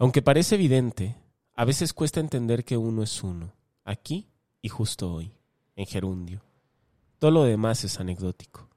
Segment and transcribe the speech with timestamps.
[0.00, 1.16] Aunque parece evidente,
[1.54, 3.52] a veces cuesta entender que uno es uno,
[3.84, 4.28] aquí
[4.62, 5.32] y justo hoy,
[5.74, 6.44] en gerundio.
[7.18, 8.68] Todo lo demás es anecdótico.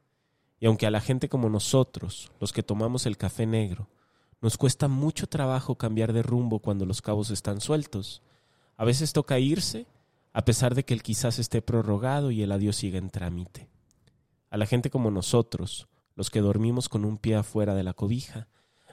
[0.60, 3.88] Y aunque a la gente como nosotros, los que tomamos el café negro,
[4.42, 8.24] nos cuesta mucho trabajo cambiar de rumbo cuando los cabos están sueltos,
[8.76, 9.86] a veces toca irse
[10.34, 13.70] a pesar de que el quizás esté prorrogado y el adiós siga en trámite.
[14.50, 18.48] A la gente como nosotros, los que dormimos con un pie afuera de la cobija,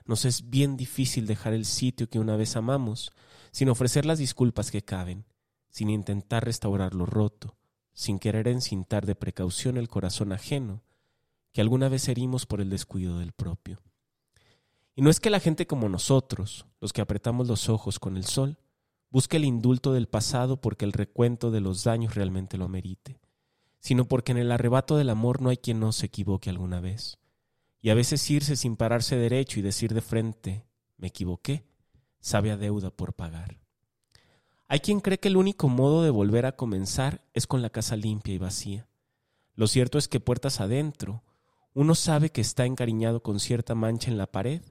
[0.09, 3.13] nos es bien difícil dejar el sitio que una vez amamos,
[3.53, 5.27] sin ofrecer las disculpas que caben,
[5.69, 7.57] sin intentar restaurar lo roto,
[7.93, 10.83] sin querer encintar de precaución el corazón ajeno,
[11.53, 13.83] que alguna vez herimos por el descuido del propio.
[14.95, 18.25] Y no es que la gente como nosotros, los que apretamos los ojos con el
[18.25, 18.59] sol,
[19.11, 23.21] busque el indulto del pasado porque el recuento de los daños realmente lo amerite,
[23.79, 27.19] sino porque en el arrebato del amor no hay quien no se equivoque alguna vez.
[27.81, 31.65] Y a veces irse sin pararse derecho y decir de frente, me equivoqué,
[32.21, 33.61] sabe a deuda por pagar.
[34.67, 37.97] Hay quien cree que el único modo de volver a comenzar es con la casa
[37.97, 38.87] limpia y vacía.
[39.55, 41.23] Lo cierto es que puertas adentro,
[41.73, 44.63] uno sabe que está encariñado con cierta mancha en la pared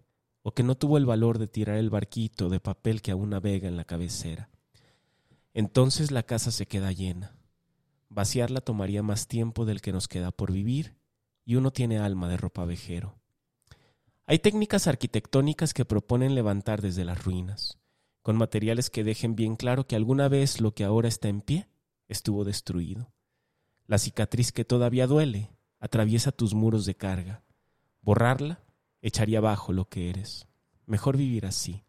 [0.44, 3.68] o que no tuvo el valor de tirar el barquito de papel que aún navega
[3.68, 4.50] en la cabecera.
[5.54, 7.36] Entonces la casa se queda llena.
[8.10, 10.96] Vaciarla tomaría más tiempo del que nos queda por vivir
[11.48, 13.16] y uno tiene alma de ropa vejero.
[14.26, 17.80] Hay técnicas arquitectónicas que proponen levantar desde las ruinas,
[18.22, 21.70] con materiales que dejen bien claro que alguna vez lo que ahora está en pie
[22.10, 23.14] estuvo destruido.
[23.86, 27.46] La cicatriz que todavía duele atraviesa tus muros de carga.
[28.02, 28.60] Borrarla
[29.02, 30.50] echaría abajo lo que eres.
[30.86, 31.86] Mejor vivir así,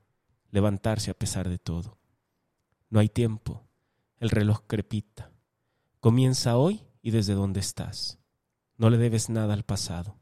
[0.53, 1.98] levantarse a pesar de todo.
[2.91, 3.64] No hay tiempo,
[4.20, 5.33] el reloj crepita.
[5.98, 8.17] Comienza hoy y desde donde estás.
[8.79, 10.17] No le debes nada al pasado.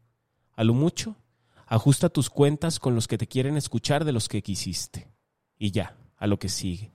[0.54, 1.14] A lo mucho,
[1.66, 5.08] ajusta tus cuentas con los que te quieren escuchar de los que quisiste.
[5.58, 6.92] Y ya, a lo que sigue.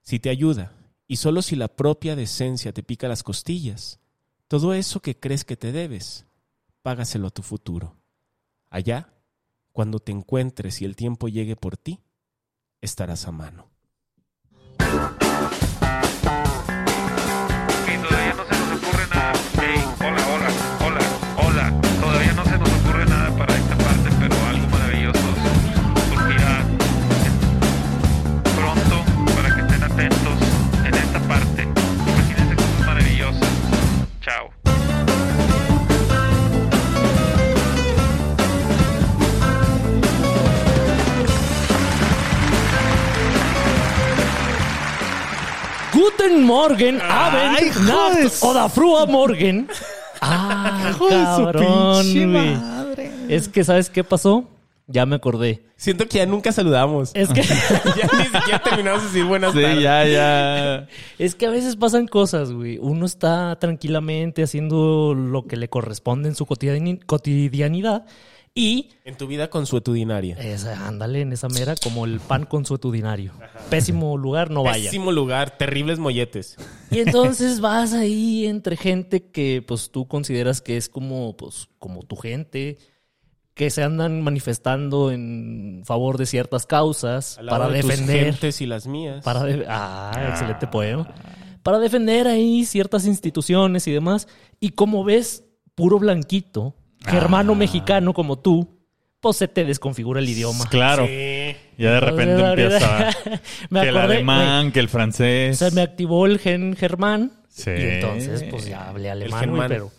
[0.00, 0.72] Si te ayuda,
[1.06, 3.98] y solo si la propia decencia te pica las costillas,
[4.46, 6.24] todo eso que crees que te debes,
[6.82, 7.96] págaselo a tu futuro.
[8.68, 9.12] Allá,
[9.72, 12.00] cuando te encuentres y el tiempo llegue por ti,
[12.80, 13.69] estarás a mano.
[46.20, 49.68] Guten Morgen, Abend, Nacht su- oder früher Morgen.
[50.20, 52.54] Ah, su cabrón, pinche güey.
[52.56, 53.10] madre.
[53.28, 54.44] Es que, ¿sabes qué pasó?
[54.86, 55.62] Ya me acordé.
[55.76, 57.10] Siento que ya nunca saludamos.
[57.14, 59.82] Es que, ya ni siquiera terminamos de decir buenas Sí, tardes.
[59.82, 60.86] ya, ya.
[61.18, 62.76] es que a veces pasan cosas, güey.
[62.82, 68.04] Uno está tranquilamente haciendo lo que le corresponde en su cotidiani- cotidianidad
[68.54, 70.36] y En tu vida consuetudinaria.
[70.36, 73.32] es, ándale en esa mera como el pan consuetudinario.
[73.70, 74.84] Pésimo lugar, no vaya.
[74.90, 76.56] Pésimo lugar, terribles molletes.
[76.90, 82.02] Y entonces vas ahí entre gente que pues tú consideras que es como pues como
[82.02, 82.78] tu gente
[83.54, 88.24] que se andan manifestando en favor de ciertas causas Al lado para de tus defender
[88.26, 89.22] gentes y las mías.
[89.24, 91.12] para de- ah, excelente poema.
[91.62, 94.26] Para defender ahí ciertas instituciones y demás
[94.60, 95.44] y como ves
[95.74, 96.74] puro blanquito,
[97.06, 98.78] germano mexicano como tú,
[99.20, 100.66] pues se te desconfigura el idioma.
[100.70, 101.06] Claro.
[101.06, 101.56] Sí.
[101.78, 103.40] Ya de repente Entonces, empieza
[103.70, 105.58] me que el alemán, que el O francés.
[105.58, 107.32] sea, me activó el gen germán.
[107.48, 107.70] Sí.
[107.70, 109.90] Y entonces, pues ya hablé alemán, güey, pero.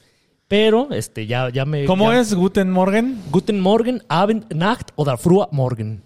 [0.47, 1.85] Pero, este, ya, ya me.
[1.85, 3.21] ¿Cómo ya- es Guten Morgen?
[3.31, 6.03] Guten Morgen, Abend, Nacht oder früher Morgen.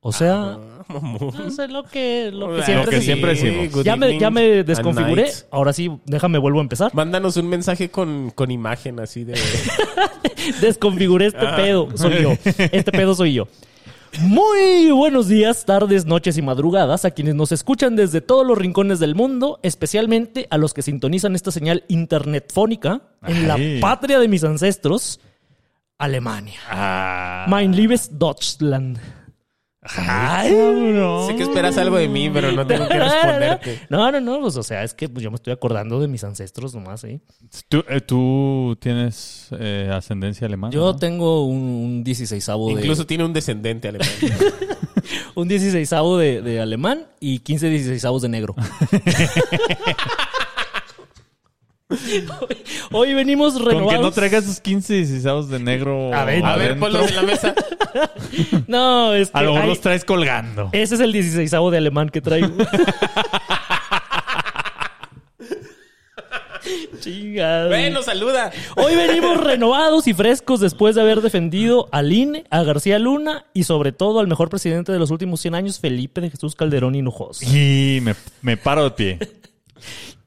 [0.00, 0.56] O sea,
[0.90, 1.30] Mamón.
[1.36, 3.72] no sé lo que, lo que siempre, Lo que se- siempre decimos.
[3.72, 5.30] good Ya me, ya me desconfiguré.
[5.50, 6.94] Ahora sí, déjame vuelvo a empezar.
[6.94, 9.34] Mándanos un mensaje con, con imagen así de...
[10.60, 11.56] Desconfiguré este Ah.
[11.56, 11.88] pedo.
[11.96, 12.32] Soy yo.
[12.44, 13.48] Este pedo soy yo.
[14.20, 18.98] Muy buenos días, tardes, noches y madrugadas a quienes nos escuchan desde todos los rincones
[18.98, 23.78] del mundo, especialmente a los que sintonizan esta señal internetfónica en Ay.
[23.78, 25.20] la patria de mis ancestros,
[25.96, 26.58] Alemania.
[26.68, 27.46] Ah.
[27.48, 28.98] Mein liebes Deutschland.
[29.82, 30.50] Ay,
[31.26, 33.80] Sé que esperas algo de mí, pero no tengo que responderte.
[33.88, 36.22] No, no, no, pues, o sea, es que pues, yo me estoy acordando de mis
[36.22, 37.20] ancestros nomás, ¿eh?
[37.68, 40.72] ¿Tú, eh, tú tienes eh, ascendencia alemana?
[40.72, 40.96] Yo ¿no?
[40.96, 42.72] tengo un, un 16 de...
[42.72, 44.08] Incluso tiene un descendente alemán.
[45.34, 48.54] Un 16 de, de alemán y 15 16 de negro.
[52.92, 54.02] Hoy venimos Con que renovados.
[54.02, 56.14] no traigas sus 15 16 de negro.
[56.14, 57.54] A ver, A ver, ponlos en la mesa.
[58.68, 60.68] No, es que A lo mejor hay- los traes colgando.
[60.72, 62.48] ese es el 16 de alemán que traigo.
[67.00, 67.68] Chingado.
[67.68, 68.52] Bueno, saluda.
[68.76, 73.64] Hoy venimos renovados y frescos después de haber defendido al INE, a García Luna y
[73.64, 77.44] sobre todo al mejor presidente de los últimos 100 años, Felipe de Jesús Calderón Hinojosa.
[77.46, 79.18] Y me, me paro de pie.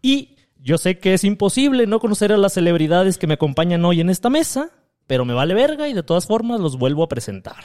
[0.01, 0.32] Y
[0.63, 4.10] yo sé que es imposible no conocer a las celebridades que me acompañan hoy en
[4.10, 4.69] esta mesa,
[5.07, 7.57] pero me vale verga y de todas formas los vuelvo a presentar.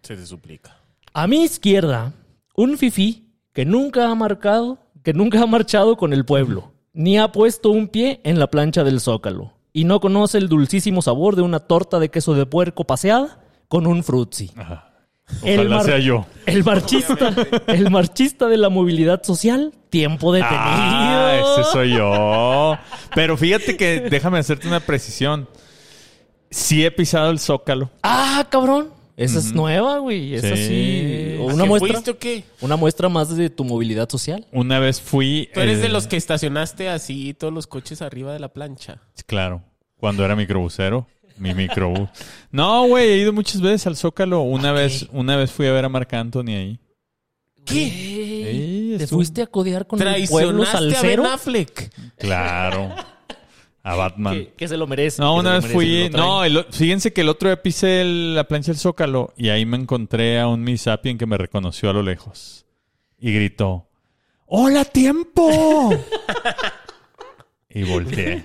[0.00, 0.80] Se te suplica.
[1.12, 2.14] A mi izquierda,
[2.56, 7.32] un fifí que nunca ha marcado, que nunca ha marchado con el pueblo, ni ha
[7.32, 11.42] puesto un pie en la plancha del zócalo, y no conoce el dulcísimo sabor de
[11.42, 14.52] una torta de queso de puerco paseada con un frutzi.
[14.56, 14.66] El
[15.42, 16.26] Ojalá mar- sea yo.
[16.46, 17.34] El marchista,
[17.66, 20.58] el marchista de la movilidad social, tiempo detenido.
[20.60, 22.76] Ah, ese soy yo.
[23.14, 25.48] Pero fíjate que déjame hacerte una precisión.
[26.50, 27.90] Sí he pisado el zócalo.
[28.02, 28.90] Ah, cabrón.
[29.16, 30.34] Esa es nueva, güey.
[30.34, 30.66] Esa Sí.
[30.66, 31.36] sí.
[31.40, 31.92] O ¿A una qué muestra.
[31.92, 32.44] fuiste o qué?
[32.60, 34.46] Una muestra más de tu movilidad social.
[34.52, 35.50] Una vez fui.
[35.52, 39.00] Tú eres eh, de los que estacionaste así todos los coches arriba de la plancha.
[39.26, 39.62] Claro.
[39.98, 41.08] Cuando era microbusero.
[41.38, 42.08] Mi microbús.
[42.50, 44.40] No, güey, he ido muchas veces al Zócalo.
[44.42, 46.80] Una vez, una vez fui a ver a Marc Anthony ahí.
[47.64, 47.74] ¿Qué?
[48.92, 51.22] Sí, ¿Te fuiste a codear con el pueblo Traicionaste a salsero?
[51.24, 51.92] Ben Affleck.
[52.16, 52.94] Claro.
[53.82, 54.34] A Batman.
[54.34, 55.20] Que, que se lo merece.
[55.22, 56.10] No, una vez fui.
[56.10, 59.64] No, el fíjense que el otro día pisé el- la plancha del Zócalo y ahí
[59.66, 62.66] me encontré a un Misapien que me reconoció a lo lejos
[63.18, 63.88] y gritó:
[64.46, 65.90] ¡Hola, tiempo!
[67.70, 68.44] y volteé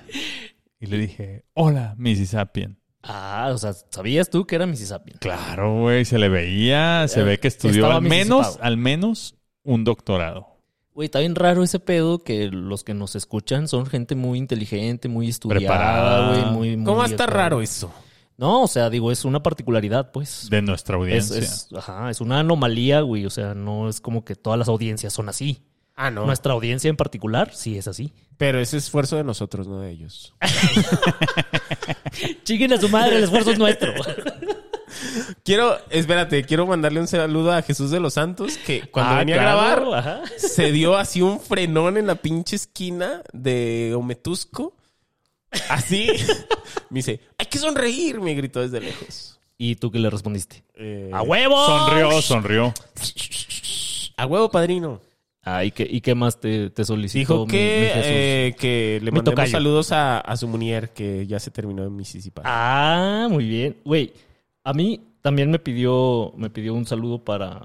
[0.80, 2.78] y le dije: ¡Hola, Mississippian!
[3.06, 5.12] Ah, o sea, ¿sabías tú que era Mississippi?
[5.20, 10.46] Claro, güey, se le veía, se ve que estudió al menos, al menos un doctorado.
[10.94, 15.08] Güey, está bien raro ese pedo que los que nos escuchan son gente muy inteligente,
[15.08, 16.28] muy estudiada, Preparada.
[16.28, 17.26] güey, muy, muy ¿Cómo acá.
[17.26, 17.92] raro eso?
[18.36, 20.48] No, o sea, digo, es una particularidad, pues.
[20.50, 21.38] De nuestra Es, audiencia.
[21.38, 23.26] es- ajá, es una anomalía, güey.
[23.26, 25.62] O sea, no es como que todas las audiencias son así.
[25.96, 26.26] Ah, no.
[26.26, 28.12] Nuestra audiencia en particular sí es así.
[28.36, 30.34] Pero ese esfuerzo de nosotros, no de ellos.
[32.44, 33.92] Chinguen a su madre, el esfuerzo es nuestro.
[35.44, 39.36] Quiero, espérate, quiero mandarle un saludo a Jesús de los Santos que cuando Ah, venía
[39.36, 40.22] claro, a grabar ajá.
[40.38, 44.74] se dio así un frenón en la pinche esquina de Ometusco.
[45.68, 46.08] Así.
[46.90, 49.40] Me dice, hay que sonreír, me gritó desde lejos.
[49.58, 50.62] ¿Y tú qué le respondiste?
[50.76, 51.66] Eh, ¡A huevo!
[51.66, 52.74] Sonrió, sonrió.
[54.16, 55.00] A huevo, padrino.
[55.44, 58.02] Ah, ¿y qué, y qué más te, te solicitó Dijo que, mi Jesús?
[58.06, 59.52] eh, que le Mi mandemos tocayo.
[59.52, 62.40] saludos a, a su munier que ya se terminó en Mississippi.
[62.44, 63.76] Ah, muy bien.
[63.84, 64.12] Güey,
[64.64, 67.62] a mí también me pidió, me pidió un saludo para,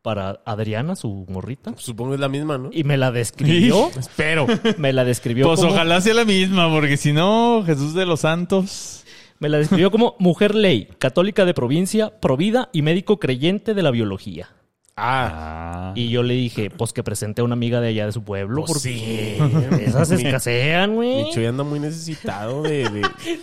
[0.00, 1.74] para Adriana, su morrita.
[1.76, 2.70] Supongo es la misma, ¿no?
[2.72, 3.90] Y me la describió.
[3.98, 4.46] Espero.
[4.78, 5.72] me la describió Pues como...
[5.72, 9.04] ojalá sea la misma, porque si no, Jesús de los Santos.
[9.40, 13.90] Me la describió como mujer ley, católica de provincia, provida y médico creyente de la
[13.90, 14.48] biología.
[14.96, 18.22] Ah, Y yo le dije, pues que presente a una amiga de allá de su
[18.22, 19.84] pueblo, Pues porque sí.
[19.84, 21.24] esas escasean, güey.
[21.24, 23.02] mi Chuy anda muy necesitado de, de,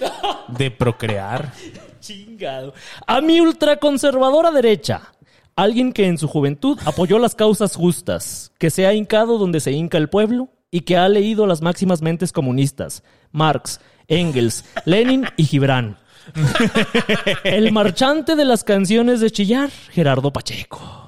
[0.57, 1.51] de procrear.
[1.99, 2.73] Chingado.
[3.05, 5.13] A mi ultraconservadora derecha.
[5.55, 9.71] Alguien que en su juventud apoyó las causas justas, que se ha hincado donde se
[9.71, 13.01] hinca el pueblo y que ha leído las máximas mentes comunistas,
[13.31, 15.97] Marx, Engels, Lenin y Gibran.
[17.43, 21.06] el marchante de las canciones de chillar, Gerardo Pacheco.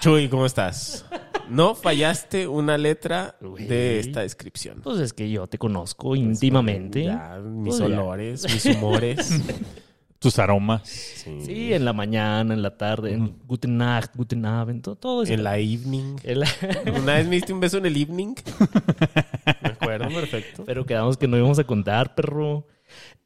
[0.00, 1.04] Chuy, ¿cómo estás?
[1.48, 4.80] No fallaste una letra de esta descripción.
[4.82, 7.04] Pues es que yo te conozco íntimamente.
[7.04, 8.00] Ya, mis Pues ya.
[8.00, 9.30] olores, mis humores.
[10.18, 10.82] Tus aromas.
[10.88, 11.40] Sí.
[11.42, 15.32] Sí, en la mañana, en la tarde, en Guten Nacht, Guten Abend, todo, todo eso.
[15.32, 16.16] En la evening.
[16.24, 16.48] En la-
[17.02, 18.34] Una vez me diste un beso en el evening.
[19.62, 20.64] Me acuerdo, perfecto.
[20.66, 22.66] Pero quedamos que no íbamos a contar, perro.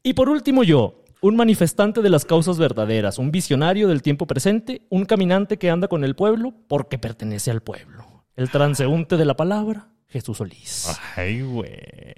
[0.02, 4.82] Y por último yo, un manifestante de las causas verdaderas, un visionario del tiempo presente,
[4.90, 8.24] un caminante que anda con el pueblo porque pertenece al pueblo.
[8.34, 10.88] El transeúnte de la palabra, Jesús Solís.
[11.16, 11.70] Ay, güey.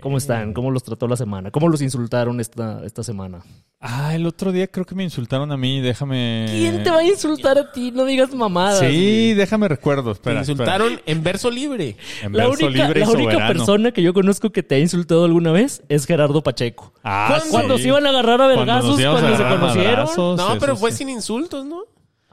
[0.02, 0.52] ¿Cómo están?
[0.52, 1.50] ¿Cómo los trató la semana?
[1.50, 3.42] ¿Cómo los insultaron esta, esta semana?
[3.80, 5.80] Ah, el otro día creo que me insultaron a mí.
[5.80, 6.46] Déjame.
[6.50, 7.90] ¿Quién te va a insultar a ti?
[7.92, 8.80] No digas mamadas.
[8.80, 10.12] Sí, déjame recuerdo.
[10.14, 11.96] Te Espera, insultaron en verso libre.
[12.22, 13.52] En La verso única, libre y la única soberano.
[13.54, 16.92] persona que yo conozco que te ha insultado alguna vez es Gerardo Pacheco.
[17.04, 17.44] Ah, ¿Cuándo?
[17.44, 17.50] sí.
[17.52, 19.60] Cuando se iban a agarrar a vergazos, cuando, se conocieron.
[19.92, 20.98] madrazos, No, eso pero fue sí.
[20.98, 21.82] sin insultos, ¿no?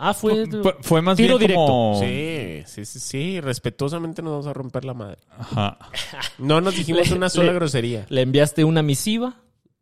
[0.03, 0.48] Ah, fue...
[0.48, 1.65] Fue, fue más Tiro bien directo.
[1.65, 2.00] como...
[2.00, 3.39] Sí, sí, sí, sí.
[3.41, 5.17] Respetuosamente nos vamos a romper la madre.
[5.38, 5.77] Ajá.
[6.39, 8.05] No nos dijimos Le- una sola le- grosería.
[8.10, 9.36] Le enviaste una misiva.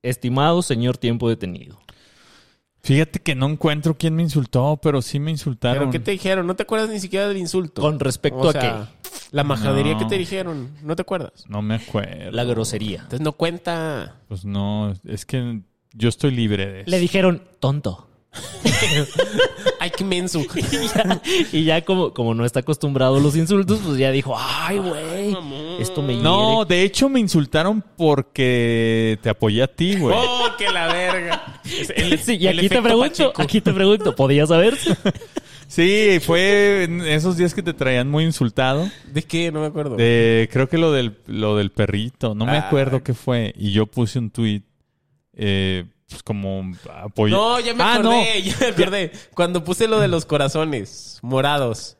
[0.03, 1.79] Estimado señor tiempo detenido.
[2.81, 5.79] Fíjate que no encuentro quién me insultó, pero sí me insultaron.
[5.79, 6.47] ¿Pero qué te dijeron?
[6.47, 7.81] ¿No te acuerdas ni siquiera del insulto?
[7.81, 8.91] ¿Con respecto O a sea,
[9.31, 9.99] La majadería No.
[9.99, 11.43] que te dijeron, ¿no te acuerdas?
[11.49, 12.31] No me acuerdo.
[12.31, 12.97] La grosería.
[12.97, 14.15] Entonces no cuenta.
[14.29, 15.61] Pues no, es que
[15.93, 16.89] yo estoy libre de eso.
[16.89, 18.08] Le dijeron tonto.
[19.79, 20.41] Ay, qué menso.
[20.55, 21.21] Y ya,
[21.51, 25.35] y ya como, como no está acostumbrado a los insultos, pues ya dijo, ay, güey,
[25.79, 26.23] esto me hiere.
[26.23, 30.15] No, de hecho me insultaron porque te apoyé a ti, güey.
[30.17, 31.61] ¡Oh, que la verga!
[31.95, 33.41] El- Sí, y el aquí te pregunto, Pacheco.
[33.41, 34.95] aquí te pregunto, ¿podía saberse?
[35.67, 38.89] Sí, fue en esos días que te traían muy insultado.
[39.11, 39.51] ¿De qué?
[39.51, 39.95] No me acuerdo.
[39.95, 42.67] De, creo que lo del, lo del perrito, no me Ah.
[42.67, 43.53] acuerdo qué fue.
[43.57, 44.63] Y yo puse un tweet
[45.35, 47.35] eh, pues como apoyo.
[47.37, 48.39] No, ya me Ah, acordé, no.
[48.43, 49.11] ya me acordé.
[49.35, 51.97] Cuando puse lo de los corazones morados.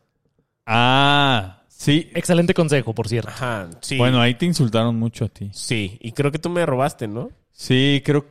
[0.65, 2.09] Ah, sí.
[2.13, 3.29] Excelente consejo, por cierto.
[3.29, 3.97] Ajá, sí.
[3.97, 5.49] Bueno, ahí te insultaron mucho a ti.
[5.53, 7.29] Sí, y creo que tú me robaste, ¿no?
[7.51, 8.25] Sí, creo.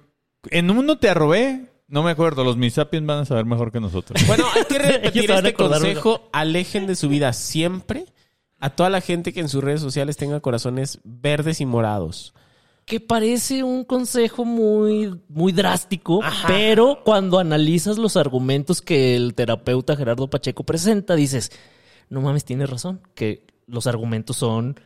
[0.51, 1.67] En uno te arrobé.
[1.89, 2.45] No me acuerdo.
[2.45, 4.21] Los misapiens van a saber mejor que nosotros.
[4.27, 6.29] Bueno, hay que repetir este consejo.
[6.33, 8.05] Alejen de su vida siempre
[8.61, 12.35] a toda la gente que en sus redes sociales tenga corazones verdes y morados.
[12.89, 16.49] Que parece un consejo muy, muy drástico, Ajá.
[16.49, 21.53] pero cuando analizas los argumentos que el terapeuta Gerardo Pacheco presenta, dices,
[22.09, 24.81] no mames, tienes razón, que los argumentos son...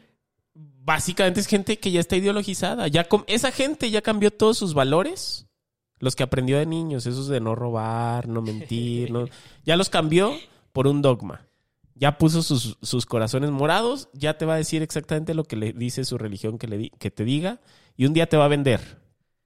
[0.85, 2.89] Básicamente es gente que ya está ideologizada.
[2.89, 5.47] Ya com- esa gente ya cambió todos sus valores.
[6.01, 9.27] Los que aprendió de niños, esos de no robar, no mentir, no,
[9.65, 10.33] ya los cambió
[10.73, 11.47] por un dogma.
[11.95, 15.73] Ya puso sus, sus corazones morados, ya te va a decir exactamente lo que le
[15.73, 17.61] dice su religión que, le di- que te diga,
[17.97, 18.81] y un día te va a vender.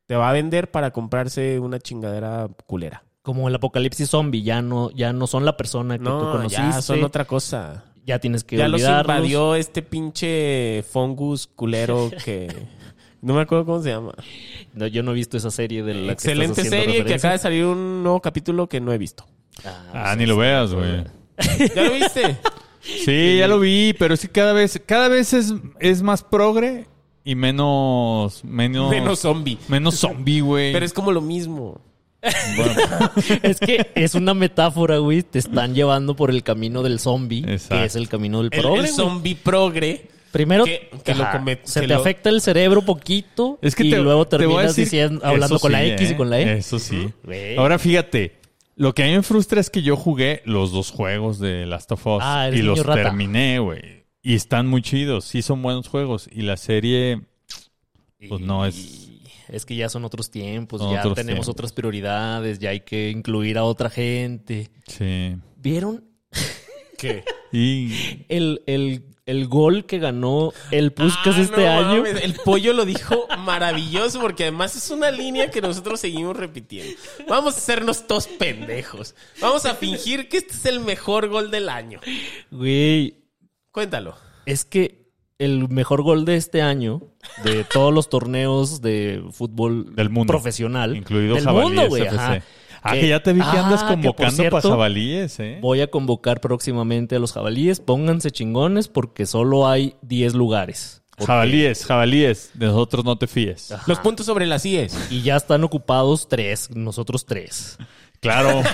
[0.06, 3.02] Te va a vender para comprarse una chingadera culera.
[3.22, 6.62] Como el apocalipsis zombie, ya no, ya no son la persona que tú No, conociste.
[6.62, 7.84] ya son otra cosa.
[8.04, 9.16] Ya tienes que Ya los olvidarlos.
[9.16, 12.46] invadió este pinche fungus culero que...
[13.20, 14.12] No me acuerdo cómo se llama.
[14.74, 17.38] No, yo no he visto esa serie de la que Excelente serie que acaba de
[17.38, 19.26] salir un nuevo capítulo que no he visto.
[19.92, 21.02] Ah, ni lo veas, güey.
[21.74, 22.36] ¿Ya lo viste?
[22.80, 26.86] Sí, ya lo vi, pero que cada vez, cada vez es, es más progre
[27.26, 29.58] y menos, menos, Menos zombie.
[29.68, 30.72] menos zombie, güey.
[30.72, 31.80] Pero es como lo mismo.
[32.56, 32.72] Bueno,
[33.42, 35.22] Es que es una metáfora, güey.
[35.22, 37.76] Te están llevando por el camino del zombie, Exacto.
[37.76, 38.92] que es el camino del El, progre, el güey.
[38.94, 40.08] zombie progre.
[40.32, 43.74] Primero que- que lo ajá, comet- se que te lo- afecta el cerebro poquito es
[43.74, 46.16] que y te, luego terminas diciendo, hablando con la X y ¿eh?
[46.16, 46.58] con la E.
[46.58, 47.08] Eso sí.
[47.56, 48.36] Ahora fíjate,
[48.76, 51.90] lo que a mí me frustra es que yo jugué los dos juegos de Last
[51.92, 53.04] of Us Ah, y los rata.
[53.04, 53.95] terminé, güey.
[54.28, 56.28] Y están muy chidos, sí son buenos juegos.
[56.32, 57.20] Y la serie,
[58.28, 59.08] pues no es...
[59.48, 61.48] Es que ya son otros tiempos, Son ya otros tenemos tiempos.
[61.48, 64.68] otras prioridades, ya hay que incluir a otra gente.
[64.88, 65.36] Sí.
[65.58, 66.04] ¿Vieron
[66.98, 67.22] ¿Qué?
[67.52, 72.02] Y el, el, el gol que ganó el Puskas Ah, este no año?
[72.02, 76.92] mames, El pollo lo dijo maravilloso porque además es una línea que nosotros seguimos repitiendo.
[77.28, 79.14] Vamos a hacernos todos pendejos.
[79.40, 82.00] Vamos a fingir que este es el mejor gol del año.
[82.50, 83.14] Güey,
[83.76, 84.14] Cuéntalo.
[84.46, 85.04] es que
[85.38, 87.02] el mejor gol de este año,
[87.44, 90.30] de todos los torneos de fútbol Del mundo.
[90.32, 92.42] profesional, incluido del Jabalíes mundo, güey, ajá.
[92.82, 95.58] Ah, que ya te vi que Ah, andas convocando para jabalíes, ¿eh?
[95.60, 97.80] Voy a convocar próximamente a los jabalíes.
[97.80, 101.02] Pónganse chingones porque solo hay 10 lugares.
[101.10, 102.50] Porque- Jabalíes, jabalíes.
[102.54, 103.72] De nosotros no te fíes.
[103.72, 103.84] Ajá.
[103.88, 105.10] Los puntos sobre las IES.
[105.10, 107.76] Y ya están ocupados tres, nosotros tres.
[108.26, 108.62] Claro.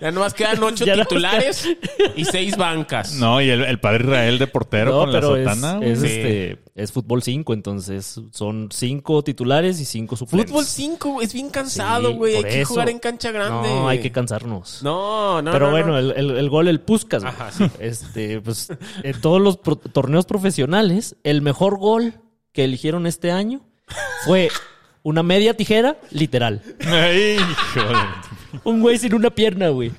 [0.00, 1.68] Ya nomás quedan ocho Ya titulares
[2.16, 3.14] y seis bancas.
[3.14, 5.76] No, y el, el padre Israel de portero No, con la pero es, sotana.
[5.78, 5.90] güey.
[5.90, 6.06] es, Sí.
[6.06, 10.50] este, es fútbol 5, entonces son 5 titulares y 5 suplentes.
[10.50, 12.36] Fútbol 5 es bien cansado, Sí, güey.
[12.36, 12.68] Hay que eso.
[12.68, 13.68] jugar en cancha grande.
[13.68, 14.80] No, hay que cansarnos.
[14.82, 15.98] No, no, Pero no, bueno, no.
[15.98, 17.22] El, el- el gol, el Puskas.
[17.22, 17.34] güey.
[17.34, 17.64] Ajá, sí.
[17.80, 18.68] Este, pues,
[19.02, 22.14] en todos los pro- torneos profesionales, el mejor gol
[22.52, 23.60] que eligieron este año
[24.24, 24.48] fue
[25.02, 26.62] una media tijera, literal.
[26.86, 29.92] Ay, hijo de- Un güey sin una pierna, güey.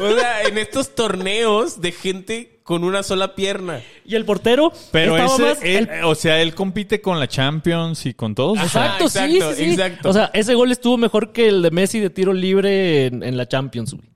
[0.00, 3.80] O sea, en estos torneos de gente con una sola pierna.
[4.04, 8.04] Y el portero Pero ese, más- él- el- o sea, él compite con la Champions
[8.06, 8.58] y con todos.
[8.58, 8.66] Ajá.
[8.66, 9.70] Exacto, sí, exacto, sí, sí.
[9.72, 10.10] exacto.
[10.10, 13.36] O sea, ese gol estuvo mejor que el de Messi de tiro libre en, en
[13.36, 14.08] la Champions, güey.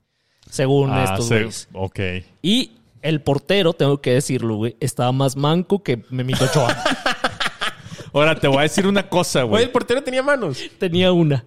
[0.49, 1.67] Según Ah, estos se- güeyes.
[1.73, 1.99] Ok.
[2.43, 6.75] Y el portero, tengo que decirlo, güey, estaba más manco que Memito Ochoa.
[8.13, 9.63] Ahora te voy a decir una cosa, Güey, güey.
[9.63, 10.59] el portero tenía manos.
[10.77, 11.43] Tenía una.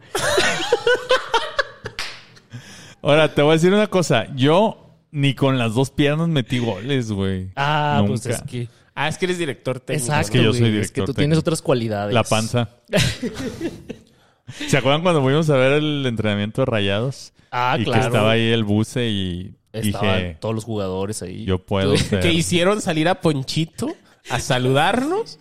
[3.03, 4.27] Ahora te voy a decir una cosa.
[4.35, 7.51] Yo ni con las dos piernas metí goles, güey.
[7.57, 8.09] Ah, Nunca.
[8.23, 8.69] pues es que...
[8.95, 10.07] Ah, es que eres director técnico.
[10.07, 12.15] Exacto, que yo güey, soy Es que director tú tienes otras cualidades.
[12.15, 12.71] La panza.
[14.69, 17.33] ¿Se acuerdan cuando fuimos a ver el entrenamiento de Rayados?
[17.51, 18.01] Ah, y claro.
[18.01, 21.45] que estaba ahí el buce y Estaban dije, todos los jugadores ahí.
[21.45, 22.21] yo puedo ser.
[22.21, 23.95] Que hicieron salir a Ponchito
[24.31, 25.39] a saludarnos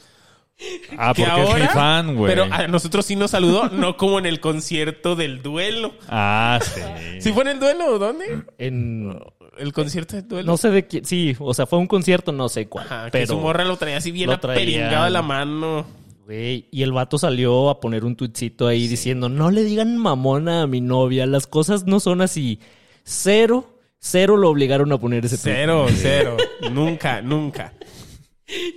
[0.98, 2.34] Ah, Que porque es mi fan, güey.
[2.34, 5.94] Pero a nosotros sí nos saludó, no como en el concierto del duelo.
[6.08, 6.82] Ah, sí.
[7.20, 8.00] ¿Sí fue en el duelo?
[8.00, 8.44] ¿Dónde?
[8.58, 9.20] En...
[9.58, 10.48] El concierto del duelo.
[10.52, 11.06] No sé de quién.
[11.06, 12.86] Sí, o sea, fue un concierto, no sé cuál.
[12.86, 15.86] Ajá, que pero, su morra lo traía así bien aperingado de la mano.
[16.26, 20.64] güey, y el vato salió a poner un tuitcito ahí diciendo: No le digan mamona
[20.64, 22.60] a mi novia, las cosas no son así.
[23.06, 25.56] Cero, cero lo obligaron a poner ese tuit.
[25.56, 26.36] Cero, cero.
[26.74, 27.72] nunca, nunca.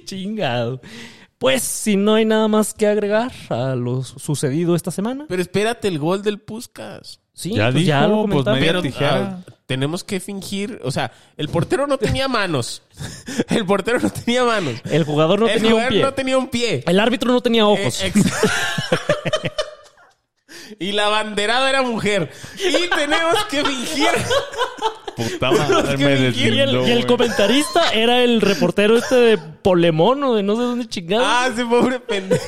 [0.04, 0.80] Chingado.
[1.38, 5.26] Pues, si no hay nada más que agregar a lo sucedido esta semana.
[5.28, 7.20] Pero espérate el gol del Puskas.
[7.32, 9.40] Sí, Ya pues ya lo pues, media tijera.
[9.46, 12.82] ah, tenemos que fingir, o sea, el portero no tenía manos.
[13.48, 14.80] El portero no tenía manos.
[14.90, 16.02] El jugador no el tenía un jugador pie.
[16.02, 16.82] no tenía un pie.
[16.86, 18.02] El árbitro no tenía ojos.
[18.02, 18.32] Eh, ex-
[20.80, 22.30] y la banderada era mujer.
[22.58, 24.08] Y tenemos que fingir.
[25.18, 26.54] Puta madre, que me fingir.
[26.54, 27.06] Y el, deslindó, y el güey.
[27.06, 31.24] comentarista era el reportero este de Polemón o de no sé dónde chingado.
[31.26, 32.42] Ah, ese pobre pendejo.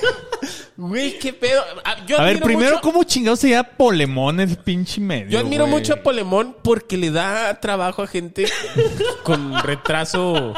[0.76, 1.60] Güey, qué pedo.
[1.84, 5.28] Ah, Yo A ver, admiro primero, mucho- ¿cómo chingado se llama Polemón el pinche medio?
[5.30, 5.76] Yo admiro güey?
[5.78, 8.46] mucho a Polemón porque le da trabajo a gente
[9.24, 10.54] con retraso.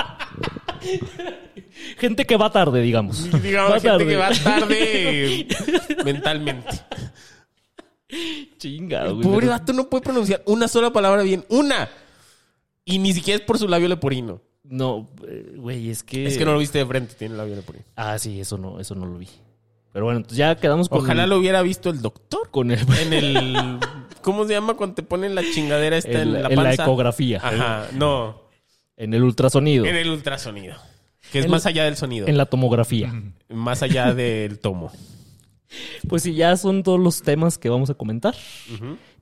[1.98, 3.28] Gente que va tarde, digamos.
[3.42, 4.06] Digamos, Va gente tarde.
[4.06, 5.46] que va tarde
[6.04, 6.68] mentalmente.
[8.58, 9.22] Chingado, güey.
[9.26, 11.44] Pobre vato no puede pronunciar una sola palabra bien.
[11.48, 11.88] ¡Una!
[12.92, 14.40] Y ni siquiera es por su labio leporino.
[14.64, 16.26] No, eh, güey, es que...
[16.26, 17.84] Es que no lo viste de frente, tiene el labio leporino.
[17.96, 19.28] Ah, sí, eso no, eso no lo vi.
[19.92, 20.98] Pero bueno, entonces ya quedamos con...
[21.00, 22.48] Ojalá lo hubiera visto el doctor.
[22.50, 22.78] Con el...
[23.00, 23.78] En el...
[24.22, 26.82] ¿Cómo se llama cuando te ponen la chingadera esta en, en, la en la panza?
[26.84, 27.40] ecografía.
[27.42, 28.40] Ajá, no.
[28.96, 29.84] En el ultrasonido.
[29.84, 30.76] En el ultrasonido.
[31.32, 32.26] Que es En más la- allá del sonido.
[32.28, 33.12] En la tomografía.
[33.48, 34.92] Más allá del tomo.
[36.06, 38.34] Pues sí, ya son todos los temas que vamos a comentar.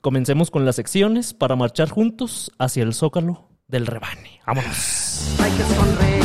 [0.01, 4.41] Comencemos con las secciones para marchar juntos hacia el zócalo del rebane.
[4.47, 5.37] Vámonos.
[5.41, 6.25] Hay que sonreír.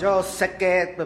[0.00, 0.96] Yo sé que.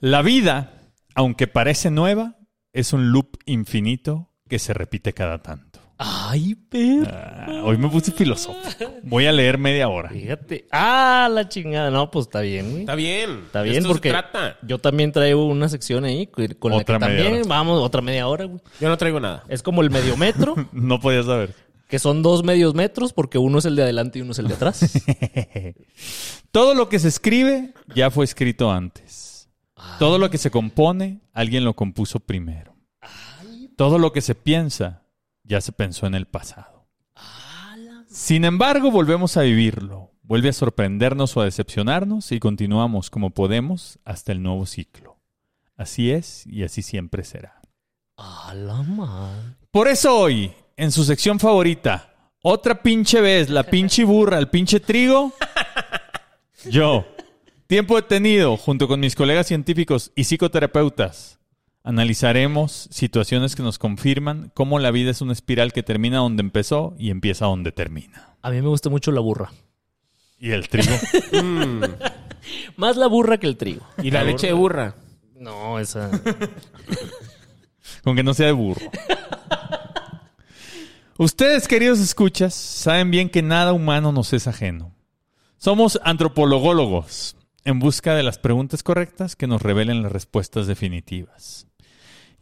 [0.00, 0.72] La vida,
[1.14, 2.36] aunque parece nueva,
[2.72, 5.80] es un loop infinito que se repite cada tanto.
[6.04, 7.06] Ay, perro.
[7.12, 8.92] Ah, hoy me puse filosófico.
[9.04, 10.08] Voy a leer media hora.
[10.08, 10.66] Fíjate.
[10.72, 11.90] Ah, la chingada.
[11.92, 12.80] No, pues está bien, güey.
[12.80, 13.42] Está bien.
[13.46, 14.56] Está bien Esto porque se trata.
[14.66, 17.48] yo también traigo una sección ahí con con la Otra que media también hora.
[17.48, 18.60] vamos otra media hora, güey.
[18.80, 19.44] Yo no traigo nada.
[19.48, 21.54] Es como el medio metro, No podía saber.
[21.92, 24.48] Que son dos medios metros porque uno es el de adelante y uno es el
[24.48, 24.80] de atrás.
[26.50, 29.50] Todo lo que se escribe ya fue escrito antes.
[29.98, 32.74] Todo lo que se compone, alguien lo compuso primero.
[33.76, 35.02] Todo lo que se piensa,
[35.44, 36.88] ya se pensó en el pasado.
[38.08, 40.12] Sin embargo, volvemos a vivirlo.
[40.22, 45.18] Vuelve a sorprendernos o a decepcionarnos y continuamos como podemos hasta el nuevo ciclo.
[45.76, 47.60] Así es y así siempre será.
[48.16, 49.56] A la madre.
[49.70, 54.80] Por eso hoy, en su sección favorita, otra pinche vez, la pinche burra, el pinche
[54.80, 55.32] trigo,
[56.68, 57.06] yo,
[57.68, 61.38] tiempo detenido, junto con mis colegas científicos y psicoterapeutas,
[61.84, 66.96] analizaremos situaciones que nos confirman cómo la vida es una espiral que termina donde empezó
[66.98, 68.34] y empieza donde termina.
[68.42, 69.52] A mí me gusta mucho la burra.
[70.38, 70.94] Y el trigo.
[71.32, 71.84] Mm.
[72.76, 73.86] Más la burra que el trigo.
[74.02, 74.96] Y la leche de burra.
[75.36, 76.10] No, esa.
[78.02, 78.80] con que no sea de burro.
[81.22, 84.92] Ustedes, queridos escuchas, saben bien que nada humano nos es ajeno.
[85.56, 91.68] Somos antropologólogos en busca de las preguntas correctas que nos revelen las respuestas definitivas.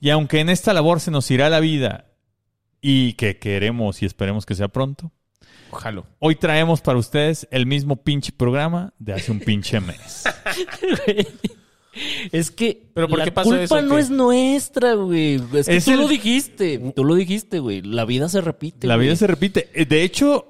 [0.01, 2.07] Y aunque en esta labor se nos irá la vida
[2.81, 5.12] y que queremos y esperemos que sea pronto,
[5.71, 6.05] Ojalá.
[6.19, 10.25] hoy traemos para ustedes el mismo pinche programa de hace un pinche mes.
[12.33, 14.00] Es que ¿Pero por la qué culpa eso, no qué?
[14.03, 15.40] es nuestra, güey.
[15.55, 16.79] Es que Es tú el- lo dijiste.
[16.94, 17.83] Tú lo dijiste, güey.
[17.83, 18.87] La vida se repite.
[18.87, 19.09] La güey.
[19.09, 19.68] vida se repite.
[19.74, 20.46] Eh, De hecho,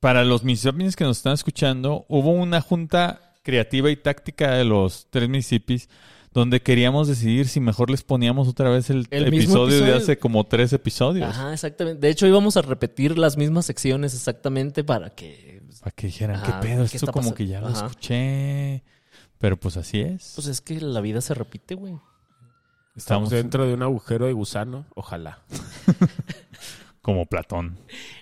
[0.00, 5.06] para los Mississippis que nos están escuchando, hubo una junta creativa y táctica de los
[5.10, 5.88] tres Mississippis
[6.32, 9.96] donde queríamos decidir si mejor les poníamos otra vez el, El mismo episodio, de episodio.
[9.96, 11.28] hace como tres episodios.
[11.28, 12.00] Ajá, exactamente.
[12.00, 15.60] De hecho, íbamos a repetir las mismas secciones exactamente para que.
[15.80, 16.78] Para que dijeran, Ajá, ¿qué pedo?
[16.80, 17.34] ¿qué Esto está como pasando?
[17.36, 17.86] que ya lo Ajá.
[17.86, 18.84] escuché.
[19.40, 20.32] Pero pues así es.
[20.34, 21.94] Pues es que la vida se repite, güey.
[22.94, 24.84] Estamos Estamos dentro de un agujero de gusano.
[24.94, 25.38] Ojalá.
[27.02, 27.78] como Platón.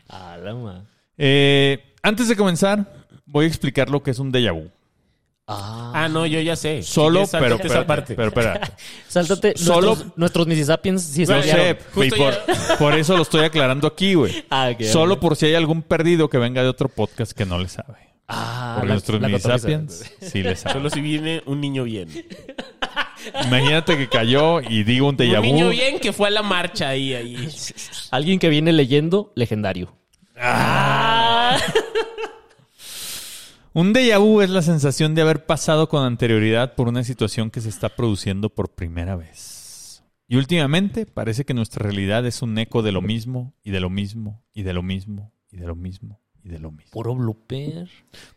[0.09, 0.85] A la ma.
[1.17, 4.71] Eh, antes de comenzar, voy a explicar lo que es un déjà vu.
[5.49, 5.93] Ah.
[5.95, 6.83] Ah, no, yo ya sé.
[6.83, 8.15] Solo, quieres, pero, sáltate pero, esa parte.
[8.15, 8.77] pero, espera.
[9.09, 9.55] Sáltate.
[9.57, 12.35] Solo- Nuestros, nuestros Mississippians sí No sé, y por,
[12.79, 14.45] por eso lo estoy aclarando aquí, güey.
[14.51, 15.21] Ah, ok, Solo ok.
[15.21, 18.08] por si hay algún perdido que venga de otro podcast que no le sabe.
[18.29, 20.75] Ah, Porque la- nuestros la minisapiens sí le saben.
[20.75, 22.09] Solo si viene un niño bien.
[23.47, 26.91] Imagínate que cayó y digo un déjà Un niño bien que fue a la marcha
[26.91, 27.49] ahí, ahí.
[28.11, 29.97] Alguien que viene leyendo, legendario.
[30.37, 31.57] Ah.
[33.73, 37.61] Un déjà vu es la sensación de haber pasado con anterioridad por una situación que
[37.61, 40.03] se está produciendo por primera vez.
[40.27, 43.89] Y últimamente parece que nuestra realidad es un eco de lo mismo y de lo
[43.89, 46.91] mismo y de lo mismo y de lo mismo y de lo mismo.
[46.91, 47.89] Puro blooper.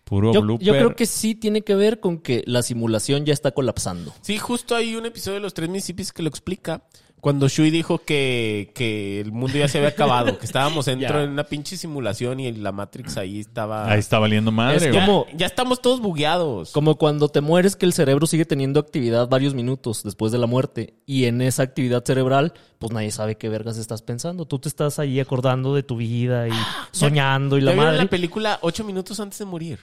[0.04, 0.65] Puro Yo, blooper.
[0.65, 4.13] yo creo que sí tiene que ver con que la simulación ya está colapsando.
[4.21, 6.84] Sí, justo hay un episodio de los tres municipios que lo explica.
[7.22, 11.28] Cuando Shui dijo que, que el mundo ya se había acabado, que estábamos dentro de
[11.28, 13.90] una pinche simulación y la Matrix ahí estaba.
[13.90, 14.94] Ahí está valiendo madre, Es.
[14.94, 16.72] Ya, como- ya estamos todos bugueados.
[16.72, 20.48] Como cuando te mueres que el cerebro sigue teniendo actividad varios minutos después de la
[20.48, 20.96] muerte.
[21.06, 24.46] Y en esa actividad cerebral, pues nadie sabe qué vergas estás pensando.
[24.46, 26.52] Tú te estás ahí acordando de tu vida y
[26.92, 28.04] soñando y la ¿Ya vieron madre.
[28.06, 29.80] la película Ocho minutos antes de morir?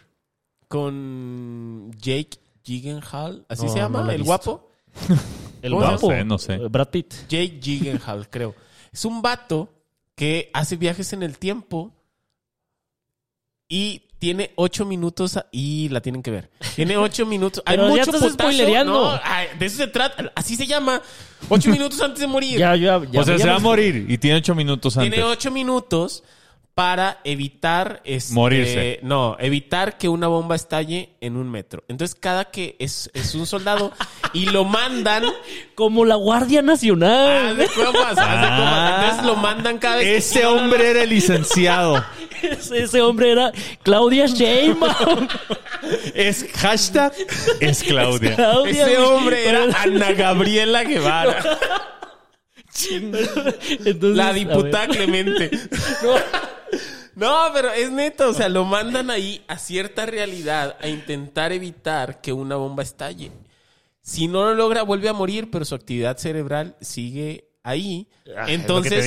[0.66, 4.03] Con Jake Gyllenhaal, ¿así No, se llama?
[4.03, 4.27] no ¿El visto.
[4.27, 4.67] guapo?
[5.62, 6.12] El ¿Cómo se guapo.
[6.24, 6.68] No sé, no sé.
[6.68, 7.14] Brad Pitt.
[7.28, 8.54] Jake Gyllenhaal, creo.
[8.92, 9.68] Es un vato
[10.14, 11.92] que hace viajes en el tiempo
[13.68, 16.50] y tiene ocho minutos a- y la tienen que ver.
[16.74, 17.62] Tiene ocho minutos.
[17.66, 18.34] Hay Pero ya mucho estás putazo.
[18.34, 18.92] spoilereando.
[19.14, 20.32] No, ay, de eso se trata.
[20.34, 21.00] Así se llama.
[21.48, 22.58] Ocho minutos antes de morir.
[22.58, 23.20] Ya, ya, ya.
[23.20, 25.12] o sea, ya se va a morir y tiene ocho minutos antes.
[25.12, 26.24] Tiene ocho minutos
[26.78, 29.00] para evitar este, Morirse.
[29.02, 31.82] No, evitar que una bomba estalle en un metro.
[31.88, 33.92] Entonces, cada que es, es un soldado
[34.32, 35.24] y lo mandan.
[35.74, 37.56] Como la Guardia Nacional.
[37.56, 37.90] de haz de Ah.
[37.90, 39.00] cuentas.
[39.00, 40.24] Entonces lo mandan cada vez.
[40.24, 42.04] Ese hombre era el licenciado.
[42.42, 43.50] Ese, ese hombre era
[43.82, 45.26] Claudia Sheinbaum.
[46.14, 47.12] es hashtag
[47.58, 48.36] es Claudia.
[48.36, 51.58] Claudia, Ese hombre era Ana Gabriela Guevara,
[53.84, 54.86] Entonces, la diputada.
[54.86, 55.50] Clemente.
[56.04, 56.14] No,
[57.52, 62.33] pero es neta, o sea, lo mandan ahí a cierta realidad a intentar evitar que
[62.33, 63.33] una bomba estalle.
[64.00, 68.09] Si no lo logra, vuelve a morir, pero su actividad cerebral sigue ahí.
[68.37, 69.04] Ah, Entonces,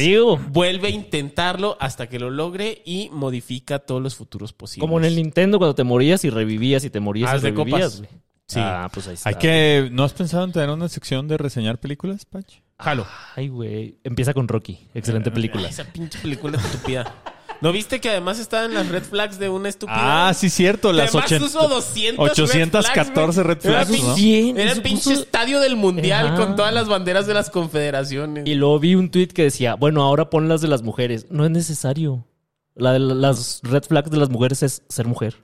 [0.50, 4.82] vuelve a intentarlo hasta que lo logre y modifica todos los futuros posibles.
[4.88, 7.52] Como en el Nintendo cuando te morías y revivías y te morías Haz y de
[7.52, 7.96] revivías.
[7.96, 7.98] copas.
[8.00, 8.10] güey.
[8.48, 8.60] Sí.
[8.62, 9.30] Ah, pues ahí está.
[9.30, 9.90] Hay que...
[9.92, 12.46] ¿No has pensado en tener una sección de reseñar películas, Pach?
[12.78, 13.08] Jalo.
[13.36, 13.98] Ay, güey.
[14.04, 14.78] Empieza con Rocky.
[14.94, 15.70] Excelente película.
[15.70, 17.16] Esa pinche película estúpida.
[17.62, 20.30] ¿No viste que además estaba en las red flags de una estúpida?
[20.30, 20.92] Ah, sí, cierto.
[20.92, 24.16] Las Además 80 puso 200 814 red Era flags, pinche- ¿no?
[24.16, 26.36] Bien, Era el pinche puso- estadio del mundial Ajá.
[26.38, 28.46] con todas las banderas de las confederaciones.
[28.48, 31.28] Y luego vi un tweet que decía, bueno, ahora pon las de las mujeres.
[31.30, 32.26] No es necesario.
[32.74, 35.36] La de la- las red flags de las mujeres es ser mujer.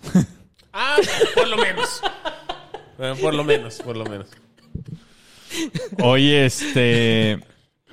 [0.74, 0.96] Ah,
[1.34, 2.00] por lo menos.
[2.96, 4.28] Bueno, por lo menos, por lo menos.
[6.02, 7.40] Oye, este...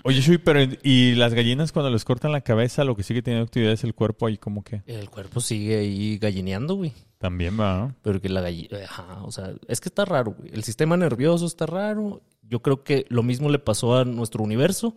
[0.03, 3.45] Oye, Shui, pero ¿y las gallinas cuando les cortan la cabeza lo que sigue teniendo
[3.45, 4.81] actividad es el cuerpo ahí como que?
[4.85, 6.93] El cuerpo sigue ahí gallineando, güey.
[7.17, 7.95] También va, ¿no?
[8.01, 8.77] Pero que la gallina...
[8.85, 10.51] Ajá, o sea, es que está raro, güey.
[10.53, 12.21] El sistema nervioso está raro.
[12.43, 14.95] Yo creo que lo mismo le pasó a nuestro universo.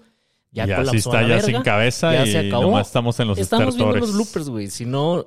[0.53, 1.47] Ya, Ya, colapsó sí está la ya verga.
[1.47, 2.63] sin cabeza Ya y se acabó.
[2.65, 4.71] nomás estamos en los Estamos viendo los bloopers, güey.
[4.71, 5.27] Si no,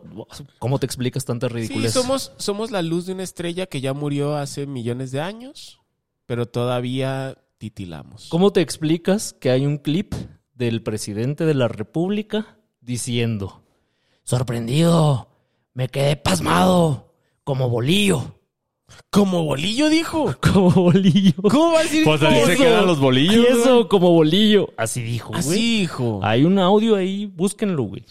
[0.60, 1.92] ¿cómo te explicas tanta Sí, ridiculez?
[1.94, 5.82] somos, somos la luz de una estrella que ya murió hace millones de años,
[6.28, 8.28] pero todavía titilamos.
[8.30, 10.14] ¿Cómo te explicas que hay un clip
[10.54, 13.64] del presidente de la República diciendo,
[14.24, 15.30] sorprendido,
[15.74, 17.14] me quedé pasmado,
[17.44, 18.40] como bolillo,
[19.10, 20.36] Como bolillo dijo.
[20.54, 21.34] como bolillo.
[21.42, 23.36] ¿Cómo va a decir Pues ahí se quedan los bolillos.
[23.36, 23.62] Y güey.
[23.62, 24.70] eso, como bolillo.
[24.78, 25.40] Así dijo, güey.
[25.40, 26.20] Así dijo.
[26.24, 28.04] Hay un audio ahí, búsquenlo, güey.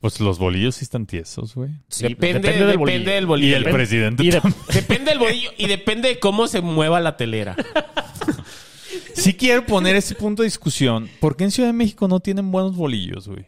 [0.00, 1.70] Pues los bolillos sí están tiesos, güey.
[1.88, 3.48] Sí, depende, depende del bolillo.
[3.50, 4.62] Y el Depende- presidente Y de- también.
[4.72, 7.56] Depende del bolillo y depende de cómo se mueva la telera.
[9.18, 11.08] Sí quiero poner ese punto de discusión.
[11.20, 13.46] ¿Por qué en Ciudad de México no tienen buenos bolillos, güey?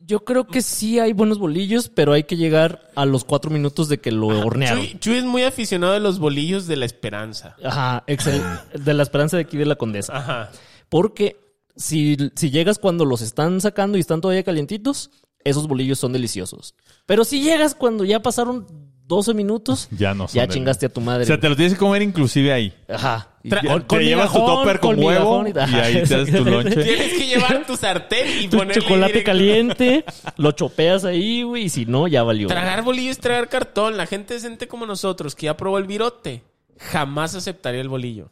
[0.00, 3.88] Yo creo que sí hay buenos bolillos, pero hay que llegar a los cuatro minutos
[3.88, 4.84] de que lo hornearon.
[4.84, 7.56] Chuy, Chuy es muy aficionado de los bolillos de la esperanza.
[7.64, 8.42] Ajá, excel-
[8.72, 10.14] de la esperanza de aquí de la condesa.
[10.16, 10.50] Ajá.
[10.90, 11.36] Porque
[11.76, 15.10] si, si llegas cuando los están sacando y están todavía calientitos,
[15.42, 16.74] esos bolillos son deliciosos.
[17.06, 18.66] Pero si llegas cuando ya pasaron
[19.06, 21.24] 12 minutos, Ya no ya chingaste a tu madre.
[21.24, 22.72] O sea, te lo tienes que comer inclusive ahí.
[22.88, 23.30] Ajá.
[23.44, 26.44] Tra- con- te con llevas tu topper con huevo migajón y ahí te das tu
[26.44, 26.82] lonche.
[26.82, 29.30] Tienes que llevar tu sartén y Tu ponerle chocolate directo.
[29.30, 30.04] caliente,
[30.38, 32.48] lo chopeas ahí, güey, y si no, ya valió.
[32.48, 33.96] Tragar bolillo es tragar cartón.
[33.98, 36.42] La gente decente como nosotros, que ya probó el virote,
[36.78, 38.30] jamás aceptaría el bolillo.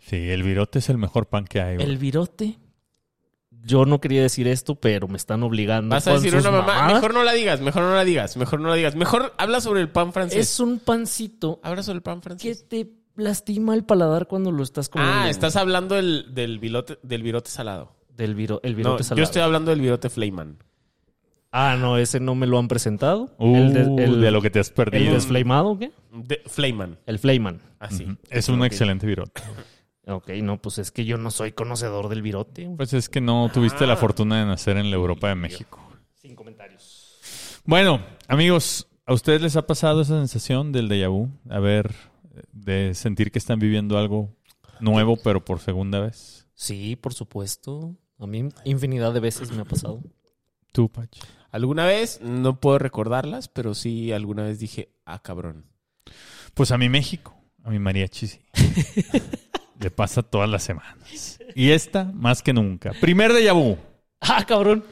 [0.00, 1.86] Sí, el virote es el mejor pan que hay, güey.
[1.88, 2.58] El virote.
[3.62, 5.94] Yo no quería decir esto, pero me están obligando.
[5.94, 6.94] Vas a decir una mamá, mamadas.
[6.94, 8.96] mejor no la digas, mejor no la digas, mejor no la digas.
[8.96, 10.38] Mejor habla sobre el pan francés.
[10.38, 12.66] Es un pancito Habla sobre el pan que francés.
[12.68, 15.14] te lastima el paladar cuando lo estás comiendo.
[15.14, 17.96] Ah, estás hablando del, del, vilote, del virote salado.
[18.16, 19.24] Del viro- el No, virote yo salado.
[19.24, 20.56] estoy hablando del virote Flayman.
[21.52, 23.34] Ah, no, ese no me lo han presentado.
[23.38, 25.14] Uh, el de, el- de lo que te has ¿El perdido.
[25.14, 25.90] desflamado o qué?
[26.12, 27.60] De, Flayman, El Flayman.
[27.80, 28.04] así.
[28.04, 28.16] Ujú.
[28.30, 29.42] Es un excelente virote.
[30.06, 32.68] Ok, no, pues es que yo no soy conocedor del virote.
[32.76, 33.88] Pues es que no tuviste Ah.
[33.88, 35.78] la fortuna de nacer en la Europa de México.
[36.14, 37.60] Sin comentarios.
[37.64, 41.28] Bueno, amigos, ¿A ustedes les ha pasado esa sensación del déjà vu?
[41.48, 41.92] A ver,
[42.52, 44.36] de sentir que están viviendo algo
[44.78, 46.46] nuevo, pero por segunda vez.
[46.54, 47.96] Sí, por supuesto.
[48.20, 50.00] A mí infinidad de veces me ha pasado.
[50.70, 51.10] Tú, Pach.
[51.50, 55.64] Alguna vez, no puedo recordarlas, pero sí alguna vez dije, ah, cabrón.
[56.54, 57.34] Pues a mi México,
[57.64, 58.40] a mi mariachi, sí.
[59.80, 61.38] Le pasa todas las semanas.
[61.54, 62.92] Y esta, más que nunca.
[63.00, 63.78] Primer déjà vu.
[64.20, 64.84] Ah, cabrón.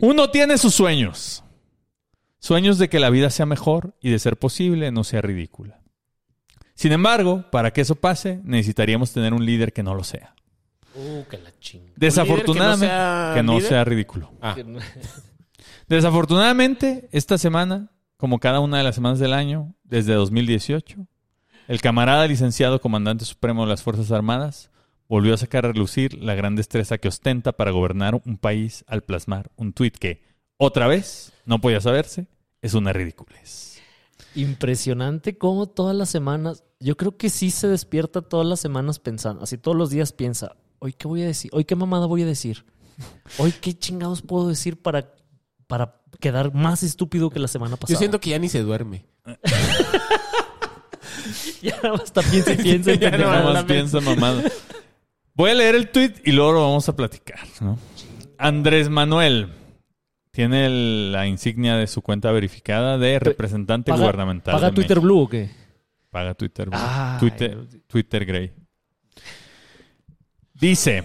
[0.00, 1.42] Uno tiene sus sueños.
[2.38, 5.80] Sueños de que la vida sea mejor y de ser posible no sea ridícula.
[6.74, 10.36] Sin embargo, para que eso pase, necesitaríamos tener un líder que no lo sea.
[10.94, 11.92] Uh, que la chinga.
[11.96, 14.30] Desafortunadamente, sea que no sea ridículo.
[14.40, 14.56] Ah,
[15.88, 21.08] Desafortunadamente, esta semana, como cada una de las semanas del año, desde 2018,
[21.68, 24.70] el camarada licenciado comandante supremo de las Fuerzas Armadas
[25.06, 29.02] volvió a sacar a relucir la gran destreza que ostenta para gobernar un país al
[29.02, 30.22] plasmar un tuit que,
[30.56, 32.26] otra vez, no podía saberse,
[32.62, 33.80] es una ridiculez.
[34.34, 39.42] Impresionante cómo todas las semanas, yo creo que sí se despierta todas las semanas pensando,
[39.42, 42.26] así todos los días piensa, hoy qué voy a decir, hoy qué mamada voy a
[42.26, 42.64] decir,
[43.36, 45.14] hoy qué chingados puedo decir para,
[45.66, 47.94] para quedar más estúpido que la semana pasada.
[47.94, 49.04] yo siento que ya ni se duerme.
[51.62, 53.10] ya nada más está piensa y piensa Ya.
[53.10, 54.42] Nada más piensa mamada.
[55.34, 57.38] Voy a leer el tweet y luego lo vamos a platicar.
[57.60, 57.78] ¿no?
[58.38, 59.48] Andrés Manuel
[60.32, 64.54] tiene el- la insignia de su cuenta verificada de representante ¿Paga- gubernamental.
[64.54, 65.14] ¿Paga de Twitter México.
[65.14, 65.50] Blue o qué?
[66.10, 66.70] Paga Twitter.
[66.70, 66.78] Blue.
[66.80, 67.18] Ay.
[67.20, 68.52] Twitter, Twitter Grey.
[70.54, 71.04] Dice,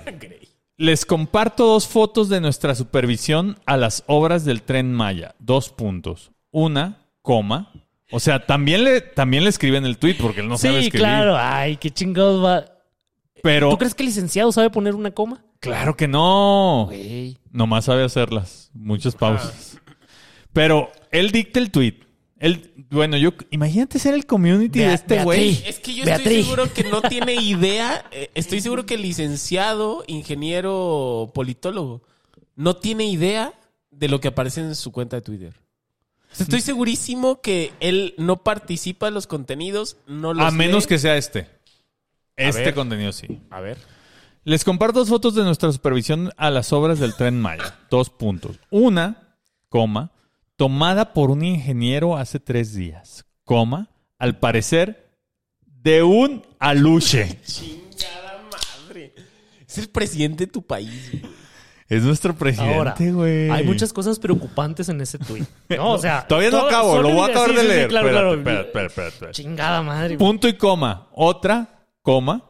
[0.78, 5.36] les comparto dos fotos de nuestra supervisión a las obras del Tren Maya.
[5.40, 6.32] Dos puntos.
[6.52, 7.72] Una, coma.
[8.12, 11.00] O sea, también le, también le escriben el tweet porque él no sabe sí, escribir.
[11.08, 11.36] claro.
[11.38, 12.66] Ay, qué chingados va.
[13.42, 15.44] Pero, ¿Tú crees que el licenciado sabe poner una coma?
[15.60, 16.86] claro que no.
[16.88, 17.38] Güey.
[17.52, 18.70] Nomás sabe hacerlas.
[18.74, 19.80] Muchas pausas.
[20.52, 22.00] Pero él dicta el tweet.
[22.38, 25.52] Él, bueno, yo, imagínate ser el community Bea- de este güey.
[25.52, 25.64] Beatriz.
[25.70, 26.28] Es que yo Beatriz.
[26.28, 28.06] estoy seguro que no tiene idea.
[28.12, 32.04] eh, Estoy seguro que el licenciado, ingeniero, politólogo,
[32.56, 33.54] no tiene idea
[33.92, 35.54] de lo que aparece en su cuenta de Twitter.
[36.40, 40.90] Estoy segurísimo que él no participa en los contenidos, no los A menos lee.
[40.90, 41.48] que sea este.
[42.36, 42.74] Este ver.
[42.74, 43.42] contenido sí.
[43.52, 43.78] A ver.
[44.44, 47.80] Les comparto dos fotos de nuestra supervisión a las obras del Tren Maya.
[47.90, 48.60] Dos puntos.
[48.72, 49.38] Una,
[49.70, 50.12] coma,
[50.58, 55.16] tomada por un ingeniero hace tres días, coma, al parecer,
[55.66, 57.40] de un aluche.
[57.46, 59.14] Chingada madre.
[59.68, 61.12] Es el presidente de tu país.
[61.12, 61.43] güey.
[61.96, 63.50] Es nuestro presidente, güey.
[63.50, 65.46] hay muchas cosas preocupantes en ese tweet.
[65.70, 66.26] No, o sea.
[66.28, 67.88] Todavía no acabo, lo voy a acabar Sí, de sí, sí, leer.
[67.90, 68.62] claro, Espérate, claro.
[68.66, 69.32] espérate, espérate.
[69.34, 70.18] Chingada madre.
[70.18, 71.08] Punto y coma.
[71.14, 72.44] Otra, coma,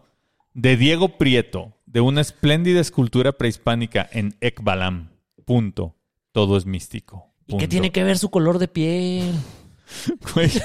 [0.53, 5.09] de Diego Prieto, de una espléndida escultura prehispánica en Ekbalam.
[5.45, 5.95] Punto.
[6.31, 7.31] Todo es místico.
[7.45, 9.33] ¿Y qué tiene que ver su color de piel?
[10.33, 10.49] Güey,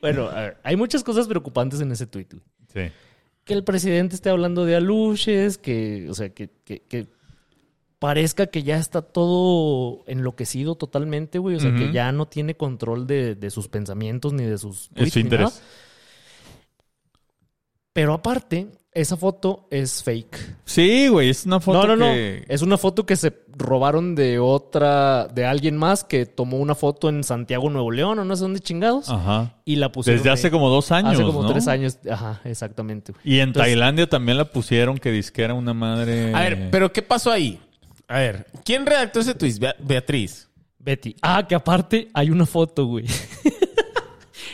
[0.00, 2.26] Bueno, a ver, hay muchas cosas preocupantes en ese tweet.
[2.30, 2.42] güey.
[2.72, 2.92] Sí.
[3.44, 7.06] Que el presidente esté hablando de aluches, que, o sea, que, que- que
[7.98, 11.56] parezca que ya está todo enloquecido totalmente, güey.
[11.56, 15.08] O sea, que ya no tiene control de, de sus pensamientos ni de sus tweets.
[15.08, 15.62] Es interés.
[17.92, 20.56] Pero aparte, esa foto es fake.
[20.64, 22.44] Sí, güey, es una foto no, no, que...
[22.46, 22.54] no.
[22.54, 27.08] Es una foto que se robaron de otra, de alguien más que tomó una foto
[27.08, 29.08] en Santiago, Nuevo León, o no sé dónde chingados.
[29.08, 29.56] Ajá.
[29.64, 30.18] Y la pusieron.
[30.18, 30.50] Desde hace ahí.
[30.50, 31.50] como dos años, Hace como ¿no?
[31.52, 31.98] tres años.
[32.10, 33.12] Ajá, exactamente.
[33.12, 33.22] güey.
[33.24, 36.34] Y en Entonces- Tailandia también la pusieron que disque era una madre...
[36.34, 37.58] A ver, pero ¿qué pasó ahí?
[38.08, 39.54] A ver, ¿quién redactó ese tweet?
[39.58, 40.48] Bea- Beatriz.
[40.78, 41.14] Betty.
[41.22, 43.06] Ah, que aparte hay una foto, güey.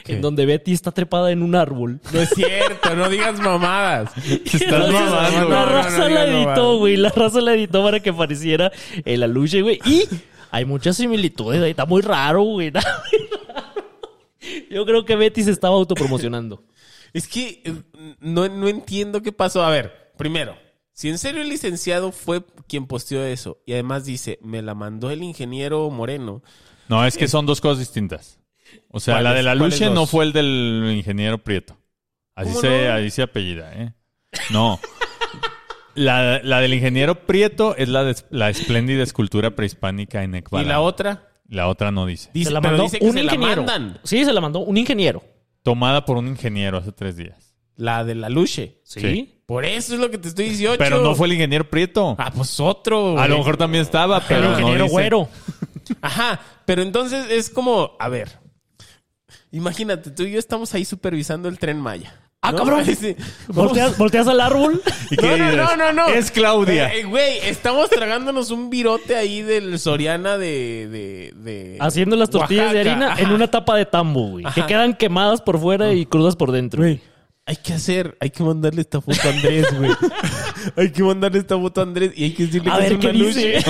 [0.08, 2.00] en donde Betty está trepada en un árbol.
[2.12, 4.10] No es cierto, no digas mamadas.
[4.44, 6.96] Estás La- mamando, La no, raza no la editó, güey.
[6.96, 8.72] La raza la editó para que pareciera
[9.04, 9.78] el aluche, güey.
[9.84, 10.04] Y
[10.50, 11.70] hay muchas similitudes ahí.
[11.70, 12.66] Está muy raro, güey.
[12.74, 13.68] Está muy raro.
[14.70, 16.62] Yo creo que Betty se estaba autopromocionando.
[17.14, 17.72] Es que eh,
[18.20, 19.62] no, no entiendo qué pasó.
[19.64, 20.56] A ver, primero,
[20.92, 25.10] si en serio el licenciado fue quien posteó eso y además dice, me la mandó
[25.10, 26.42] el ingeniero Moreno.
[26.86, 28.37] No, es que son dos cosas distintas.
[28.90, 31.76] O sea, la de la ¿Cuáles lucha no fue el del ingeniero Prieto.
[32.34, 32.94] Así ¿Cómo se, no?
[32.94, 33.92] así se apellida, ¿eh?
[34.50, 34.78] No.
[35.94, 40.64] La, la del ingeniero Prieto es la, de, la espléndida escultura prehispánica en Ecuador.
[40.64, 42.30] Y la otra La otra no dice.
[42.32, 43.62] dice, se la mandó dice que un se la ingeniero.
[43.64, 44.00] mandan.
[44.04, 45.24] Sí, se la mandó un ingeniero.
[45.64, 47.56] Tomada por un ingeniero hace tres días.
[47.74, 48.80] La de la luche.
[48.84, 49.00] Sí.
[49.00, 49.34] Sí.
[49.46, 50.76] Por eso es lo que te estoy diciendo.
[50.78, 52.14] Pero no fue el ingeniero Prieto.
[52.18, 53.18] Ah, pues otro.
[53.18, 54.92] A lo mejor también estaba, pero el no ingeniero dice.
[54.92, 55.28] güero.
[56.02, 58.38] Ajá, pero entonces es como, a ver,
[59.52, 62.14] imagínate, tú y yo estamos ahí supervisando el tren Maya.
[62.40, 62.58] ¡Ah, ¿no?
[62.58, 62.84] cabrón!
[62.98, 63.16] Sí.
[63.48, 64.80] Volteas, volteas al árbol.
[65.10, 66.06] ¿Y No, qué no, no, no, no.
[66.08, 66.94] Es Claudia.
[66.94, 70.86] Eh, Güey, estamos tragándonos un virote ahí del Soriana de...
[70.88, 73.22] de, de Haciendo las tortillas de harina Ajá.
[73.22, 74.44] en una tapa de tambo, güey.
[74.54, 76.80] Que quedan quemadas por fuera y crudas por dentro.
[76.80, 77.00] Güey,
[77.44, 79.90] hay que hacer, hay que mandarle esta foto a Andrés, güey.
[80.76, 82.98] hay que mandarle esta foto a Andrés y hay que decirle A que ver es
[83.00, 83.54] qué una dice.
[83.56, 83.64] luche.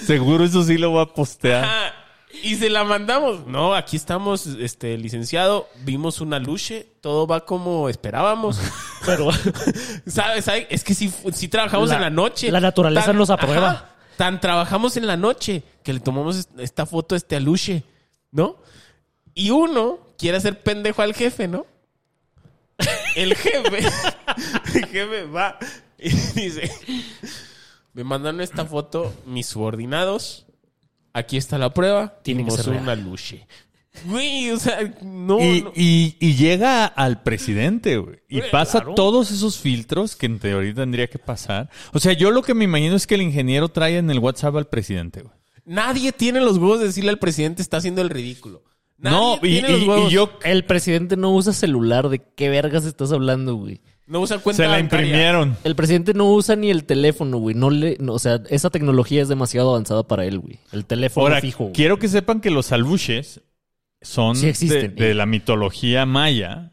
[0.06, 1.64] Seguro eso sí lo va a postear.
[1.64, 1.94] Ajá.
[2.42, 3.46] Y se la mandamos.
[3.46, 5.68] No, aquí estamos, este, licenciado.
[5.84, 6.86] Vimos una luche.
[7.00, 8.58] Todo va como esperábamos.
[9.06, 9.28] Pero
[10.06, 10.44] ¿Sabes?
[10.44, 10.66] ¿Sabe?
[10.70, 12.50] Es que si, si trabajamos La- en la noche.
[12.50, 13.70] la naturaleza nos aprueba.
[13.70, 13.90] Ajá.
[14.16, 17.84] tan trabajamos en la noche que le tomamos est- esta foto a este aluche,
[18.30, 18.56] ¿no?
[19.34, 21.64] Y uno quiere hacer pendejo al jefe, ¿no?
[23.16, 23.78] El jefe,
[24.74, 25.58] el jefe va
[25.98, 26.70] y dice,
[27.92, 30.46] me mandan esta foto mis subordinados,
[31.12, 33.46] aquí está la prueba, Tiene que ser una luche.
[34.04, 35.72] Güey, o sea, no, Y, no.
[35.74, 38.20] y- y llega al presidente, güey.
[38.28, 38.94] Y Güey, pasa claro.
[38.94, 41.68] todos esos filtros que en teoría tendría que pasar.
[41.92, 44.54] O sea, yo lo que me imagino es que el ingeniero trae en el WhatsApp
[44.56, 45.34] al presidente, güey.
[45.64, 48.62] Nadie tiene los huevos de decirle al presidente está haciendo el ridículo.
[48.96, 52.08] Nadie No, y, tiene los y- yo el presidente no usa celular.
[52.08, 53.80] ¿De qué vergas estás hablando, güey?
[54.10, 55.06] No usa cuenta se la bancaria.
[55.06, 55.56] imprimieron.
[55.64, 57.54] El presidente no usa ni el teléfono, güey.
[57.54, 60.58] No le, no, o sea, esa tecnología es demasiado avanzada para él, güey.
[60.72, 61.64] El teléfono Ahora, fijo.
[61.64, 61.72] güey.
[61.74, 63.40] quiero que sepan que los aluches
[64.02, 64.94] son Sí existen.
[64.94, 66.72] de, de la mitología maya.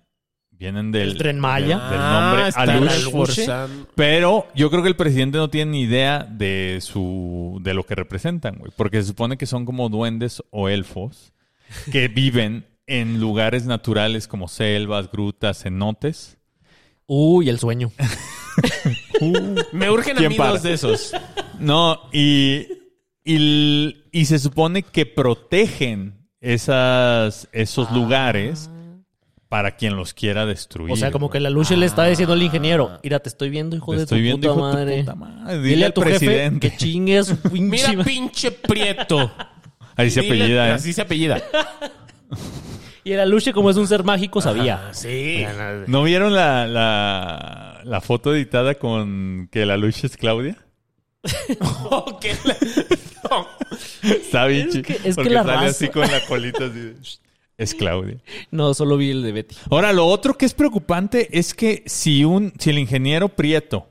[0.49, 1.77] Vienen del, ¿El Tren Maya?
[1.77, 2.91] del- del nombre Ah, está Alush.
[2.93, 3.87] esforzando.
[3.93, 7.93] Pero yo creo que el presidente no tiene ni idea de su de lo que
[7.93, 8.71] representan, güey.
[8.75, 11.31] Porque se supone que son como duendes o elfos
[11.91, 16.36] que viven en lugares naturales como selvas, grutas, cenotes.
[17.07, 17.91] Uy, el sueño.
[19.71, 20.51] Me urgen a ¿Quién mí para?
[20.51, 21.11] dos de esos.
[21.59, 22.67] No, y,
[23.23, 28.69] y, y se supone que protegen esas, esos lugares
[29.49, 30.91] para quien los quiera destruir.
[30.91, 33.75] O sea, como que la luz le está diciendo al ingeniero, mira, te estoy viendo,
[33.75, 34.99] hijo Te de estoy tu viendo, puta hijo de tu madre.
[34.99, 35.57] puta madre.
[35.59, 36.69] Dile, Dile a tu jefe presidente.
[36.69, 39.31] que chingue a su pinche Mira, pinche prieto.
[39.95, 40.71] Ahí se Dile- apellida, ¿eh?
[40.73, 41.41] Así se apellida.
[43.07, 44.89] Y el aluche, como es un ser mágico, sabía.
[44.91, 45.45] Sí.
[45.87, 50.57] ¿No vieron la, la, la foto editada con que la luz es Claudia?
[51.89, 52.57] Oh, que la-
[53.31, 53.47] no.
[54.03, 56.65] Está bien Es chi- que- es que porque la sale raza- así con la colita
[56.65, 57.19] así de, "Shh,
[57.57, 58.17] Es Claudia.
[58.51, 59.55] No, solo vi el de Betty.
[59.71, 63.87] Ahora, lo otro que es preocupante es que si un, si el ingeniero Prieto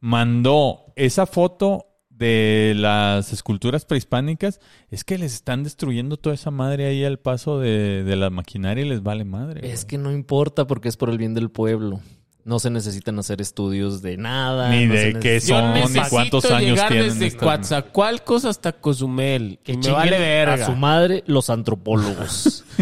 [0.00, 1.86] mandó esa foto
[2.18, 7.60] de las esculturas prehispánicas, es que les están destruyendo toda esa madre ahí al paso
[7.60, 9.70] de, de la maquinaria y les vale madre.
[9.70, 12.00] Es que no importa porque es por el bien del pueblo.
[12.44, 14.70] No se necesitan hacer estudios de nada.
[14.70, 19.58] Ni no de se qué son, ni cuántos años tienen desde Coatzacoalcos hasta Cozumel.
[19.62, 20.54] Que me vale verga.
[20.64, 22.64] a su madre los antropólogos.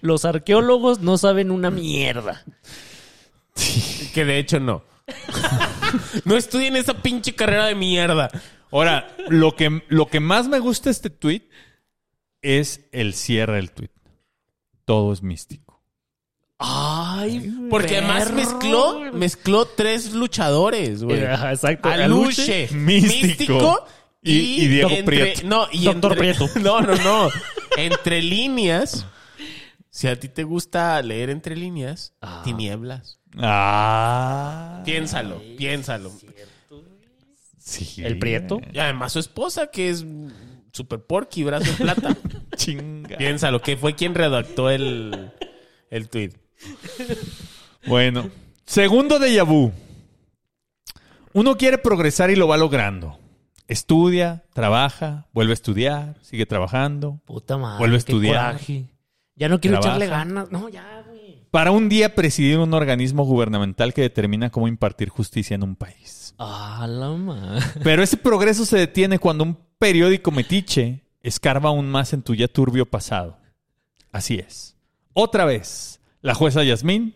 [0.00, 2.42] Los arqueólogos no saben una mierda.
[4.14, 4.82] Que de hecho no.
[6.24, 8.30] no estudien esa pinche carrera de mierda.
[8.70, 11.48] Ahora, lo que, lo que más me gusta este tweet
[12.40, 13.90] es el cierre del tweet.
[14.84, 15.82] Todo es místico.
[16.58, 21.20] Ay, Porque además mezcló, mezcló tres luchadores, güey.
[21.22, 21.88] Exacto.
[21.88, 23.86] Aluche, místico, místico,
[24.22, 25.40] y- y Diego entre- Prieto.
[25.48, 26.48] No, y Doctor entre- Prieto.
[26.60, 27.28] No, no, no.
[27.76, 29.06] entre líneas.
[29.90, 32.42] Si a ti te gusta leer entre líneas, Ah.
[32.44, 33.18] tinieblas.
[33.38, 34.82] Ah.
[34.84, 36.12] Piénsalo, piénsalo.
[37.58, 38.02] Sí.
[38.04, 38.60] ¿El Prieto?
[38.72, 40.04] Y además su esposa, que es
[40.72, 42.16] super porky, brazo de plata.
[42.56, 43.16] Chinga.
[43.16, 45.32] Piénsalo, que fue quien redactó el,
[45.90, 46.32] el tweet.
[47.86, 48.30] Bueno,
[48.66, 49.72] segundo de vu.
[51.32, 53.18] Uno quiere progresar y lo va logrando.
[53.68, 57.20] Estudia, trabaja, vuelve a estudiar, sigue trabajando.
[57.24, 57.78] Puta madre.
[57.78, 58.52] Vuelve a qué estudiar.
[58.52, 58.91] coraje.
[59.34, 60.04] Ya no quiero Trabaja.
[60.04, 60.50] echarle ganas.
[60.50, 61.42] No, ya, güey.
[61.50, 66.34] Para un día presidir un organismo gubernamental que determina cómo impartir justicia en un país.
[66.38, 67.64] Ah, la madre.
[67.84, 72.48] Pero ese progreso se detiene cuando un periódico metiche escarba aún más en tu ya
[72.48, 73.38] turbio pasado.
[74.12, 74.76] Así es.
[75.12, 77.14] Otra vez, la jueza Yasmín,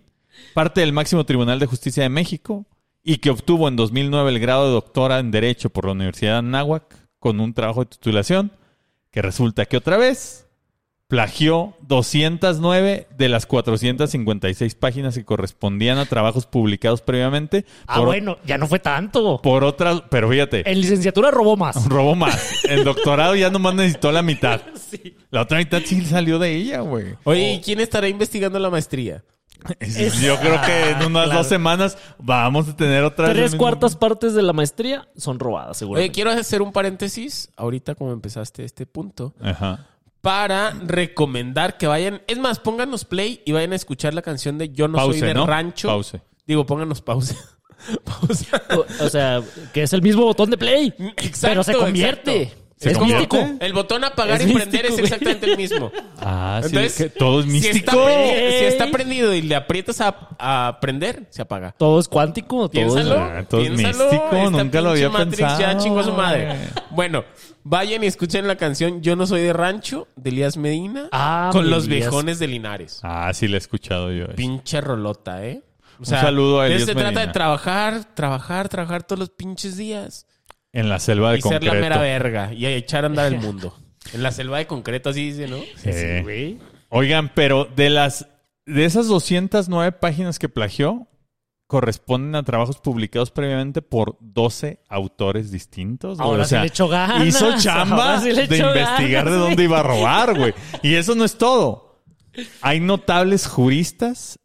[0.55, 2.66] parte del máximo Tribunal de Justicia de México,
[3.02, 6.38] y que obtuvo en 2009 el grado de doctora en Derecho por la Universidad de
[6.38, 8.52] Anáhuac con un trabajo de titulación,
[9.11, 10.45] que resulta que otra vez
[11.08, 18.38] plagió 209 de las 456 páginas que correspondían a trabajos publicados previamente Ah, por, bueno,
[18.44, 19.40] ya no fue tanto.
[19.42, 21.84] por otras, pero fíjate, En licenciatura robó más.
[21.88, 22.64] robó más.
[22.64, 24.60] En doctorado ya nomás necesitó la mitad.
[25.30, 27.14] La otra mitad sí salió de ella, güey.
[27.24, 29.22] Oye, ¿y quién estará investigando la maestría?
[30.22, 31.38] Yo creo que en unas claro.
[31.38, 35.70] dos semanas vamos a tener otra Tres mismo- cuartas partes de la maestría son robadas,
[35.70, 36.12] Oye, seguramente.
[36.14, 39.86] quiero hacer un paréntesis, ahorita como empezaste este punto, Ajá.
[40.20, 42.22] Para recomendar que vayan.
[42.26, 45.28] Es más, pónganos play y vayan a escuchar la canción de Yo no Pause, soy
[45.28, 45.46] de ¿no?
[45.46, 45.88] rancho.
[45.88, 46.20] Pause.
[46.46, 47.36] Digo, pónganos pausa.
[48.04, 48.62] pausa.
[48.70, 49.42] O, o sea,
[49.72, 50.94] que es el mismo botón de play.
[50.98, 52.42] Exacto, pero se convierte.
[52.42, 52.65] exacto.
[52.79, 53.39] ¿Se es místico.
[53.59, 55.91] El botón apagar Es y prender místico, es exactamente el mismo.
[56.29, 56.68] Ah, sí.
[56.68, 57.77] Entonces, que todo es Si místico.
[57.91, 61.72] está, prendi- si está prendido y le aprietas a, a prender, se apaga.
[61.79, 62.68] Todo es cuántico.
[62.68, 63.20] Todo es- Piénsalo.
[63.20, 66.47] Ah, todo es místico, nunca lo había Matrix Ya pensado, chingó a su madre.
[66.47, 66.59] güey.
[66.91, 67.24] Bueno,
[67.62, 71.70] vayan y escuchen la canción Yo no soy de rancho de Elías Medina Ah, con
[71.70, 72.01] los Elías.
[72.11, 73.01] viejones de Linares.
[73.03, 74.27] Ah, sí, le he escuchado yo.
[74.35, 75.62] Pinche rolota, ¿eh?
[76.01, 79.77] O saludo a de eso Elías se trata de trabajar, trabajar, trabajar todos los pinches
[79.77, 80.27] días.
[80.77, 81.81] En la selva de y ser la concreto.
[81.81, 83.74] mera verga y echar a andar el mundo.
[84.12, 85.59] En la selva de concreto, así dice, ¿no?
[85.77, 86.22] Sí.
[86.22, 86.59] güey.
[86.91, 88.29] Oigan, pero de las
[88.66, 91.09] de esas 209 páginas que plagió,
[91.66, 96.20] corresponden a trabajos publicados previamente por 12 autores distintos.
[96.20, 97.27] Ahora o sea, sí le echó ganas.
[97.27, 100.55] hizo chamba sí de investigar ganas, de dónde iba a robar, güey.
[100.83, 102.03] Y eso no es todo.
[102.61, 104.39] Hay notables juristas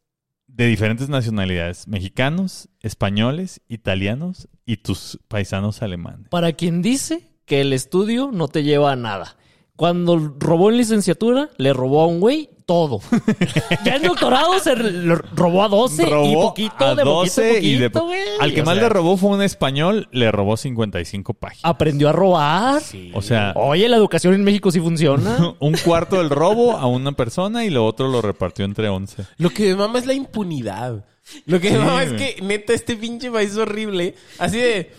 [0.54, 6.30] de diferentes nacionalidades, mexicanos, españoles, italianos y tus paisanos alemanes.
[6.30, 9.38] Para quien dice que el estudio no te lleva a nada.
[9.82, 13.00] Cuando robó en licenciatura, le robó a un güey todo.
[13.84, 17.90] ya en doctorado se robó a 12 y poquito a de poquito, 12 y de-
[17.90, 18.22] poquito, güey.
[18.40, 21.62] Al que O más sea, le robó fue un español, le robó 55 páginas.
[21.64, 22.80] Aprendió a robar.
[23.16, 25.56] O sea, Oye, la educación en México sí funciona.
[25.60, 29.26] un cuarto del robo a una persona y lo otro lo repartió entre 11.
[29.40, 31.06] Lo que me mama es la impunidad.
[31.48, 34.14] Lo que me Sí, mama es que, neta, este pinche país es horrible.
[34.38, 34.92] Así de,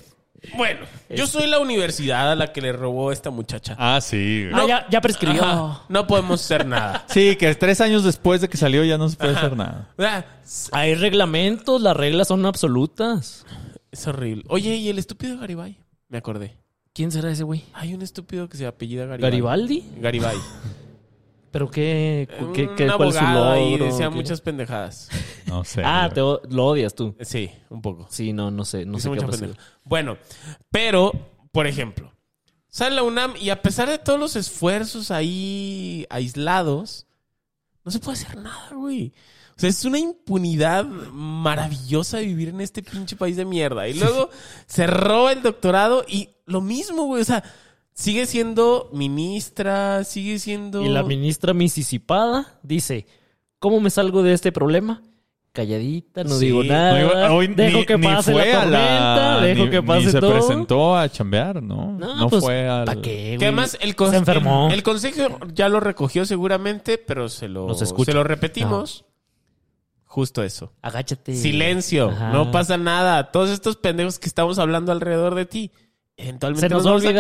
[0.57, 3.75] bueno, yo soy la universidad a la que le robó esta muchacha.
[3.79, 4.49] Ah, sí.
[4.51, 4.63] güey.
[4.63, 5.45] Ah, ya, ya prescribió.
[5.45, 7.05] Ajá, no podemos hacer nada.
[7.13, 9.89] Sí, que tres años después de que salió ya no se puede hacer nada.
[9.97, 10.25] O sea,
[10.73, 13.45] Hay reglamentos, las reglas son absolutas.
[13.91, 14.45] es horrible.
[14.49, 15.79] Oye, ¿y el estúpido Garibay?
[16.09, 16.57] Me acordé.
[16.95, 17.65] ¿Quién será ese güey?
[17.73, 19.31] Hay un estúpido que se apellida Garibay.
[19.31, 19.85] ¿Garibaldi?
[19.99, 20.37] Garibay.
[21.53, 22.29] ¿Pero qué?
[22.29, 23.57] qué, Un qué- cuál es su logro?
[23.61, 24.15] y decía ¿Qué?
[24.15, 25.09] muchas pendejadas.
[25.47, 25.83] No sé.
[25.85, 27.15] Ah, te lo odias tú.
[27.21, 28.07] Sí, un poco.
[28.11, 28.87] Sí, no, no sé.
[28.87, 29.53] No sé qué pendeja.
[29.85, 30.17] Bueno,
[30.71, 31.13] pero,
[31.53, 32.11] por ejemplo,
[32.69, 37.07] sale la UNAM y a pesar de todos los esfuerzos ahí aislados,
[37.85, 39.13] no se puede hacer nada, güey.
[39.55, 43.87] O sea, es una impunidad maravillosa de vivir en este pinche país de mierda.
[43.89, 44.31] Y luego
[44.67, 47.21] se roba el doctorado y lo mismo, güey.
[47.21, 47.45] O sea,
[47.95, 50.83] sigue siendo ministra, sigue siendo...
[50.83, 53.07] Y la ministra misisipada dice,
[53.59, 55.03] ¿cómo me salgo de este problema?
[55.53, 56.47] Calladita, no Sí.
[56.47, 57.31] digo nada.
[57.33, 60.33] hoy dejo ni- que ni pase la tormenta, dejo ni- que ni pase se todo.
[60.33, 61.93] presentó a chambear, ¿no?
[61.93, 62.87] No, No, pues, fue al...
[62.87, 63.37] ¿Para qué?
[63.39, 64.69] Que además el, Se enfermó.
[64.69, 69.05] el, el consejo ya lo recogió seguramente, pero se lo, se lo repetimos.
[70.07, 70.73] Justo eso.
[70.83, 71.35] Agáchate.
[71.35, 72.31] Silencio, Ajá.
[72.33, 73.31] no pasa nada.
[73.31, 75.71] Todos estos pendejos que estamos hablando alrededor de ti,
[76.17, 77.15] eventualmente Se nos va a olvidar,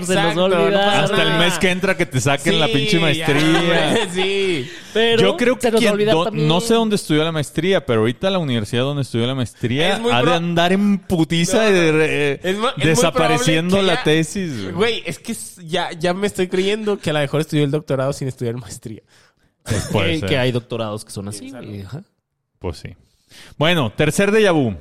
[0.00, 0.04] callar.
[0.04, 1.04] se nos va a olvidar.
[1.04, 4.08] Hasta el mes que entra que te saquen la pinche maestría.
[4.14, 4.68] sí.
[4.92, 8.28] Pero Yo creo que nos quien- do- no sé dónde estudió la maestría, pero ahorita
[8.30, 11.70] la universidad donde estudió la maestría ha de andar en putiza No, no.
[11.70, 14.72] de- de- Es mu- es muy desapareciendo la ya- tesis.
[14.72, 15.02] güey.
[15.06, 15.34] Es que
[15.64, 19.02] ya, ya me estoy creyendo que a lo mejor estudió el doctorado sin estudiar maestría.
[19.92, 20.28] Puede que, ser.
[20.28, 21.52] que hay doctorados que son así.
[21.86, 22.02] Ajá.
[22.58, 22.96] Pues sí.
[23.58, 24.74] Bueno, tercer déjà vu.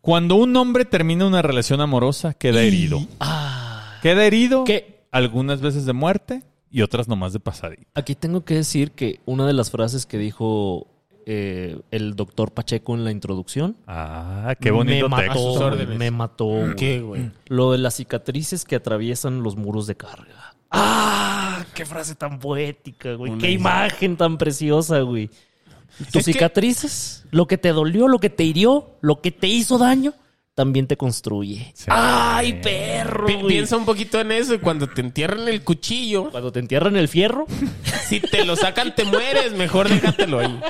[0.00, 3.06] Cuando un hombre termina una relación amorosa, queda herido.
[3.20, 4.64] Ah, Queda herido
[5.12, 7.82] algunas veces de muerte y otras nomás de pasadita.
[7.94, 10.86] aquí tengo que decir que una de las frases que dijo
[11.26, 15.70] eh, el doctor Pacheco en la introducción Ah, qué bonito me texto.
[15.70, 16.44] Mató, me mató.
[16.46, 16.76] güey.
[16.76, 17.30] ¿Qué, güey?
[17.46, 20.54] Lo de las cicatrices que atraviesan los muros de carga.
[20.70, 21.64] ¡Ah!
[21.74, 23.32] ¡Qué frase tan poética, güey!
[23.32, 25.28] Una ¡Qué imagen tan preciosa, güey!
[25.98, 29.46] Tus Es que- cicatrices, lo que te dolió, lo que te hirió, lo que te
[29.48, 30.14] hizo daño,
[30.54, 31.70] también te construye.
[31.74, 31.86] Sí.
[31.88, 33.24] ¡Ay, perro!
[33.26, 36.96] Pi- piensa un poquito en eso y cuando te entierran el cuchillo, Cuando te entierran
[36.96, 37.46] el fierro,
[38.08, 40.60] si te lo sacan te mueres, mejor déjatelo ahí.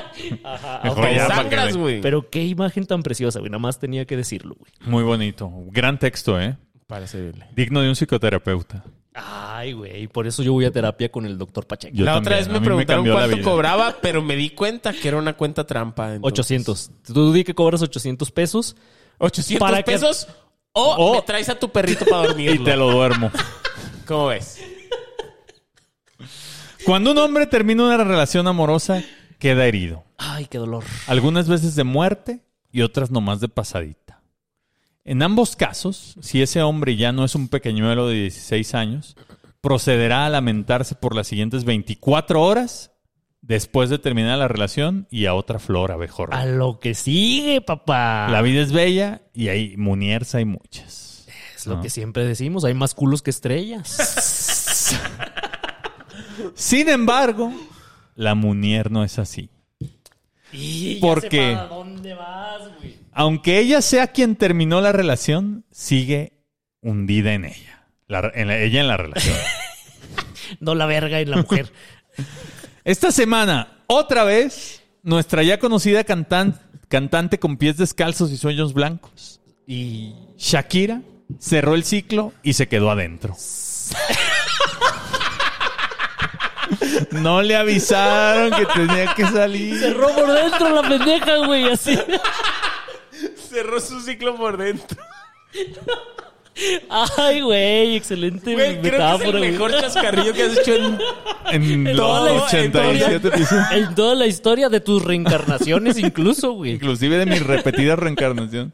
[0.83, 1.99] Mejor Te ya, para que sangras, güey.
[2.01, 3.49] pero qué imagen tan preciosa, güey.
[3.51, 4.71] Nada más tenía que decirlo, güey.
[4.85, 5.51] Muy bonito.
[5.71, 6.55] Gran texto, ¿eh?
[6.87, 7.47] Para servirle.
[7.55, 8.83] Digno de un psicoterapeuta.
[9.13, 10.07] Ay, güey.
[10.07, 11.93] Por eso yo voy a terapia con el doctor Pacheco.
[11.95, 15.17] Yo la otra vez a me preguntaron cuánto cobraba, pero me di cuenta que era
[15.17, 16.13] una cuenta trampa.
[16.15, 16.39] entonces.
[16.39, 16.91] 800.
[17.13, 18.75] Tú di que cobras 800 pesos.
[19.17, 20.27] 800 Para que- pesos
[20.71, 22.61] o, O- me traes a tu perrito para dormirlo.
[22.61, 23.29] Y te lo duermo.
[24.07, 24.61] ¿Cómo ves?
[26.85, 29.03] Cuando un hombre termina una relación amorosa,
[29.39, 30.03] queda herido.
[30.17, 30.83] Ay, qué dolor.
[31.07, 32.39] Algunas veces de muerte
[32.71, 34.00] y otras nomás de pasadita.
[35.03, 39.15] En ambos casos, si ese hombre ya no es un pequeñuelo de 16 años,
[39.61, 42.91] procederá a lamentarse por las siguientes 24 horas
[43.41, 46.39] después de terminar la relación y a otra flor abejorra.
[46.39, 48.27] A lo que sigue, papá.
[48.29, 51.27] La vida es bella y hay muniers hay muchas.
[51.55, 51.81] Es lo ¿no?
[51.81, 52.63] que siempre decimos.
[52.63, 54.97] Hay más culos que estrellas.
[56.55, 57.53] Sin embargo,
[58.15, 59.49] la Munier no es así.
[60.51, 62.80] Y ya ¿Por sé para dónde vas, güey.
[63.13, 66.33] Aunque ella sea quien terminó la relación, sigue
[66.81, 67.85] hundida en ella.
[68.07, 69.35] La- en la- ella en la relación.
[70.59, 71.71] No la verga y la mujer.
[72.83, 76.59] Esta semana, otra vez, nuestra ya conocida cantan-
[76.89, 79.39] cantante con pies descalzos y sueños blancos.
[79.65, 81.01] y Shakira
[81.39, 83.33] cerró el ciclo y se quedó adentro.
[87.11, 89.77] No le avisaron que tenía que salir.
[89.79, 91.97] cerró por dentro la pendeja, güey, así.
[93.51, 94.97] Cerró su ciclo por dentro.
[97.17, 99.51] Ay, güey, excelente Güey, creo que es metáfora, el güey.
[99.51, 100.99] mejor chascarrillo que has hecho en...
[101.51, 103.65] En los toda la 87 episodios.
[103.71, 106.73] En toda la historia de tus reencarnaciones, incluso, güey.
[106.73, 108.73] Inclusive de mi repetida reencarnación.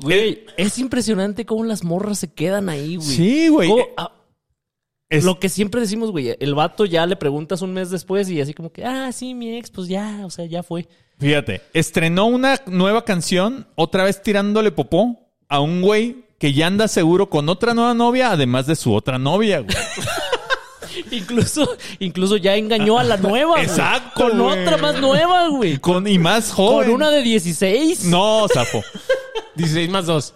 [0.00, 3.08] Güey, es impresionante cómo las morras se quedan ahí, güey.
[3.08, 3.68] Sí, güey.
[3.68, 4.10] Cómo- ah,
[5.12, 8.40] Es- Lo que siempre decimos, güey, el vato ya le preguntas un mes después y
[8.40, 10.88] así como que, ah, sí, mi ex, pues ya, o sea, ya fue.
[11.18, 16.88] Fíjate, estrenó una nueva canción, otra vez tirándole popó a un güey que ya anda
[16.88, 19.76] seguro con otra nueva novia, además de su otra novia, güey.
[21.10, 23.64] Incluso, incluso ya engañó a la nueva, güey.
[23.64, 24.58] Exacto, Con güey.
[24.60, 25.78] otra más nueva, güey.
[25.78, 26.86] Con, y más joven.
[26.86, 28.04] Con una de 16.
[28.06, 28.82] No, Zafo.
[29.56, 30.34] 16 más 2.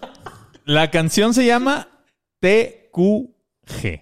[0.65, 1.87] La canción se llama
[2.41, 4.01] TQG,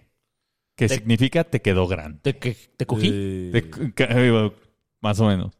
[0.75, 2.19] que significa te quedó grande.
[2.21, 3.09] ¿Te, que, te cogí?
[3.51, 4.51] Te- eh,
[5.01, 5.53] más o menos.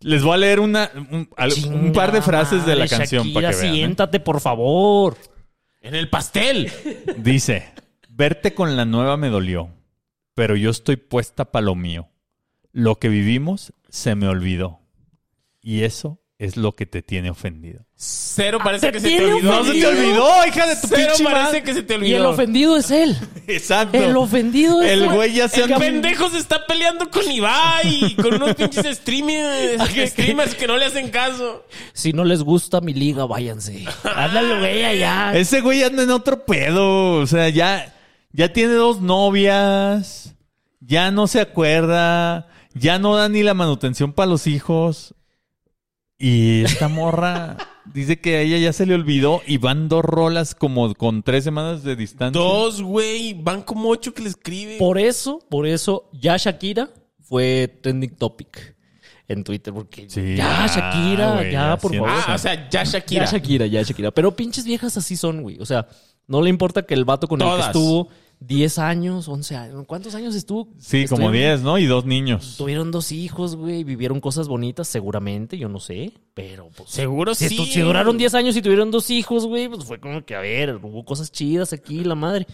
[0.00, 3.50] Les voy a leer una, un, al- un par de frases de la canción para
[3.50, 3.66] que vean.
[3.68, 3.76] ¿eh?
[3.76, 5.16] siéntate, por favor.
[5.80, 6.70] En el pastel.
[7.18, 7.72] Dice,
[8.08, 9.70] verte con la nueva me dolió,
[10.34, 12.08] pero yo estoy puesta para lo mío.
[12.72, 14.80] Lo que vivimos se me olvidó.
[15.60, 17.84] Y eso es lo que te tiene ofendido.
[17.94, 19.52] Cero parece ¿te que se te olvidó.
[19.52, 21.62] ¡No se te olvidó, hija de tu Cero pinche parece madre!
[21.62, 22.30] que se te Y el olvidó.
[22.30, 23.16] ofendido es él.
[23.46, 23.96] Exacto.
[23.96, 28.16] El ofendido es El güey ya se El anda- pendejo se está peleando con Ibai,
[28.16, 31.64] con unos pinches streamers, streamers que no le hacen caso.
[31.92, 33.84] Si no les gusta mi liga, váyanse.
[34.02, 35.34] Ándale, güey, allá.
[35.36, 37.14] Ese güey anda en otro pedo.
[37.20, 37.94] O sea, ya,
[38.32, 40.34] ya tiene dos novias.
[40.80, 42.48] Ya no se acuerda.
[42.74, 45.14] Ya no da ni la manutención para los hijos.
[46.24, 50.54] Y esta morra dice que a ella ya se le olvidó y van dos rolas
[50.54, 52.40] como con tres semanas de distancia.
[52.40, 54.78] Dos, güey, van como ocho que le escriben.
[54.78, 58.76] Por eso, por eso, ya Shakira fue trending topic
[59.26, 59.74] en Twitter.
[59.74, 62.08] Porque Sí, ya, ya, Shakira, ya, ya por favor.
[62.08, 63.24] Ah, o sea, ya Shakira.
[63.24, 64.12] Ya Shakira, ya Shakira.
[64.12, 65.58] Pero pinches viejas así son, güey.
[65.58, 65.88] O sea,
[66.28, 68.10] no le importa que el vato con el que estuvo
[68.44, 69.84] 10 años, 11 años.
[69.86, 70.68] ¿Cuántos años estuvo?
[70.78, 71.78] Sí, como Estuvieron- 10, ¿no?
[71.78, 72.56] Y dos niños.
[72.58, 73.84] Tuvieron dos hijos, güey.
[73.84, 75.56] Vivieron cosas bonitas, seguramente.
[75.58, 76.12] Yo no sé.
[76.34, 76.90] Pero, pues.
[76.90, 77.66] Seguro Si, sí.
[77.66, 80.76] si duraron 10 años y tuvieron dos hijos, güey, pues fue como que, a ver,
[80.82, 82.46] hubo cosas chidas aquí, la madre.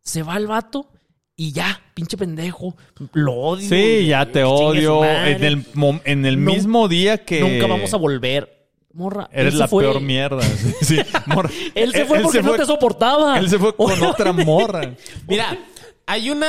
[0.00, 0.88] Se va el vato
[1.36, 2.74] y ya, pinche pendejo.
[3.12, 3.68] Lo odio.
[3.68, 5.04] Sí, ya te odio.
[5.04, 5.64] En el,
[6.04, 7.40] en el No- mismo día que...
[7.40, 8.63] Nunca vamos a volver.
[8.94, 9.28] Morra.
[9.32, 10.40] él Eres se la fue- peor mierda.
[10.42, 11.50] Sí, sí, morra.
[11.74, 13.38] Él se fue porque no te soportaba.
[13.38, 14.94] Él se fue con otra morra.
[15.28, 15.58] Mira,
[16.06, 16.48] hay una.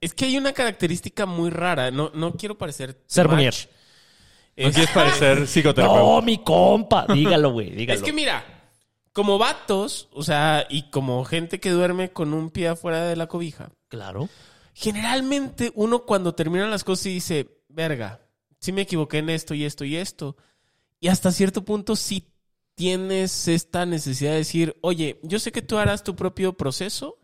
[0.00, 1.90] Es que hay una característica muy rara.
[1.90, 3.00] No, no quiero parecer.
[3.06, 3.34] Ser much.
[3.36, 3.54] muñer.
[4.56, 6.00] No Es- quieres parecer psicoterapeuta.
[6.02, 7.06] No, mi compa.
[7.12, 7.70] Dígalo, güey.
[7.70, 7.98] Dígalo.
[7.98, 8.44] Es que mira,
[9.12, 13.26] como vatos, o sea, y como gente que duerme con un pie afuera de la
[13.28, 14.28] cobija, Claro.
[14.74, 18.20] generalmente uno cuando termina las cosas y dice, verga,
[18.60, 20.36] sí me equivoqué en esto y esto y esto.
[21.00, 22.28] Y hasta cierto punto sí
[22.74, 27.18] tienes esta necesidad de decir, oye, yo sé que tú harás tu propio proceso,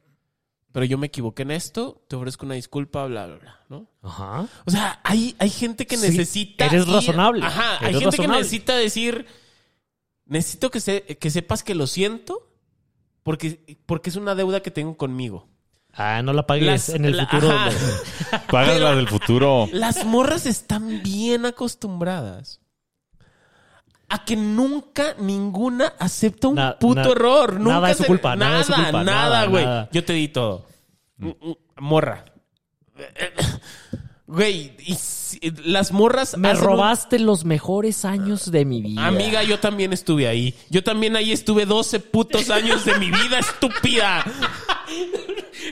[0.73, 3.87] pero yo me equivoqué en esto, te ofrezco una disculpa, bla, bla, bla, ¿no?
[4.03, 4.49] Ajá.
[4.65, 6.67] O sea, hay, hay gente que Sí, necesita.
[6.67, 8.33] eres razonable, Ajá, hay gente razonable.
[8.37, 9.27] que necesita decir.
[10.25, 12.49] Necesito que, se- que sepas que lo siento
[13.23, 15.49] porque, porque es una deuda que tengo conmigo.
[15.93, 17.49] Ah, no la pagues Las- en el la- futuro.
[18.51, 19.69] Pagas la del futuro.
[19.73, 22.61] Las morras están bien acostumbradas
[24.15, 27.55] a que nunca ninguna acepta un Na- puto na- error.
[27.55, 29.67] Nunca nada es su se- culpa, nada es su culpa, nada, nada, güey.
[29.93, 30.67] Yo te di todo.
[31.19, 32.25] Mm, mm, Morra.
[34.27, 36.39] Güey, y las morras.
[36.39, 39.07] Me un- robaste los mejores años de mi vida.
[39.07, 40.55] Amiga, yo también estuve ahí.
[40.71, 44.25] Yo también ahí estuve 12 putos años de mi vida, estúpida.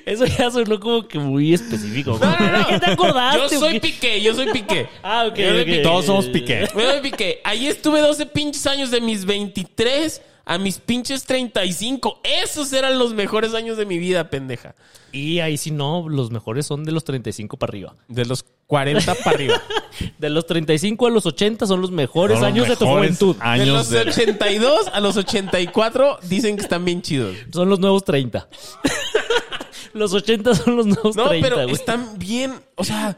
[0.07, 2.19] Eso ya sonó como que muy específico.
[2.21, 2.67] No, no, no.
[2.67, 3.55] ¿Qué te acordaste?
[3.55, 3.81] Yo soy?
[3.81, 4.89] Piqué, yo soy Piqué.
[5.03, 5.67] Ah, ok, Yo soy ok.
[5.67, 5.79] Piqué.
[5.79, 6.69] Todos somos Piqué.
[6.75, 7.41] Yo soy Piqué.
[7.45, 12.21] Ahí estuve 12 pinches años de mis 23 a mis pinches 35.
[12.25, 14.75] Esos eran los mejores años de mi vida, pendeja.
[15.13, 17.95] Y ahí si no, los mejores son de los 35 para arriba.
[18.09, 19.63] De los 40 para arriba.
[20.19, 23.19] De los 35 a los 80 son los mejores Son los años de tu mejores
[23.19, 23.37] juventud.
[23.37, 24.01] De Años los de...
[24.01, 27.37] 82 a los 84 dicen que están bien chidos.
[27.53, 28.49] Son los nuevos 30.
[29.93, 31.73] Los 80 son los nuevos No, 30, pero güey.
[31.75, 33.17] están bien, o sea,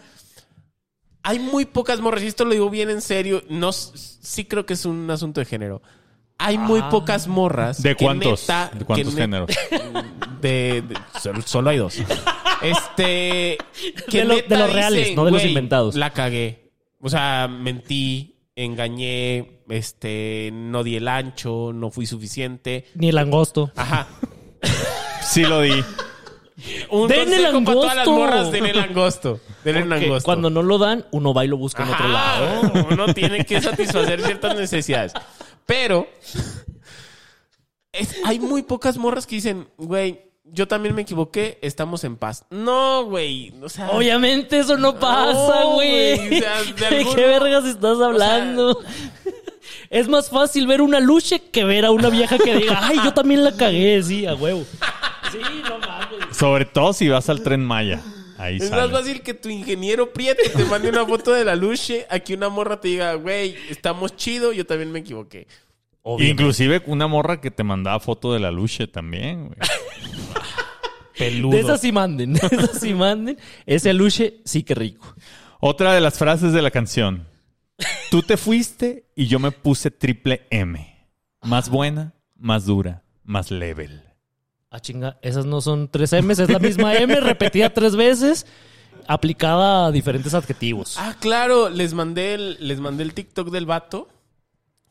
[1.22, 4.74] hay muy pocas morras, y esto lo digo bien en serio, no, sí creo que
[4.74, 5.82] es un asunto de género.
[6.38, 6.88] Hay muy Ah.
[6.88, 7.82] pocas morras.
[7.82, 8.42] ¿De cuántos?
[8.48, 9.50] neta- ¿De cuántos géneros?
[10.40, 11.94] De, de- solo, solo hay dos.
[12.62, 13.58] Este.
[14.10, 15.94] Que De lo- de los reales, dicen, no de los "Güey, inventados".
[15.94, 16.72] La cagué.
[17.00, 22.86] O sea, mentí, engañé, este, no di el ancho, no fui suficiente.
[22.96, 23.70] Ni el angosto.
[23.76, 24.08] Ajá.
[25.22, 25.84] Sí lo di.
[26.90, 28.12] Un Den el consejo para todas las angosto.
[28.12, 29.40] morras, den el angosto.
[29.64, 30.24] Den el Porque angosto.
[30.24, 32.86] cuando no lo dan, uno va y lo busca en otro Ajá, lado.
[32.90, 35.12] Uno tiene que satisfacer ciertas necesidades.
[35.66, 36.06] Pero
[37.92, 42.44] es- hay muy pocas morras que dicen, güey, yo también me equivoqué, estamos en paz.
[42.50, 43.52] No, güey.
[43.62, 46.16] O sea, Obviamente eso no pasa, güey.
[46.28, 48.78] güey, o sea, de ¿De, alguna- qué vergas estás hablando?
[49.90, 53.12] Es más fácil ver una luche que ver a una vieja que diga, ay, yo
[53.12, 54.64] también la cagué, sí, a huevo.
[55.30, 55.38] Sí,
[55.68, 56.01] no mames.
[56.32, 58.00] Sobre todo si vas al tren Maya.
[58.38, 58.82] Ahí es sale.
[58.82, 62.34] más fácil que tu ingeniero Prieto te mande una foto de la luche a que
[62.34, 65.46] una morra te diga, güey, estamos chido, yo también me equivoqué.
[66.18, 69.58] Inclusive una morra que te mandaba foto de la luche también, güey.
[71.18, 71.56] Peludo.
[71.56, 73.38] De esas sí manden, de esas sí manden.
[73.66, 75.14] Ese luche sí que rico.
[75.60, 77.28] Otra de las frases de la canción.
[78.10, 81.06] Tú te fuiste y yo me puse triple M.
[81.42, 84.02] Más buena, más dura, más level.
[84.74, 88.46] Ah, chinga, esas no son tres M's, es la misma M repetida tres veces,
[89.06, 90.96] aplicada a diferentes adjetivos.
[90.98, 94.08] Ah, claro, les mandé el, les mandé el TikTok del vato.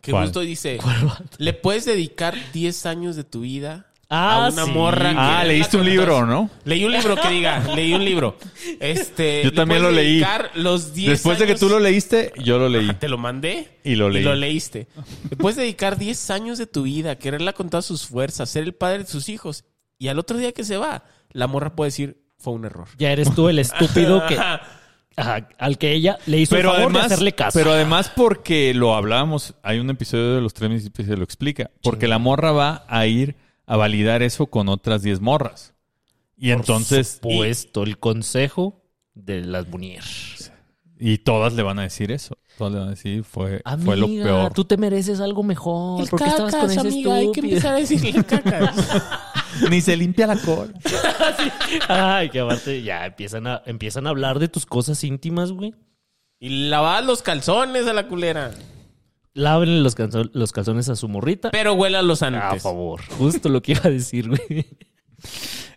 [0.01, 0.23] Que ¿Cuál?
[0.25, 1.23] justo dice, ¿Cuál vato?
[1.37, 4.71] le puedes dedicar 10 años de tu vida Ah, a una sí.
[4.71, 5.11] morra.
[5.11, 6.49] que Ah, leíste un libro, ¿no?
[6.65, 8.35] Leí un libro que diga, leí un libro.
[8.81, 10.13] Este, Yo le también lo puedes leí.
[10.15, 12.91] dedicar Los 10 Después de que tú lo leíste, yo lo leí.
[12.95, 14.23] Te lo mandé Y lo leí.
[14.37, 14.87] leíste.
[15.29, 18.63] Le puedes dedicar 10 años de tu vida, a quererla con todas sus fuerzas, ser
[18.63, 19.63] el padre de sus hijos.
[20.01, 22.87] Y al otro día que se va, la morra puede decir, fue un error.
[22.97, 24.35] Ya eres tú el estúpido que
[25.15, 27.59] ajá, al que ella le hizo Pero el favor además, de hacerle caso.
[27.59, 31.23] pero además porque lo hablábamos, hay un episodio de los tres municipios que se lo
[31.23, 31.69] explica.
[31.83, 33.35] Porque la morra va a ir
[33.67, 35.75] a validar eso con otras 10 morras.
[36.35, 38.81] Y entonces, puesto el consejo
[39.13, 40.03] de las Munier.
[40.03, 40.50] y,
[41.01, 42.37] y todas le van a decir eso.
[42.57, 44.53] Todas le van a decir, fue, fue lo Amiga, peor.
[44.53, 46.07] tú te mereces algo mejor.
[46.09, 47.69] ¿Por qué estabas con ese estúpido?
[47.69, 48.75] a decirle cacas.
[49.69, 50.71] Ni se limpia la cola.
[51.89, 55.73] Ay, que aparte ya empiezan a, empiezan a hablar de tus cosas íntimas, güey.
[56.39, 58.51] y lavas los calzones a la culera.
[59.33, 61.51] Lávenle los, calzo- los calzones a su morrita.
[61.51, 62.61] Pero huélalos A antes.
[62.63, 63.01] favor.
[63.17, 64.65] Justo lo que iba a decir, güey.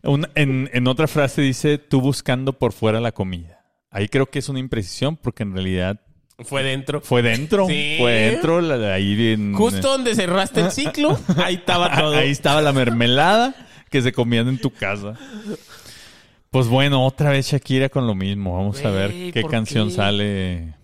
[0.03, 3.54] Un- en, en otra frase dice, tú buscando por fuera la comida.
[3.95, 6.01] Ahí creo que es una imprecisión porque en realidad
[6.41, 7.01] Fue dentro.
[7.01, 7.67] fue dentro.
[7.69, 7.95] Sí.
[7.99, 12.15] Fue dentro, la ahí en- Justo donde cerraste el ciclo, ahí estaba todo.
[12.17, 13.55] Ahí estaba la mermelada
[13.91, 15.15] que se comían en tu casa.
[16.51, 18.57] Pues bueno, otra vez Shakira con lo mismo.
[18.57, 19.95] Vamos a ver qué ¿por canción qué?
[19.95, 20.75] sale.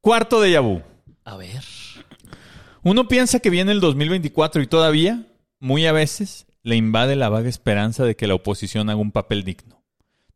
[0.00, 0.80] Cuarto de Yabu.
[1.24, 1.60] A ver.
[2.84, 5.26] Uno piensa que viene el 2024 y todavía,
[5.60, 9.42] muy a veces, le invade la vaga esperanza de que la oposición haga un papel
[9.44, 9.81] digno.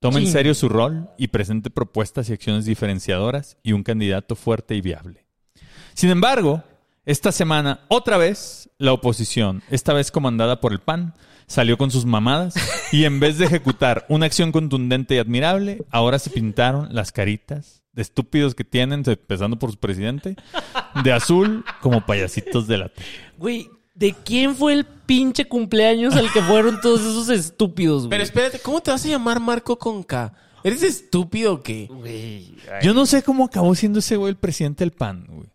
[0.00, 4.74] Tome en serio su rol y presente propuestas y acciones diferenciadoras y un candidato fuerte
[4.74, 5.24] y viable.
[5.94, 6.62] Sin embargo,
[7.06, 11.14] esta semana, otra vez, la oposición, esta vez comandada por el PAN,
[11.46, 12.54] salió con sus mamadas
[12.92, 17.82] y en vez de ejecutar una acción contundente y admirable, ahora se pintaron las caritas
[17.92, 20.36] de estúpidos que tienen, empezando por su presidente,
[21.02, 23.06] de azul como payasitos de la tele.
[23.38, 28.10] Güey, ¿de quién fue el pinche cumpleaños al que fueron todos esos estúpidos, güey?
[28.10, 30.32] Pero espérate, ¿cómo te vas a llamar Marco con K?
[30.62, 31.88] ¿Eres estúpido o qué?
[31.90, 35.48] Güey, ay, Yo no sé cómo acabó siendo ese güey el presidente del PAN, güey.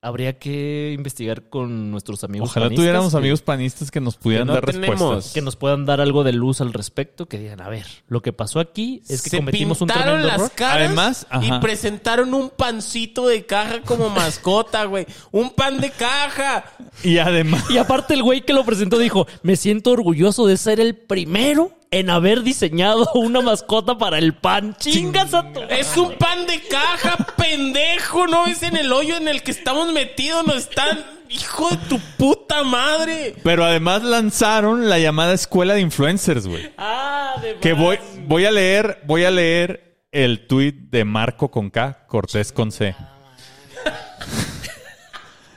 [0.00, 4.48] Habría que investigar con nuestros amigos Ojalá panistas, tuviéramos amigos panistas que nos pudieran Que
[4.48, 4.90] no dar tenemos.
[5.00, 5.32] respuestas.
[5.34, 8.32] que nos puedan dar algo de luz al respecto, que digan, a ver, lo que
[8.32, 10.52] pasó aquí es que Se cometimos un pintaron tremendo las error.
[10.54, 11.60] caras Además, y ajá.
[11.60, 15.06] presentaron un pancito de caja como mascota, güey.
[15.32, 16.64] Un pan de caja.
[17.02, 20.78] Y además, Y aparte el güey que lo presentó dijo, me siento orgulloso de ser
[20.80, 24.76] el primero en haber diseñado una mascota para el pan.
[24.78, 25.60] Chingas a tu...
[25.68, 28.26] Es un pan de caja, pendejo.
[28.26, 30.46] No es en el hoyo en el que estamos metidos.
[30.46, 31.04] No están.
[31.30, 33.34] Hijo de tu puta madre.
[33.42, 36.72] pero además lanzaron la llamada escuela de influencers, güey.
[36.78, 37.82] Ah, de Que más.
[37.82, 42.72] voy, voy a leer, voy a leer el tuit de Marco con K, Cortés con
[42.72, 42.94] C.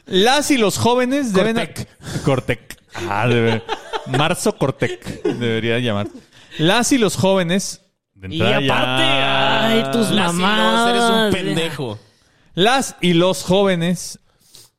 [0.05, 1.55] Las y los jóvenes deben...
[1.55, 1.87] Cortec.
[2.25, 2.77] Cortec.
[3.09, 3.63] Ah, debe...
[4.07, 6.07] Marzo Cortec debería llamar.
[6.57, 7.81] Las y los jóvenes...
[8.13, 11.99] de Y entrada ya- aparte, ay, tus Las y los, eres un pendejo.
[12.53, 14.19] Las y los jóvenes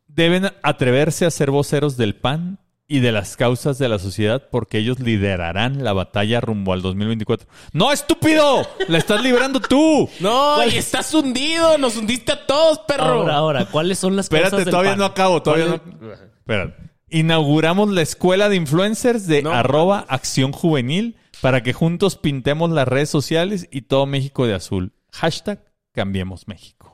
[0.06, 4.76] deben atreverse a ser voceros del PAN y de las causas de la sociedad porque
[4.76, 7.48] ellos liderarán la batalla rumbo al 2024.
[7.72, 8.68] ¡No, estúpido!
[8.88, 10.10] ¡La estás librando tú!
[10.20, 11.78] No, y estás hundido.
[11.78, 13.04] Nos hundiste a todos, perro.
[13.22, 14.98] Ahora, ahora, ¿cuáles son las Espérate, causas del todavía PAN?
[14.98, 15.80] no acabo, todavía no.
[15.80, 16.91] ¿Cuál Espérate.
[17.12, 19.52] Inauguramos la escuela de influencers de No.
[19.52, 24.92] arroba acción juvenil para que juntos pintemos las redes sociales y todo México de azul.
[25.12, 26.90] Hashtag cambiemos México.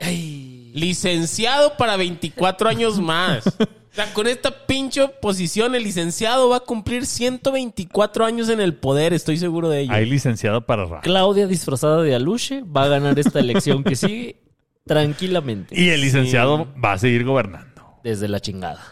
[0.75, 3.45] Licenciado para 24 años más.
[3.91, 8.75] O sea, con esta pinche posición, el licenciado va a cumplir 124 años en el
[8.75, 9.93] poder, estoy seguro de ello.
[9.93, 11.03] Hay licenciado para rap.
[11.03, 14.43] Claudia disfrazada de Aluche va a ganar esta elección que sigue
[14.87, 15.75] tranquilamente.
[15.81, 17.99] Y el licenciado va a seguir gobernando.
[18.05, 18.85] Desde la chingada.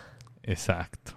[0.43, 1.16] Exacto.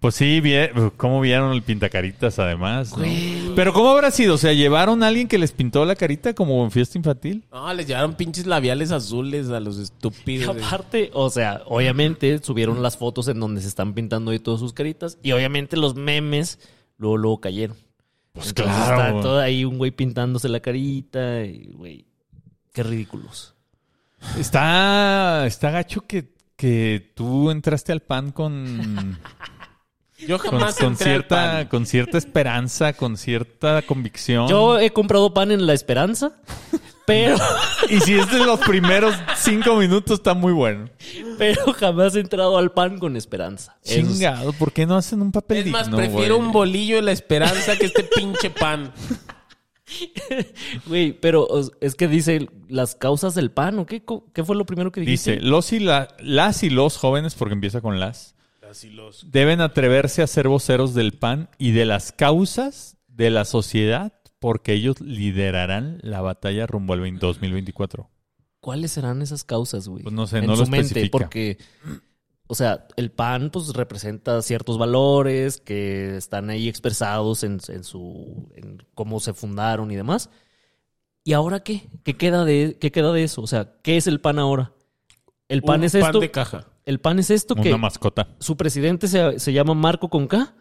[0.00, 2.92] Pues sí, vie- ¿cómo vieron el pintacaritas además?
[2.92, 2.98] no?
[2.98, 3.52] Güey.
[3.56, 4.34] Pero ¿cómo habrá sido?
[4.34, 7.44] O sea, ¿llevaron a alguien que les pintó la carita como en fiesta infantil?
[7.50, 10.56] No, les llevaron pinches labiales azules a los Y estúpidos.
[10.56, 14.72] aparte, o sea, obviamente subieron las fotos en donde se están pintando ahí todas sus
[14.72, 15.18] caritas.
[15.20, 16.60] Y obviamente los memes
[16.96, 17.76] luego, luego cayeron.
[18.34, 19.08] Pues Entonces claro.
[19.08, 21.44] Está todo ahí un güey pintándose la carita.
[21.44, 22.06] Y, güey,
[22.72, 23.56] qué ridículos.
[24.38, 29.18] Está, está gacho que, que tú entraste al pan con,
[30.26, 31.66] Yo con, jamás con cierta, pan.
[31.68, 34.48] con cierta esperanza, con cierta convicción.
[34.48, 36.32] Yo he comprado pan en La Esperanza,
[37.06, 37.36] pero,
[37.88, 40.90] Y si es de los primeros cinco minutos, está muy bueno.
[41.38, 43.76] pero jamás he entrado al pan con esperanza.
[43.84, 46.46] Chingado, ¿por qué no hacen un papel Es más, prefiero güey?
[46.48, 48.92] un bolillo de la esperanza que este pinche pan.
[50.86, 51.48] Güey, pero
[51.80, 54.02] es que dice las causas del pan, ¿o qué?
[54.34, 55.32] ¿Qué fue lo primero que dijiste?
[55.36, 58.34] Dice, los y la- las y los jóvenes, porque empieza con las,
[59.24, 64.72] deben atreverse a ser voceros del PAN y de las causas de la sociedad porque
[64.72, 68.08] ellos liderarán la batalla rumbo al 20 2024.
[68.60, 70.02] ¿Cuáles serán esas causas, güey?
[70.02, 71.10] Pues no sé, en no su lo mente, especifica.
[71.12, 71.58] porque,
[72.46, 78.50] o sea, el pan, pues representa ciertos valores que están ahí expresados en, en su,
[78.56, 80.30] en cómo se fundaron y demás.
[81.24, 81.88] ¿Y ahora qué?
[82.04, 83.42] ¿Qué queda de, qué queda de eso?
[83.42, 84.72] O sea, ¿qué es el pan ahora?
[85.48, 86.20] El pan Un es esto.
[86.20, 86.66] de caja.
[86.88, 88.28] El pan es esto que Una mascota.
[88.40, 90.54] su presidente se, se llama Marco con K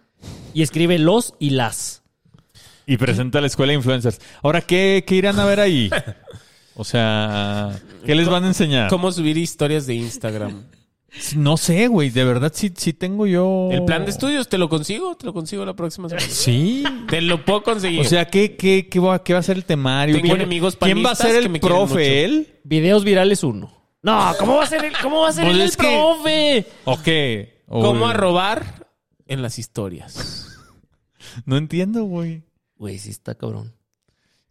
[0.53, 2.03] y escribe los y las.
[2.85, 4.19] Y presenta la escuela de influencers.
[4.43, 5.89] Ahora, ¿qué, qué irán a ver ahí?
[6.75, 8.89] O sea, ¿qué les van a enseñar?
[8.89, 10.65] ¿Cómo subir historias de Instagram?
[11.37, 12.09] No sé, güey.
[12.09, 13.69] De verdad, sí, sí tengo yo...
[13.71, 15.15] El plan de estudios, ¿te lo consigo?
[15.15, 16.27] Te lo consigo la próxima semana.
[16.29, 16.83] Sí.
[17.09, 18.01] Te lo puedo conseguir.
[18.01, 20.15] O sea, ¿qué, qué, qué, va, qué va a ser el temario?
[20.15, 22.25] Tengo ¿Quién, enemigos ¿Quién va a ser que el me profe?
[22.25, 22.59] ¿Él?
[22.65, 23.76] Videos virales uno.
[24.01, 26.65] No, ¿cómo va a ser el, cómo va a ser Pues el es que- profe?
[26.85, 27.63] ¿O qué?
[27.67, 28.87] O- ¿Cómo a robar
[29.27, 30.47] en las historias?
[31.45, 32.43] No entiendo, güey.
[32.77, 33.73] Güey, sí está cabrón.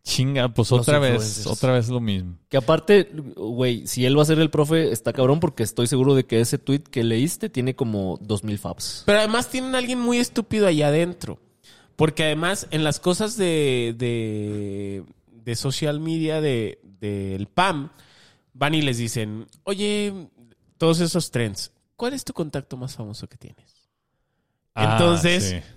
[0.03, 1.47] Chinga, pues Los otra vez, influencers.
[1.49, 2.38] otra vez lo mismo.
[2.49, 6.14] Que aparte, güey, si él va a ser el profe, está cabrón porque estoy seguro
[6.14, 9.03] de que ese tweet que leíste tiene como 2000 faps.
[9.07, 11.40] Pero además tienen a alguien muy estúpido allá adentro.
[11.97, 15.03] Porque además en las cosas de, de,
[15.44, 17.90] de social media de- del PAM
[18.59, 20.28] van y les dicen, oye,
[20.78, 23.88] todos esos trends, ¿cuál es tu contacto más famoso que tienes?
[24.74, 25.72] Entonces, Ah, sí.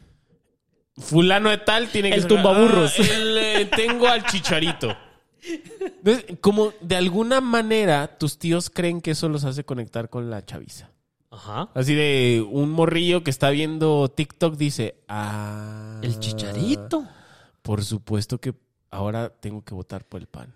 [1.01, 2.93] Fulano de tal tiene que El tumbaburros.
[2.99, 4.95] "Ah, el, eh, tengo al chicharito.
[5.81, 10.43] Entonces, como de alguna manera tus tíos creen que eso los hace conectar con la
[10.45, 10.91] chaviza.
[11.31, 11.69] Ajá.
[11.73, 17.07] Así de un morrillo que está viendo TikTok dice, ah, El chicharito.
[17.61, 18.53] Por supuesto que
[18.89, 20.53] ahora tengo que votar por el PAN.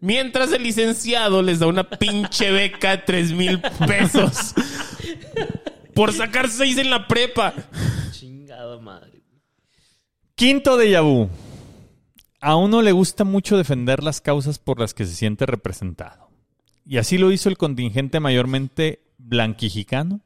[0.00, 4.54] Mientras el licenciado les da una pinche beca de 3 mil pesos
[5.94, 7.52] por sacar seis en la prepa.
[8.12, 9.22] Chingada madre.
[10.34, 11.28] Quinto de Yabú.
[12.40, 16.30] A uno le gusta mucho defender las causas por las que se siente representado.
[16.86, 20.22] Y así lo hizo el contingente mayormente blanquijicano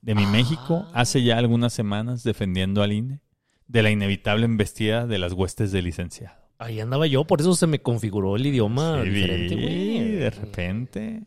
[0.00, 3.20] de mi México hace ya algunas semanas defendiendo al INE
[3.66, 6.47] de la inevitable embestida de las huestes del licenciado.
[6.58, 10.10] Ahí andaba yo, por eso se me configuró el idioma Sí, diferente, güey.
[10.16, 11.22] de repente.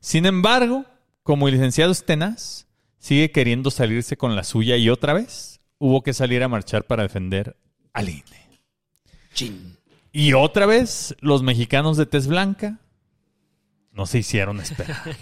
[0.00, 0.84] Sin embargo,
[1.22, 2.66] como el licenciado es tenaz,
[2.98, 7.04] sigue queriendo salirse con la suya y otra vez hubo que salir a marchar para
[7.04, 7.56] defender
[7.92, 8.24] al INE.
[9.34, 9.76] Chin.
[10.12, 12.80] Y otra vez, los mexicanos de tez blanca
[13.92, 14.96] no se hicieron esperar.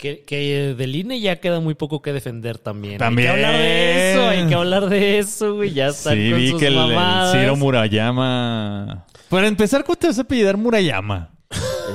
[0.00, 2.96] Que, que del INE ya queda muy poco que defender también.
[2.98, 3.28] También.
[3.28, 5.72] Hay que hablar de eso, hay que hablar de eso, güey.
[5.74, 7.32] Ya están sí, con vi sus que el, el mamadas.
[7.38, 9.06] Ciro Murayama...
[9.28, 11.30] Para empezar, ¿cómo te vas a apellidar Murayama?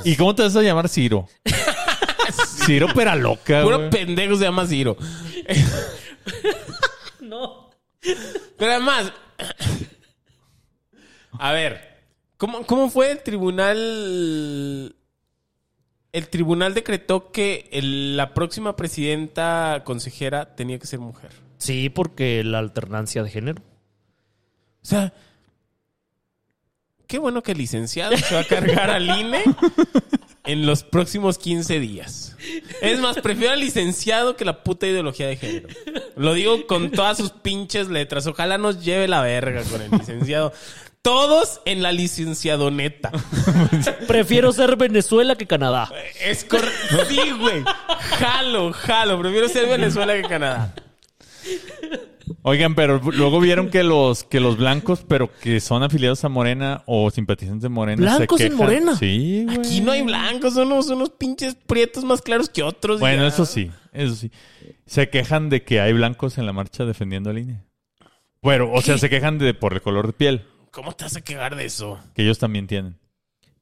[0.03, 1.27] ¿Y cómo te vas a llamar Ciro?
[2.65, 3.89] Ciro Peraloca, Puro güey.
[3.89, 4.95] pendejo se llama Ciro.
[7.21, 7.71] No.
[8.57, 9.11] Pero además,
[11.39, 11.81] a ver,
[12.37, 14.95] ¿cómo, cómo fue el tribunal
[16.17, 21.31] el tribunal decretó que el- la próxima presidenta consejera tenía que ser mujer.
[21.57, 23.61] Sí, porque la alternancia de género.
[24.81, 25.13] O sea,
[27.07, 29.43] qué bueno que el licenciado se va a cargar al INE
[30.45, 32.35] en los próximos 15 días.
[32.81, 35.67] Es más, prefiero al licenciado que la puta ideología de género.
[36.15, 38.27] Lo digo con todas sus pinches letras.
[38.27, 40.53] Ojalá nos lleve la verga con el licenciado.
[41.05, 43.11] Todos en la licenciado neta.
[44.07, 45.87] Prefiero ser Venezuela que Canadá.
[46.19, 47.05] Es correcto.
[47.07, 47.63] Sí, güey.
[48.17, 49.19] Jalo, jalo.
[49.19, 50.73] Prefiero ser Venezuela que Canadá.
[52.41, 56.81] Oigan, pero luego vieron que los que los blancos, pero que son afiliados a Morena
[56.87, 58.55] o simpatizantes de Morena, ¿Blancos se en.
[58.55, 58.95] Morena?
[58.95, 59.59] Sí, güey.
[59.59, 62.99] Aquí no hay blancos, son unos, unos pinches prietos más claros que otros.
[62.99, 63.27] Bueno, ya.
[63.27, 64.31] eso sí, eso sí.
[64.87, 67.61] Se quejan de que hay blancos en la marcha defendiendo al INE.
[68.41, 70.45] Bueno, o sea, se quejan de por el color de piel
[70.75, 71.97] ¿Cómo te vas a quejar de eso?
[72.13, 72.99] que ellos también tienen.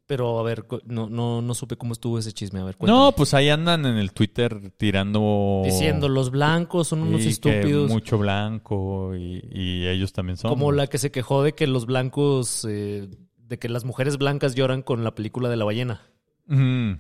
[0.08, 2.60] Pero a ver, no, no, no supe cómo estuvo ese chisme.
[2.60, 3.00] A ver, cuéntame.
[3.00, 7.90] No, pues ahí andan en el Twitter tirando Diciendo, los blancos son unos que estúpidos.
[7.90, 10.50] mucho blanco y, y ellos también son.
[10.50, 13.08] Como la que se quejó de que los blancos, eh,
[13.38, 16.02] de que las mujeres blancas lloran con la película de la ballena.
[16.48, 16.94] Mm.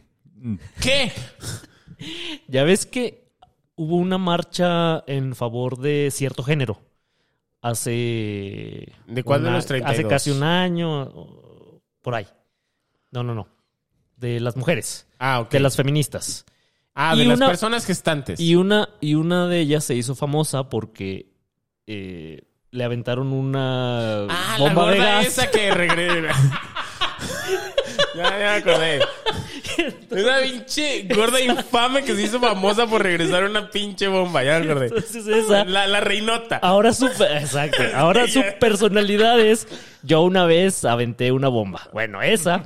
[0.79, 1.11] ¿Qué?
[2.47, 3.31] Ya ves que
[3.75, 6.79] hubo una marcha en favor de cierto género.
[7.63, 8.91] Hace.
[9.07, 9.99] ¿De cuál de los 32?
[9.99, 11.09] Hace casi un año.
[12.01, 12.27] Por ahí.
[13.11, 13.47] No, no, no.
[14.17, 15.07] De las mujeres.
[15.17, 15.51] Ah, ok.
[15.51, 16.45] De las feministas.
[16.93, 18.37] ah, de las personas gestantes.
[18.37, 21.31] Y una, y una de ellas se hizo famosa porque
[21.87, 22.41] eh,
[22.71, 25.27] le aventaron una ah, la bomba de gorda gas.
[25.27, 26.35] esa que regresa.
[28.15, 28.99] ya, ya me acordé.
[30.11, 34.43] Una pinche gorda infame que se hizo famosa por regresar una pinche bomba.
[34.43, 34.87] Ya me acordé.
[34.87, 35.65] Entonces esa.
[35.65, 36.57] La, la reinota.
[36.57, 39.67] Ahora su, exacto, ahora su personalidad es
[40.03, 41.89] yo una vez aventé una bomba.
[41.93, 42.63] Bueno, esa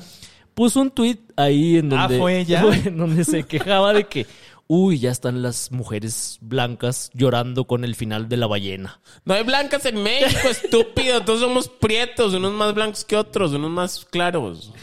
[0.54, 2.64] puso un tweet ahí en Ah, donde, ¿fue ella?
[2.86, 4.26] en donde se quejaba de que,
[4.66, 9.00] uy, ya están las mujeres blancas llorando con el final de la ballena.
[9.24, 11.22] No hay blancas en México, estúpido.
[11.24, 14.74] Todos somos prietos, unos más blancos que otros, unos más claros.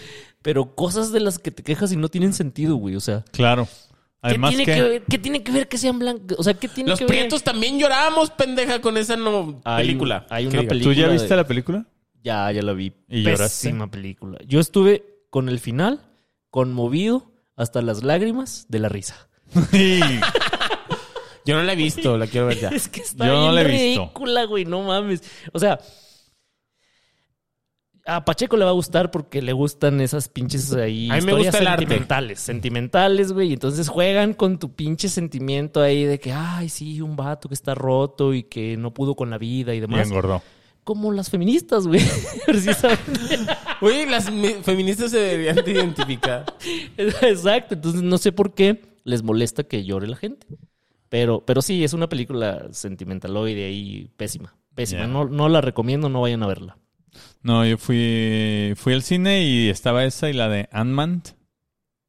[0.45, 2.95] Pero cosas de las que te quejas y no tienen sentido, güey.
[2.97, 3.65] O sea, Claro.
[3.67, 3.71] ¿qué
[4.21, 6.37] Además tiene que, que, ver, ¿qué tiene que ver que sean blancas?
[6.39, 7.13] O sea, ¿qué tiene Los que ver?
[7.17, 10.27] prietos también lloramos, pendeja, con esa no Hay- película.
[10.29, 10.83] hay una película.
[10.83, 11.87] ¿Tú ya de- viste la película?
[12.23, 12.93] Ya, ya la vi.
[13.09, 13.69] ¿Y lloraste?
[13.69, 14.39] Pésima película.
[14.47, 16.01] Yo estuve con el final
[16.51, 19.29] conmovido hasta las lágrimas de la risa.
[21.47, 22.69] Yo no la he visto, la quiero ver ya.
[22.73, 24.03] Es que está Yo no la he visto.
[24.05, 25.23] ridícula, güey, no mames.
[25.53, 25.79] O sea,
[28.07, 31.33] a Pacheco le va a gustar porque le gustan esas pinches ahí A mí me
[31.33, 31.85] historias gusta el arte.
[31.87, 33.51] sentimentales, sentimentales, güey.
[33.51, 37.55] y Entonces juegan con tu pinche sentimiento ahí de que, ay, sí, un vato que
[37.55, 40.07] está roto y que no pudo con la vida y Y demás.
[40.09, 40.43] engordó.
[40.85, 42.03] Como las feministas, güey.
[42.47, 43.39] Precisamente.
[43.81, 44.27] Oye, las
[44.63, 46.45] feministas se deberían de identificar.
[46.99, 47.75] Exacto.
[47.75, 50.47] Entonces no sé por qué les molesta que llore la gente.
[51.09, 54.57] Pero, pero sí, es una película sentimentaloide ahí pésima.
[54.75, 55.07] Pésima.
[55.07, 56.77] No, no la recomiendo, no vayan a verla.
[57.43, 61.23] No, yo fui, fui al cine y estaba esa y la de Ant-Man.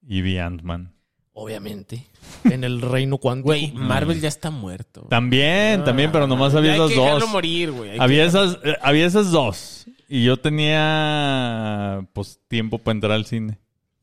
[0.08, 0.94] Y vi Ant-Man.
[1.34, 2.08] Obviamente.
[2.46, 3.48] En el reino cuántico.
[3.48, 5.08] Güey, Marvel ya está muerto.
[5.10, 7.30] También, también, pero nomás había hay esas que dejarlo dos.
[7.30, 8.00] morir, güey.
[8.00, 9.86] Había que- esas, eh, había esas dos.
[10.08, 13.58] Y yo tenía, pues, tiempo para entrar al cine.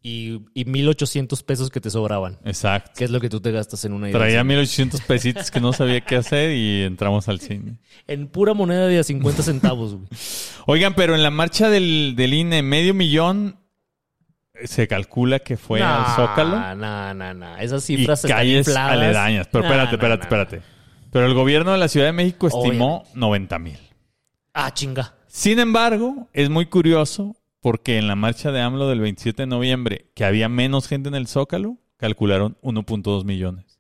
[0.05, 2.39] Y, y 1800 pesos que te sobraban.
[2.45, 2.91] Exacto.
[2.97, 4.55] Que es lo que tú te gastas en una ida Traía cine.
[4.57, 7.79] 1800 pesitos que no sabía qué hacer y entramos al cine.
[8.09, 10.07] En pura moneda de a 50 centavos, güey.
[10.67, 13.59] Oigan, pero en la marcha del, del INE, medio millón
[14.65, 16.75] se calcula que fue al Zócalo.
[16.75, 17.57] No, no, no.
[17.59, 18.93] Esas y cifras están calles infladas.
[18.93, 19.49] aledañas.
[19.51, 20.63] Pero espérate, espérate, espérate.
[21.11, 23.79] Pero el gobierno de la Ciudad de México estimó 90 mil.
[24.55, 25.15] Ah, chinga.
[25.27, 30.11] Sin embargo, es muy curioso porque en la marcha de AMLO del 27 de noviembre,
[30.15, 33.79] que había menos gente en el Zócalo, calcularon 1.2 millones.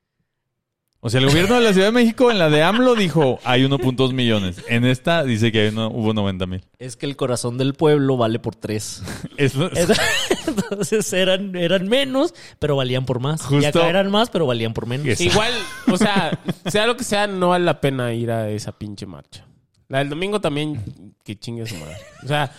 [1.04, 3.64] O sea, el gobierno de la Ciudad de México en la de AMLO dijo hay
[3.64, 4.64] 1.2 millones.
[4.68, 6.64] En esta dice que hay uno- hubo 90 mil.
[6.78, 9.02] Es que el corazón del pueblo vale por tres.
[9.36, 13.40] Entonces eran, eran menos, pero valían por más.
[13.42, 15.20] Y Justo- acá eran más, pero valían por menos.
[15.20, 15.52] Igual,
[15.90, 19.44] o sea, sea lo que sea, no vale la pena ir a esa pinche marcha.
[19.92, 21.96] La del domingo también, que chingue su madre.
[22.24, 22.50] O sea,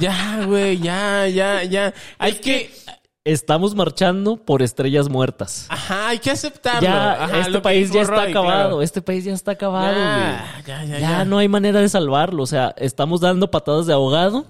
[0.00, 1.94] ya, güey, ya, ya, ya.
[2.18, 2.68] Hay que,
[3.22, 5.66] Estamos marchando por estrellas muertas.
[5.70, 6.80] ajá, hay que aceptarlo.
[6.82, 8.52] Ya, Ajá, este país ya está Roy, acabado.
[8.70, 8.82] claro.
[8.82, 10.64] Este país ya está acabado, Ya, güey.
[10.66, 11.24] ya, ya, Ya, ya.
[11.24, 12.42] no hay manera de salvarlo.
[12.42, 14.44] O sea, estamos dando patadas de ahogado,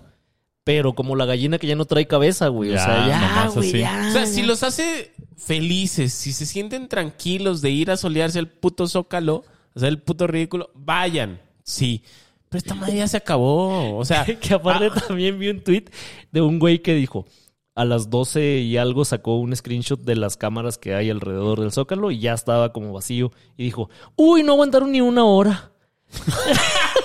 [0.65, 2.71] pero como la gallina que ya no trae cabeza, güey.
[2.75, 3.79] o sea, ya, güey, así.
[3.81, 4.07] ya.
[4.09, 8.49] O sea, si los hace felices, si se sienten tranquilos de ir a solearse al
[8.49, 9.45] puto zócalo,
[9.77, 11.44] hacer el puto ridículo, vayan.
[11.65, 12.05] Sí.
[12.49, 13.99] Pero esta madre ya se acabó.
[13.99, 15.87] O sea, que aparte ah, también vi un tweet
[16.31, 17.27] de un güey que dijo:
[17.75, 21.73] a las 12 y algo sacó un screenshot de las cámaras que hay alrededor del
[21.73, 23.33] Zócalo y ya estaba como vacío.
[23.57, 25.73] Y dijo, uy, no aguantaron ni una hora.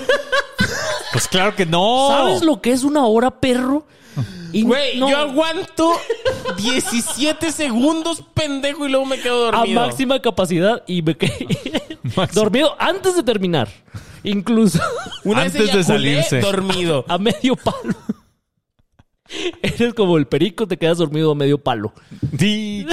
[1.12, 2.08] Pues claro que no.
[2.08, 3.88] ¿Sabes lo que es una hora, perro?
[4.52, 5.92] Y Güey, no- yo aguanto
[6.58, 9.82] 17 segundos, pendejo, y luego me quedo a dormido.
[9.82, 11.48] máxima capacidad y me quedé
[12.34, 13.70] dormido antes de terminar.
[14.24, 14.80] Incluso
[15.24, 16.40] Una Antes vez de salirse.
[16.42, 17.06] dormido.
[17.08, 17.96] a medio palo.
[19.62, 21.94] Eres como el perico, te quedas dormido a medio palo.
[22.38, 22.88] Tío.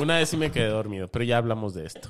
[0.00, 2.08] Una vez sí me quedé dormido, pero ya hablamos de esto.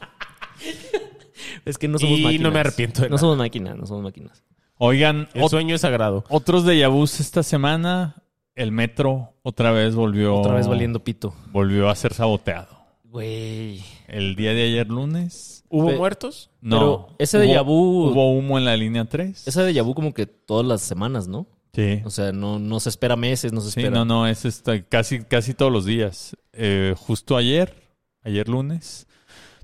[1.65, 2.53] Es que no somos Y no máquinas.
[2.53, 3.21] me arrepiento de No nada.
[3.21, 4.45] somos máquinas, no somos máquinas.
[4.79, 6.25] Oigan, El sueño es sagrado.
[6.31, 8.23] otros de Yabús esta semana.
[8.61, 10.37] El metro otra vez volvió.
[10.37, 11.35] Otra vez valiendo pito.
[11.51, 12.69] Volvió a ser saboteado.
[13.05, 13.83] Güey.
[14.07, 15.65] El día de ayer lunes.
[15.71, 16.51] ¿Hubo muertos?
[16.61, 16.79] No.
[16.79, 19.49] Pero ese déjà vu- Hubo humo en la línea 3.
[19.49, 21.47] Esa de Yabu como que todas las semanas, ¿no?
[21.73, 22.03] Sí.
[22.05, 23.97] O sea, no, no se espera meses, no se Sí, espera.
[23.97, 26.37] no, no, es esta- casi, casi todos los días.
[26.53, 27.75] Eh, justo ayer,
[28.23, 29.07] ayer lunes,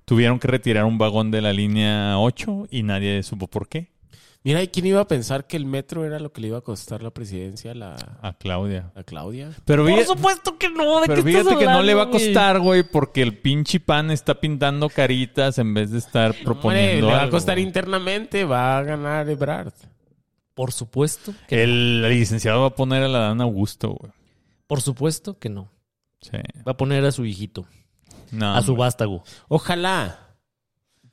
[0.05, 3.91] tuvieron que retirar un vagón de la línea 8 y nadie supo por qué.
[4.47, 6.61] Mira, ¿y quién iba a pensar que el metro era lo que le iba a
[6.61, 8.93] costar la presidencia a, la, A Claudia.
[8.95, 9.51] a Claudia?
[9.65, 12.11] Pero, Por supuesto que no, ¿de pero qué estás fíjate que no le va a
[12.11, 17.07] costar, güey, porque el pinche pan está pintando caritas en vez de estar Hombre, proponiendo
[17.09, 17.67] le va a algo, costar güey.
[17.67, 19.73] internamente, va a ganar Ebrard.
[20.55, 24.13] Por supuesto que El licenciado va a poner a la Dan Augusto, güey.
[24.69, 25.69] Por supuesto que no.
[26.21, 26.39] Sí.
[26.67, 27.67] Va a poner a su hijito,
[28.31, 28.85] No, a su hombre.
[28.85, 29.23] vástago.
[29.49, 30.26] Ojalá.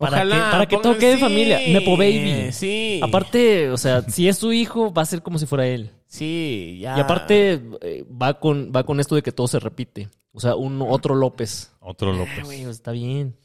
[0.03, 0.35] Para Ojalá.
[0.35, 1.59] que- para que todo pongan- quede en sí, familia.
[1.67, 2.51] Nepo baby.
[2.51, 2.99] Sí.
[3.03, 5.91] Aparte, o sea, si es su hijo, va a ser como si fuera él.
[6.07, 6.97] Sí, ya.
[6.97, 10.09] Y aparte, eh, va, con, va con esto de que todo se repite.
[10.31, 11.71] O sea, un otro López.
[11.79, 12.43] Otro Ah, López.
[12.45, 13.35] güey, está bien.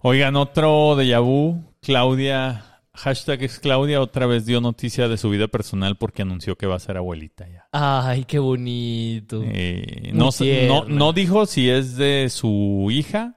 [0.00, 5.48] Oigan, otro de Yabú, Claudia, hashtag es Claudia, otra vez dio noticia de su vida
[5.48, 7.66] personal porque anunció que va a ser abuelita ya.
[7.72, 9.42] Ay, qué bonito.
[9.44, 10.30] Eh, no,
[10.68, 13.34] no, no dijo si es de su hija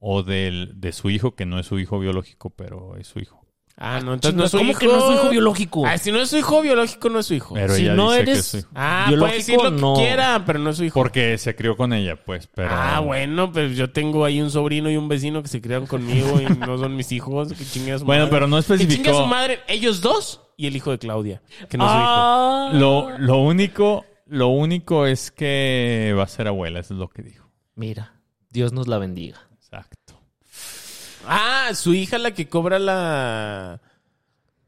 [0.00, 3.38] o del, de su hijo, que no es su hijo biológico, pero es su hijo.
[3.82, 4.78] Ah, no, entonces no es su ¿Cómo hijo.
[4.80, 5.86] que no es su hijo biológico?
[5.86, 7.54] Ah, si no es su hijo biológico, no es su hijo.
[7.54, 8.68] Pero Si ella no dice que eres- es su hijo.
[8.74, 9.94] Ah, biológico, puede decir lo que no.
[9.94, 11.00] quiera, pero no es su hijo.
[11.00, 12.68] Porque se crió con ella, pues, pero...
[12.72, 16.38] Ah, bueno, pues yo tengo ahí un sobrino y un vecino que se criaron conmigo
[16.42, 17.54] y no son mis hijos.
[17.54, 18.32] Que chingue a su Bueno, madre.
[18.36, 19.18] pero no Que chingue a especificó.
[19.22, 21.40] su madre, ellos dos y el hijo de Claudia,
[21.70, 22.70] que no es Ah.
[22.74, 27.22] Lo, lo único, lo único es que va a ser abuela, eso es lo que
[27.22, 27.48] dijo.
[27.76, 28.20] Mira,
[28.50, 29.48] Dios nos la bendiga.
[29.70, 30.14] Exacto.
[31.26, 33.80] Ah, su hija la que cobra la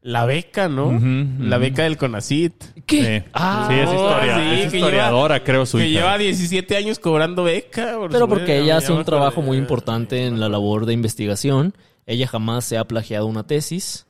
[0.01, 0.99] la beca, ¿no?
[1.39, 2.83] La beca del CONACIT.
[2.85, 3.21] ¿Qué?
[3.23, 5.99] Sí, Ah, sí, es, historia, sí, es historiadora, creo, su que hija.
[6.01, 7.95] lleva 17 años cobrando beca.
[7.97, 11.73] por Pero porque ella hace un trabajo muy importante en la labor de investigación.
[12.05, 14.05] Ella jamás se ha plagiado una tesis.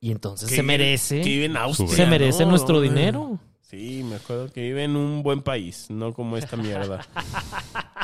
[0.00, 1.22] Y entonces se merece.
[1.22, 1.88] Que vive en Austria.
[1.88, 2.50] Se merece ¿no?
[2.50, 3.38] nuestro No, dinero.
[3.62, 7.00] Sí, me acuerdo que vive en un buen país, no como esta mierda.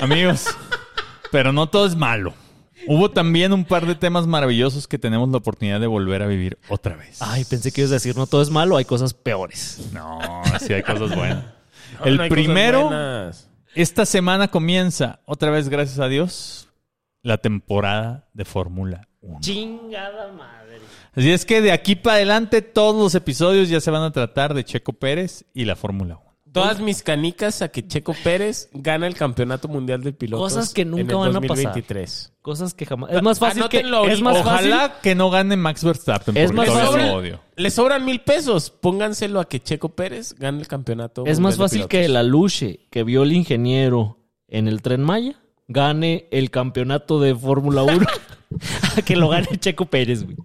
[0.00, 0.46] Amigos,
[1.30, 2.34] pero no todo es malo.
[2.86, 6.58] Hubo también un par de temas maravillosos que tenemos la oportunidad de volver a vivir
[6.68, 7.20] otra vez.
[7.20, 9.90] Ay, pensé que ibas a decir, no todo es malo, hay cosas peores.
[9.92, 10.20] No,
[10.60, 11.44] sí hay cosas buenas.
[11.98, 13.48] No, El no primero, buenas.
[13.74, 16.68] esta semana comienza, otra vez gracias a Dios,
[17.22, 19.40] la temporada de Fórmula 1.
[19.40, 20.78] Chingada madre.
[21.14, 24.54] Así es que de aquí para adelante todos los episodios ya se van a tratar
[24.54, 26.27] de Checo Pérez y la Fórmula 1.
[26.52, 30.52] Todas mis canicas a que Checo Pérez gana el campeonato mundial de pilotos.
[30.52, 31.48] Cosas que nunca en el van a pasar.
[31.56, 32.32] 2023.
[32.42, 33.10] Cosas que jamás.
[33.12, 33.78] Es más fácil que.
[33.78, 34.50] Anótenlo Es más ahorita.
[34.56, 34.72] fácil.
[34.72, 37.40] Ojalá que no gane Max Verstappen, Es porque más todavía fácil- lo odio.
[37.56, 38.70] Le sobran mil pesos.
[38.70, 41.22] Pónganselo a que Checo Pérez gane el campeonato.
[41.22, 41.90] Es mundial más de fácil pilotos.
[41.90, 44.18] que la Luche que vio el ingeniero
[44.48, 48.06] en el tren Maya gane el campeonato de Fórmula 1
[48.96, 50.36] a que lo gane Checo Pérez, güey.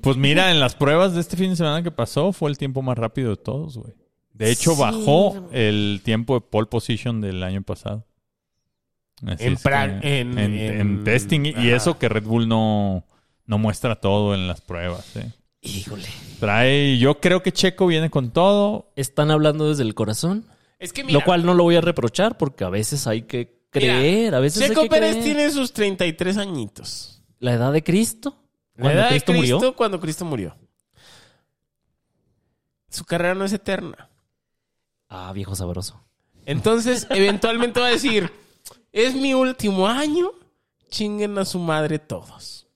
[0.00, 2.82] Pues mira, en las pruebas de este fin de semana que pasó fue el tiempo
[2.82, 3.92] más rápido de todos, güey.
[4.34, 4.80] De hecho, Sí.
[4.80, 8.06] bajó el tiempo de pole position del año pasado.
[9.26, 11.44] Así En es que- pra- en- en- en- en testing.
[11.56, 13.04] Y eso que Red Bull no,
[13.46, 15.16] no muestra todo en las pruebas.
[15.16, 15.30] ¿eh?
[15.60, 16.08] Híjole.
[16.40, 18.90] Trae, yo creo que Checo viene con todo.
[18.96, 20.44] Están hablando desde el corazón,
[20.80, 23.60] Es que mira, lo cual no lo voy a reprochar porque a veces hay que
[23.70, 25.24] creer, a veces Checo hay que Pérez creer.
[25.24, 27.22] tiene sus 33 añitos.
[27.38, 28.36] la edad de Cristo.
[28.76, 29.76] La edad Cristo de Cristo murió.
[29.76, 30.56] cuando Cristo murió.
[32.88, 34.08] Su carrera no es eterna.
[35.14, 36.02] Ah, viejo sabroso.
[36.46, 38.30] Entonces, eventualmente va a decir,
[38.92, 40.30] es mi último año,
[40.90, 42.66] chinguen a su madre todos.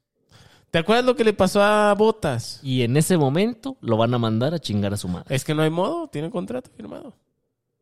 [0.71, 2.61] ¿Te acuerdas lo que le pasó a Botas?
[2.63, 5.35] Y en ese momento lo van a mandar a chingar a su madre.
[5.35, 7.15] Es que no hay modo, tiene contrato firmado.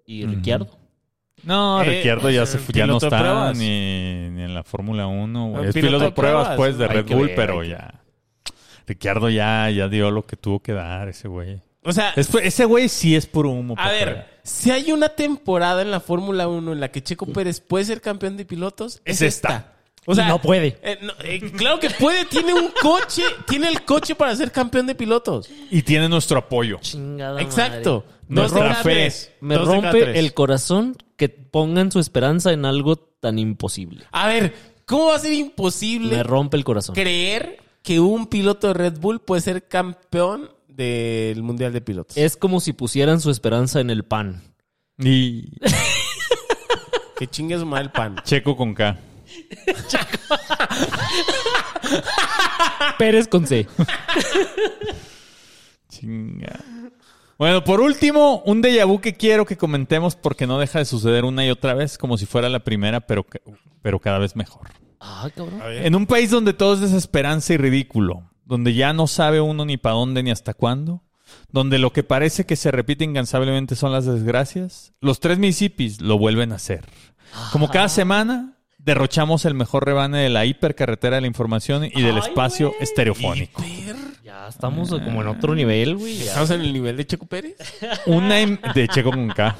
[0.06, 0.68] Y Ricciardo.
[1.42, 3.58] No, Eh, Ricciardo ya, se, ya no piloto de está pruebas.
[3.58, 5.48] ni, ni en la Fórmula 1.
[5.50, 5.62] güey.
[5.64, 6.56] El Es piloto piloto de de pruebas, pruebas.
[6.56, 8.00] pues, de Hay Red que Bull, ver, pero hay ya.
[8.86, 11.60] Ricciardo ya, ya dio lo que tuvo que dar ese güey.
[11.84, 13.74] O sea, Es- ese güey sí es puro humo.
[13.78, 17.60] a ver, si hay una temporada en la Fórmula 1 en la que Checo Pérez
[17.60, 19.48] puede ser campeón de pilotos, es, Es esta.
[19.56, 19.70] esta.
[20.06, 20.78] O sea, Y no puede.
[20.82, 24.86] eh, no, eh, claro que puede, tiene un coche, tiene el coche para ser campeón
[24.86, 25.48] de pilotos.
[25.70, 26.76] Y tiene nuestro apoyo.
[26.82, 28.04] Chingada Exacto.
[28.28, 29.12] madre.
[29.40, 34.04] Me cada rompe el corazón que pongan su esperanza en algo tan imposible.
[34.12, 34.54] A ver,
[34.84, 36.94] ¿cómo va a ser imposible Me rompe el corazón.
[36.94, 42.16] creer que un piloto de Red Bull puede ser campeón del Mundial de Pilotos?
[42.16, 44.42] Es como si pusieran su esperanza en el pan.
[44.98, 45.52] Y
[47.18, 48.16] Que chingue su madre el pan.
[48.24, 48.98] Checo con K.
[52.98, 53.66] Pérez con C.
[55.88, 56.60] Chinga.
[57.38, 61.24] Bueno, por último, un déjà vu que quiero que comentemos porque no deja de suceder
[61.24, 63.26] una y otra vez, como si fuera la primera, pero,
[63.82, 64.68] pero cada vez mejor.
[65.00, 65.60] Ah, cabrón.
[65.64, 69.76] En un país donde todo es desesperanza y ridículo, donde ya no sabe uno ni
[69.76, 71.02] para dónde ni hasta cuándo,
[71.50, 76.18] donde lo que parece que se repite incansablemente son las desgracias, los tres Mississippis lo
[76.18, 76.84] vuelven a hacer.
[77.52, 82.16] Como cada semana, derrochamos el mejor rebane de la hipercarretera de la información y del
[82.16, 83.62] Ay, espacio estereofónico.
[84.22, 86.22] Ya estamos como en otro nivel, güey.
[86.22, 87.56] ¿Estamos en el nivel de Checo Pérez?
[88.06, 89.56] Una em- de Checo con K.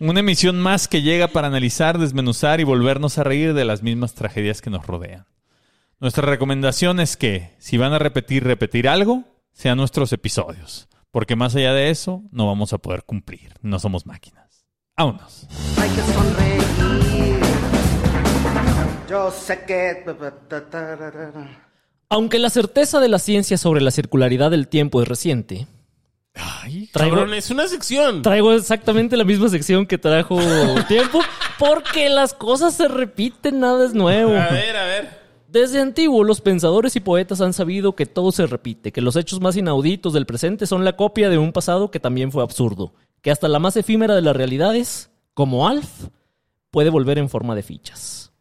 [0.00, 4.14] Una emisión más que llega para analizar, desmenuzar y volvernos a reír de las mismas
[4.14, 5.26] tragedias que nos rodean.
[6.02, 9.22] Nuestra recomendación es que, si van a repetir, repetir algo,
[9.52, 10.88] sean nuestros episodios.
[11.12, 13.54] Porque más allá de eso, no vamos a poder cumplir.
[13.62, 14.66] No somos máquinas.
[14.96, 15.46] Vámonos.
[15.80, 16.62] Hay que sonreír.
[19.08, 20.04] Yo sé que.
[22.08, 25.68] Aunque la certeza de la ciencia sobre la circularidad del tiempo es reciente,
[26.34, 28.22] Ay, traigo, Cabrón, es una sección.
[28.22, 30.36] traigo exactamente la misma sección que trajo
[30.88, 31.20] tiempo,
[31.60, 34.32] porque las cosas se repiten, nada es nuevo.
[34.32, 35.21] A ver, a ver.
[35.52, 39.42] Desde antiguo, los pensadores y poetas han sabido que todo se repite, que los hechos
[39.42, 43.30] más inauditos del presente son la copia de un pasado que también fue absurdo, que
[43.30, 46.08] hasta la más efímera de las realidades, como Alf,
[46.70, 48.32] puede volver en forma de fichas.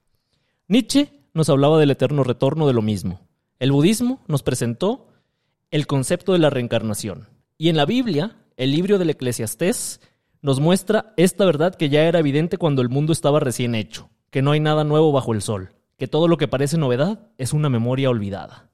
[0.69, 3.19] Nietzsche nos hablaba del eterno retorno de lo mismo.
[3.59, 5.09] El budismo nos presentó
[5.69, 7.27] el concepto de la reencarnación.
[7.57, 9.99] Y en la Biblia, el libro del Eclesiastés
[10.41, 14.41] nos muestra esta verdad que ya era evidente cuando el mundo estaba recién hecho, que
[14.41, 15.71] no hay nada nuevo bajo el sol,
[16.01, 18.71] que todo lo que parece novedad es una memoria olvidada.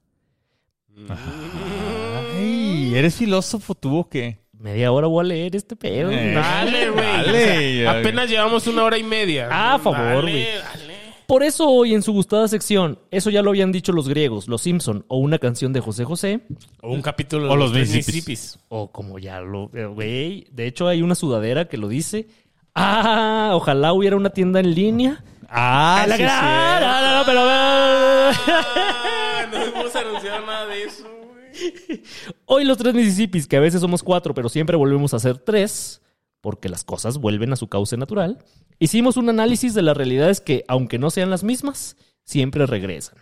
[2.38, 4.40] Ay, ¿eres filósofo tú o qué?
[4.58, 6.10] Media hora voy a leer este pedo.
[6.10, 6.32] Eh.
[6.34, 7.06] Dale, güey.
[7.06, 8.00] Dale, O sea, ya.
[8.00, 9.50] apenas llevamos una hora y media.
[9.52, 10.46] Ah, a favor, Dale, güey.
[10.46, 10.94] dale.
[11.28, 14.62] Por eso hoy en su gustada sección, eso ya lo habían dicho los griegos, los
[14.62, 16.40] Simpson o una canción de José José,
[16.82, 18.58] O un capítulo de O los Mississippis.
[18.70, 19.70] o como ya lo...
[19.74, 22.30] eh, Güey, de hecho hay una sudadera que lo dice.
[22.74, 25.24] Ah, ojalá hubiera una tienda en línea.
[25.50, 27.40] Ah, La sí, gran- no, no, no, pero...
[27.44, 32.04] Ah, no hemos anunciado nada de eso, güey.
[32.46, 36.02] Hoy los tres Mississippis, que a veces somos cuatro, pero siempre volvemos a ser tres,
[36.42, 38.44] porque las cosas vuelven a su cauce natural,
[38.80, 43.18] hicimos un análisis de las realidades que, aunque no sean las mismas, siempre regresan.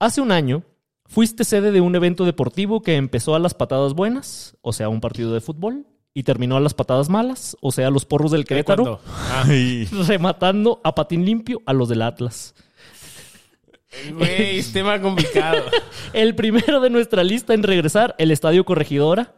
[0.00, 0.64] Hace un año,
[1.06, 5.00] fuiste sede de un evento deportivo que empezó a las patadas buenas, o sea, un
[5.00, 9.00] partido de fútbol, y terminó a las patadas malas, o sea, los porros del Querétaro.
[9.06, 9.44] Ah,
[10.06, 12.54] rematando a patín limpio a los del Atlas.
[14.10, 15.64] Güey, es tema complicado.
[16.14, 19.34] El primero de nuestra lista en regresar, el Estadio Corregidora,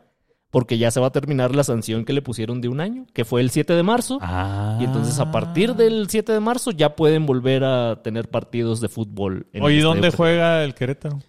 [0.50, 3.24] porque ya se va a terminar la sanción que le pusieron de un año, que
[3.24, 4.18] fue el 7 de marzo.
[4.22, 4.78] Ah.
[4.80, 8.88] Y entonces a partir del 7 de marzo ya pueden volver a tener partidos de
[8.88, 9.48] fútbol.
[9.52, 10.16] en el Oye, ¿y Estadio dónde Corregidora.
[10.16, 11.22] juega el Querétaro?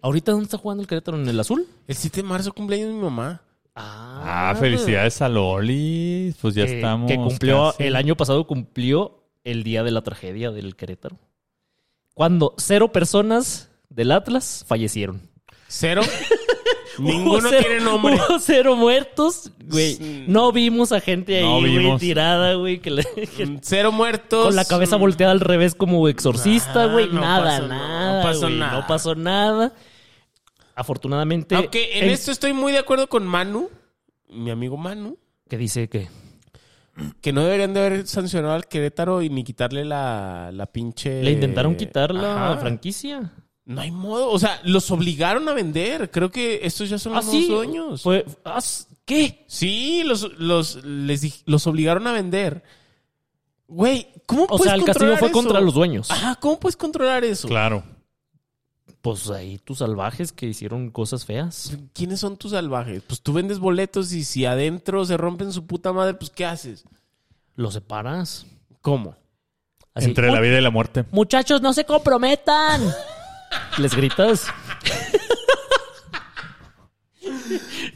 [0.00, 1.18] ¿Ahorita dónde está jugando el Querétaro?
[1.20, 1.66] ¿En el azul?
[1.86, 3.42] El 7 de marzo cumpleaños de mi mamá.
[3.76, 6.34] Ah, felicidades a Loli.
[6.40, 7.10] Pues ya que, estamos.
[7.10, 7.84] que cumplió, casi.
[7.84, 11.16] el año pasado cumplió el día de la tragedia del Querétaro.
[12.14, 15.20] Cuando cero personas del Atlas fallecieron.
[15.66, 16.02] Cero.
[16.98, 18.14] Ninguno cero- tiene nombre.
[18.14, 20.24] Hubo cero muertos, güey.
[20.28, 23.02] No vimos a gente ahí, No güey, tirada, güey, que le-
[23.36, 24.46] que- Mm, Cero muertos.
[24.46, 27.08] con la cabeza volteada al revés como exorcista, Nah, güey.
[27.08, 28.22] no nada, pasó- no nada.
[28.22, 28.72] pasó güey, nada.
[28.80, 29.72] No pasó nada.
[30.74, 31.54] Afortunadamente.
[31.54, 33.70] Aunque en esto estoy muy de acuerdo con Manu,
[34.28, 35.16] mi amigo Manu,
[35.48, 36.08] Que dice que.
[37.20, 41.22] que no deberían de haber sancionado al Querétaro y ni quitarle la, la pinche...
[41.22, 42.58] Le intentaron quitar la Ajá.
[42.60, 43.32] franquicia.
[43.66, 44.30] No hay modo.
[44.30, 46.10] O sea, los obligaron a vender.
[46.10, 47.48] Creo que estos ya son Ah, los sí.
[47.48, 48.02] nuevos dueños.
[48.02, 48.60] Fue, ah,
[49.04, 49.44] ¿Qué?
[49.46, 52.62] Sí, los, los, les di- los obligaron a vender.
[53.66, 55.32] Güey, ¿cómo O puedes sea, el castigo controlar fue eso?
[55.38, 56.10] contra los dueños.
[56.10, 57.48] Ajá, ¿cómo puedes controlar eso?
[57.48, 57.82] Claro.
[59.04, 61.76] Pues ahí tus salvajes que hicieron cosas feas.
[61.92, 63.02] ¿Quiénes son tus salvajes?
[63.06, 66.84] Pues tú vendes boletos y si adentro se rompen su puta madre, pues ¿qué haces?
[67.54, 68.46] Los separas.
[68.80, 69.14] ¿Cómo?
[69.92, 71.04] Así, Entre la "Mu- vida y la muerte.
[71.10, 72.80] Muchachos, no se comprometan.
[73.76, 74.46] Les gritas.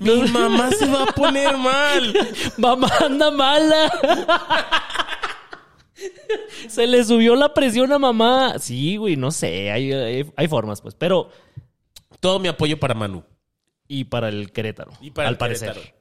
[0.01, 2.15] Mi mamá se va a poner mal.
[2.59, 3.91] Mamá anda mala.
[6.69, 8.59] Se le subió la presión a mamá.
[8.59, 9.71] Sí, güey, no sé.
[9.71, 10.95] Hay, hay, hay formas, pues.
[10.95, 11.31] Pero.
[12.21, 13.23] Todo mi apoyo para Manu.
[13.87, 14.93] Y para el Querétaro.
[15.01, 15.73] Y para al el parecer.
[15.75, 15.99] Querétaro.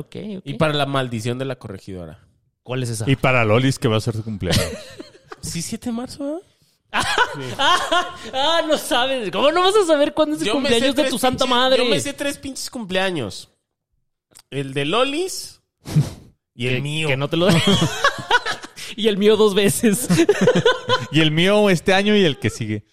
[0.00, 0.42] Ok, ok.
[0.44, 2.26] Y para la maldición de la corregidora.
[2.64, 3.08] ¿Cuál es esa?
[3.08, 4.64] Y para Lolis, que va a ser su cumpleaños.
[5.42, 6.42] Sí, 7 de marzo, ¿eh?
[8.32, 9.30] Ah, no sabes.
[9.30, 11.84] ¿Cómo no vas a saber cuándo es el Yo cumpleaños de tres tu santa madre?
[11.84, 13.48] Yo me sé tres pinches cumpleaños.
[14.50, 15.60] El de Lolis
[16.54, 17.06] y el Que- mío.
[17.08, 17.46] Que no te lo
[18.96, 20.08] Y el mío dos veces.
[21.12, 22.84] y el mío este año y el que sigue.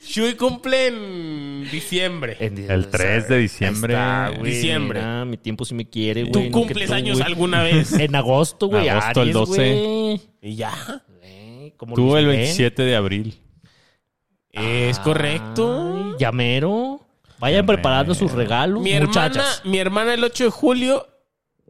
[0.00, 2.36] Shui cumple en diciembre.
[2.38, 3.94] El 3 de diciembre.
[3.94, 4.52] Está, güey.
[4.52, 5.00] Diciembre.
[5.00, 6.32] Mira, mi tiempo sí me quiere, güey.
[6.32, 7.26] ¿Tú no cumples tú, años güey.
[7.32, 7.92] alguna vez?
[7.98, 8.88] En agosto, güey.
[8.88, 9.52] Agosto, el Aries, 12.
[9.52, 10.20] güey.
[10.42, 11.02] y ya.
[11.18, 12.36] Güey, ¿cómo Tuvo lo el sé?
[12.36, 13.40] 27 de abril.
[14.52, 16.12] Es correcto.
[16.12, 17.00] Ay, llamero.
[17.38, 17.66] Vayan Llamero.
[17.66, 19.62] preparando sus regalos, Mi hermana, muchachas.
[19.64, 21.06] mi hermana el 8 de julio.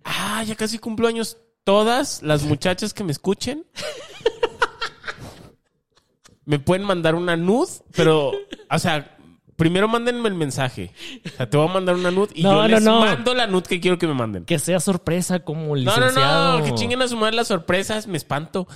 [0.05, 3.67] Ah, ya casi cumplo años todas las muchachas que me escuchen.
[6.45, 8.31] me pueden mandar una nud, pero,
[8.71, 9.17] o sea,
[9.57, 10.93] primero mándenme el mensaje.
[11.25, 13.01] O sea, te voy a mandar una nud y No, yo no, les no.
[13.01, 14.45] mando la nud que quiero que me manden.
[14.45, 16.59] Que sea sorpresa como No, no, licenciado.
[16.61, 18.69] no, que chinguen a su madre las sorpresas, me espanto.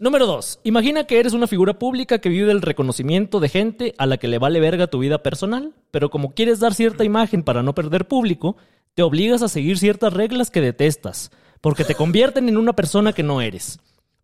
[0.00, 0.58] Número dos.
[0.64, 4.26] Imagina que eres una figura pública que vive del reconocimiento de gente a la que
[4.26, 8.08] le vale verga tu vida personal, pero como quieres dar cierta imagen para no perder
[8.08, 8.56] público,
[8.94, 11.30] te obligas a seguir ciertas reglas que detestas,
[11.60, 13.78] porque te convierten en una persona que no eres.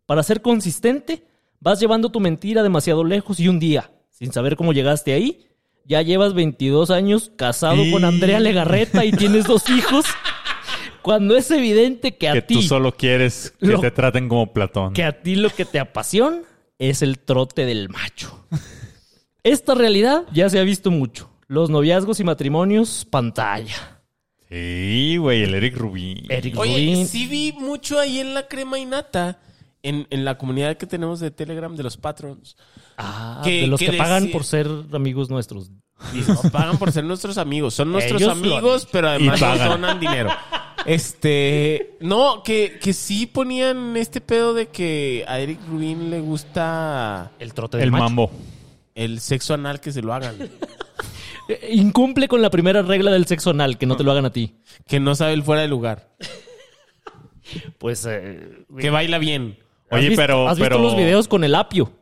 [0.07, 1.25] Para ser consistente,
[1.61, 5.47] vas llevando tu mentira demasiado lejos y un día, sin saber cómo llegaste ahí,
[5.85, 10.05] ya llevas 22 años casado con Andrea Legarreta y tienes dos hijos.
[11.03, 14.53] Cuando es evidente que a Que ti tú solo quieres que Lo- te traten como
[14.53, 14.93] Platón.
[14.93, 16.41] que a ti lo que te apasiona
[16.81, 18.45] es el trote del macho.
[19.45, 21.31] Esta realidad ya se ha visto mucho.
[21.47, 23.96] Los noviazgos y matrimonios, pantalla.
[24.49, 26.25] Sí, güey, el Eric Rubin.
[26.29, 27.07] Eric Oye, Rubin.
[27.07, 29.41] sí vi mucho ahí en la crema y nata,
[29.83, 32.57] en, en la comunidad que tenemos de Telegram de los patrons.
[32.97, 35.71] Ah, que- de los que que, pagan por ser amigos nuestros.
[36.29, 37.75] Nos pagan por ser nuestros amigos.
[37.75, 40.31] Son nuestros Ellos amigos, pero además nos donan dinero.
[40.85, 47.33] Este, no, que, que sí ponían este pedo de que a Eric Rubin le gusta
[47.39, 48.05] El trote del El macho.
[48.05, 48.31] mambo.
[48.95, 50.37] el sexo anal que se lo hagan.
[51.49, 54.31] Eh, Incumple con la primera regla del sexo anal, que no te lo hagan a
[54.33, 54.57] ti.
[54.87, 56.11] Que no sabe el fuera de lugar.
[57.79, 58.05] Pues.
[58.11, 59.57] eh, Que baila bien.
[59.91, 61.93] ¿has Oye, visto- pero- ¿Has visto los videos con el apio?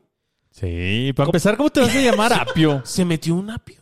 [0.51, 2.81] Sí, para empezar, ¿cómo te vas a llamar Apio?
[2.85, 3.77] Se metió un apio.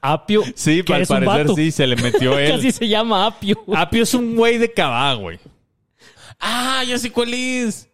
[0.00, 0.42] Apio.
[0.54, 1.54] Sí, que al es un parecer vato.
[1.56, 2.72] sí, se le metió Casi él.
[2.72, 3.56] se llama apio.
[3.74, 5.40] Apio es un güey de cabá, güey.
[6.38, 7.88] Ah, ya sé cuál es.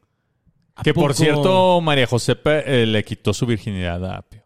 [0.74, 4.43] ¿A Que por cierto, María José eh, le quitó su virginidad a Apio.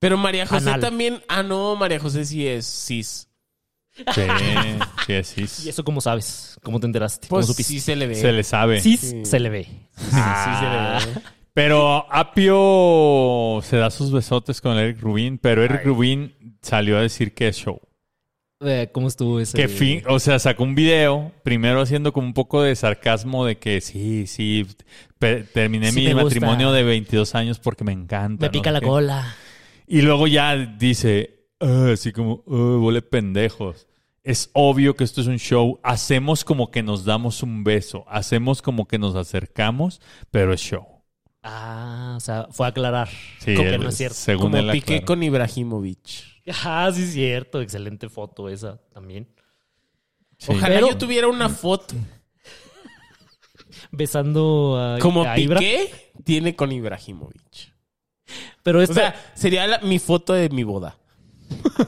[0.00, 0.80] Pero María José Anal.
[0.80, 1.22] también.
[1.28, 3.28] Ah, no, María José sí es cis.
[4.14, 4.22] Sí,
[5.24, 5.66] sí, sí.
[5.66, 6.56] ¿Y eso cómo sabes?
[6.62, 7.26] ¿Cómo te enteraste?
[7.28, 7.72] ¿Cómo Pues supiste?
[7.72, 8.14] sí se le ve.
[8.14, 8.80] Se le sabe.
[8.80, 9.24] Sí, Sí.
[9.24, 9.64] se le ve.
[9.64, 10.64] Sí, sí se
[11.10, 11.20] le ve.
[11.52, 17.34] Pero Apio se da sus besotes con Eric Rubin, pero Eric Rubin salió a decir
[17.34, 17.80] que es show.
[18.60, 19.56] Eh, ¿Cómo estuvo ese?
[19.56, 23.56] Que fin, o sea, sacó un video, primero haciendo como un poco de sarcasmo de
[23.58, 24.66] que sí, sí,
[25.18, 26.24] pe- terminé Sí mi me gusta.
[26.40, 28.46] matrimonio de 22 años porque me encanta.
[28.46, 28.86] Me pica no la qué.
[28.86, 29.36] cola.
[29.88, 33.86] Y luego ya dice, "Ah", así como, "Ah, huele pendejos.
[34.22, 35.80] Es obvio que esto es un show.
[35.82, 38.04] Hacemos como que nos damos un beso.
[38.08, 40.00] Hacemos como que nos acercamos,
[40.30, 40.86] pero es show.
[41.42, 43.08] Ah, o sea, fue a aclarar.
[43.38, 44.16] Sí, Como que no es cierto.
[44.16, 45.06] Según Como él piqué aclaró.
[45.06, 45.98] con Ibrahimovic.
[46.64, 47.60] Ah, sí es cierto.
[47.62, 49.28] Excelente foto esa también.
[50.36, 50.52] Sí.
[50.52, 51.94] Ojalá Pero- yo tuviera una foto
[53.90, 55.60] Besando a, como a Ibra.
[55.60, 55.90] Piqué
[56.24, 57.72] tiene con Ibrahimovic.
[58.68, 60.98] Pero O esta, sea, sería la- mi foto de mi boda.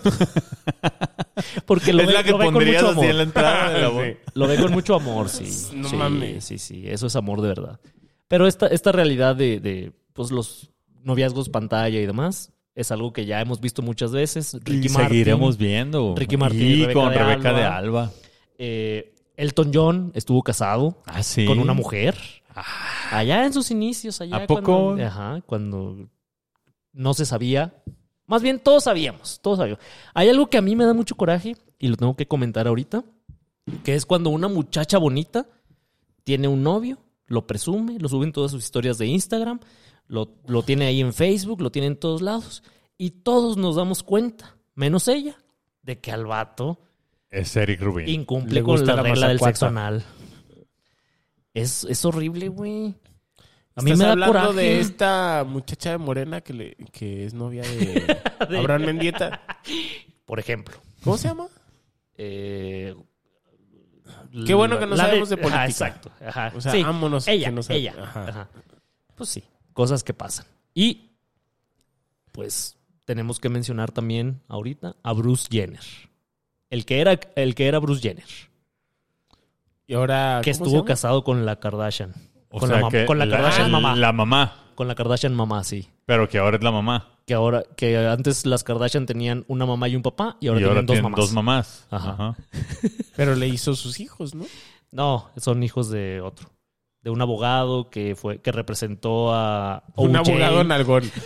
[1.66, 3.10] porque lo es ve, la que pondrías mucho así amor.
[3.10, 4.06] en la entrada de la boda.
[4.06, 4.16] Sí.
[4.34, 5.44] Lo ve con mucho amor, sí.
[5.76, 6.44] No sí, mames.
[6.44, 7.80] Sí, sí, eso es amor de verdad.
[8.28, 10.70] Pero esta, esta realidad de, de, pues, los
[11.02, 14.54] noviazgos pantalla y demás es algo que ya hemos visto muchas veces.
[14.64, 16.14] Ricky Y Martin, seguiremos viendo.
[16.16, 18.10] Ricky Martin y Rebeca con de Rebeca de Alba.
[18.56, 21.44] Eh, Elton John estuvo casado Ah, sí.
[21.46, 22.14] con una mujer.
[23.10, 24.62] Allá en sus inicios, allá ¿A poco?
[24.94, 26.08] Cuando, ajá, cuando
[26.92, 27.74] no se sabía.
[28.26, 29.82] Más bien todos sabíamos, todos sabíamos.
[30.14, 33.04] Hay algo que a mí me da mucho coraje y lo tengo que comentar ahorita,
[33.84, 35.46] que es cuando una muchacha bonita
[36.24, 39.60] tiene un novio, lo presume, lo sube en todas sus historias de Instagram,
[40.06, 42.62] lo, lo tiene ahí en Facebook, lo tiene en todos lados
[42.98, 45.36] y todos nos damos cuenta, menos ella,
[45.82, 46.78] de que al vato
[47.30, 48.08] Es Eric Rubin.
[48.08, 50.04] incumple Le con la la regla del sexo anal.
[51.54, 52.94] Es, es horrible, güey.
[53.80, 54.56] A mí ¿Estás me da hablando coraje.
[54.60, 58.16] de esta muchacha de Morena que, le, que es novia de
[58.58, 59.40] Abraham Mendieta?
[60.26, 60.76] Por ejemplo.
[61.02, 61.48] ¿Cómo se llama?
[62.16, 62.94] eh,
[64.46, 65.66] Qué bueno que no sabemos de política.
[65.66, 66.10] exacto.
[66.24, 66.52] Ajá.
[66.54, 67.94] O sea, Sí, vámonos Ella, que no sabe- ella.
[68.00, 68.28] Ajá.
[68.28, 68.48] Ajá.
[69.16, 69.42] Pues sí,
[69.72, 70.46] cosas que pasan.
[70.74, 71.10] Y
[72.32, 75.80] pues tenemos que mencionar también ahorita a Bruce Jenner.
[76.70, 78.24] El que era, el que era Bruce Jenner.
[79.88, 80.40] Y ahora.
[80.44, 82.14] Que ¿cómo se estuvo casado con la Kardashian.
[82.50, 83.96] O con, sea la, mam- que con la Kardashian mamá.
[83.96, 84.56] La mamá.
[84.74, 85.88] Con la Kardashian mamá, sí.
[86.06, 87.08] Pero que ahora es la mamá.
[87.26, 90.64] Que ahora, que antes las Kardashian tenían una mamá y un papá y ahora y
[90.64, 91.20] tienen dos tienen mamás.
[91.20, 91.86] dos mamás.
[91.90, 92.10] Ajá.
[92.12, 92.36] Ajá.
[93.16, 94.46] Pero le hizo sus hijos, ¿no?
[94.90, 96.50] No, son hijos de otro.
[97.02, 100.28] De un abogado que fue, que representó a Un OJ.
[100.28, 101.10] abogado nalgón.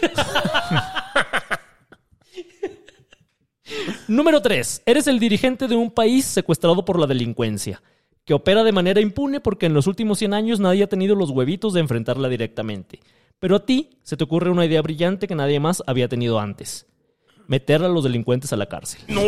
[4.09, 4.83] Número 3.
[4.85, 7.83] Eres el dirigente de un país secuestrado por la delincuencia,
[8.25, 11.31] que opera de manera impune porque en los últimos 100 años nadie ha tenido los
[11.31, 13.01] huevitos de enfrentarla directamente.
[13.39, 16.87] Pero a ti se te ocurre una idea brillante que nadie más había tenido antes.
[17.47, 19.03] Meter a los delincuentes a la cárcel.
[19.09, 19.21] No,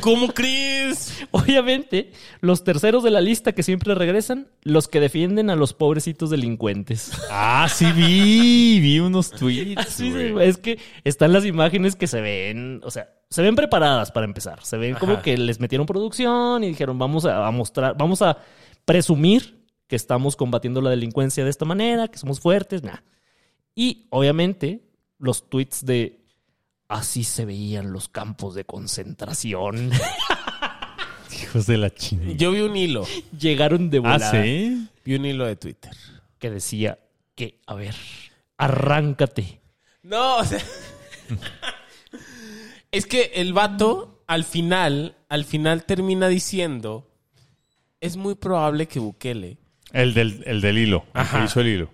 [0.00, 1.22] ¿cómo crees?
[1.30, 2.10] Obviamente,
[2.40, 7.12] los terceros de la lista que siempre regresan, los que defienden a los pobrecitos delincuentes.
[7.30, 8.80] Ah, sí vi.
[8.80, 9.80] Vi unos tweets.
[9.80, 10.34] Así güey.
[10.34, 14.26] se- es que están las imágenes que se ven, o sea, se ven preparadas para
[14.26, 14.64] empezar.
[14.64, 18.38] Se ven como que les metieron producción y dijeron, vamos a, a mostrar, vamos a
[18.84, 22.96] presumir que estamos combatiendo la delincuencia de esta manera, que somos fuertes, nah.
[23.74, 24.82] Y obviamente
[25.18, 26.21] los tweets de
[26.92, 29.90] así se veían los campos de concentración
[31.42, 32.32] Hijos de la chingada.
[32.32, 33.06] Yo vi un hilo.
[33.38, 34.30] llegaron de Ah, volada.
[34.42, 34.86] sí.
[35.04, 35.92] Vi un hilo de Twitter.
[36.38, 36.98] Que decía
[37.34, 37.94] que, a ver,
[38.58, 39.60] arráncate.
[40.02, 40.60] No, o sea.
[42.90, 47.08] es que el vato, al final, al final termina diciendo.
[48.00, 49.58] Es muy probable que Bukele
[49.92, 51.04] El del, el del hilo.
[51.14, 51.38] El Ajá.
[51.38, 51.90] que hizo el hilo.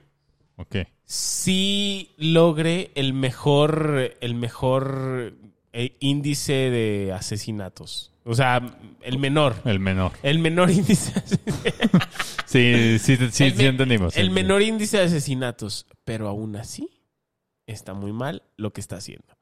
[0.56, 0.76] Ok.
[1.08, 5.32] Sí logre el mejor, el mejor
[5.72, 8.12] eh, índice de asesinatos.
[8.24, 8.60] O sea,
[9.00, 9.56] el menor.
[9.64, 10.12] El menor.
[10.22, 11.72] El menor índice de.
[12.44, 14.16] Sí, sí, sí, sí, el, entendimos.
[14.16, 14.32] el Sí.
[14.32, 15.86] menor índice de asesinatos.
[16.04, 16.88] Pero aún así,
[17.66, 19.36] está muy mal lo que está haciendo.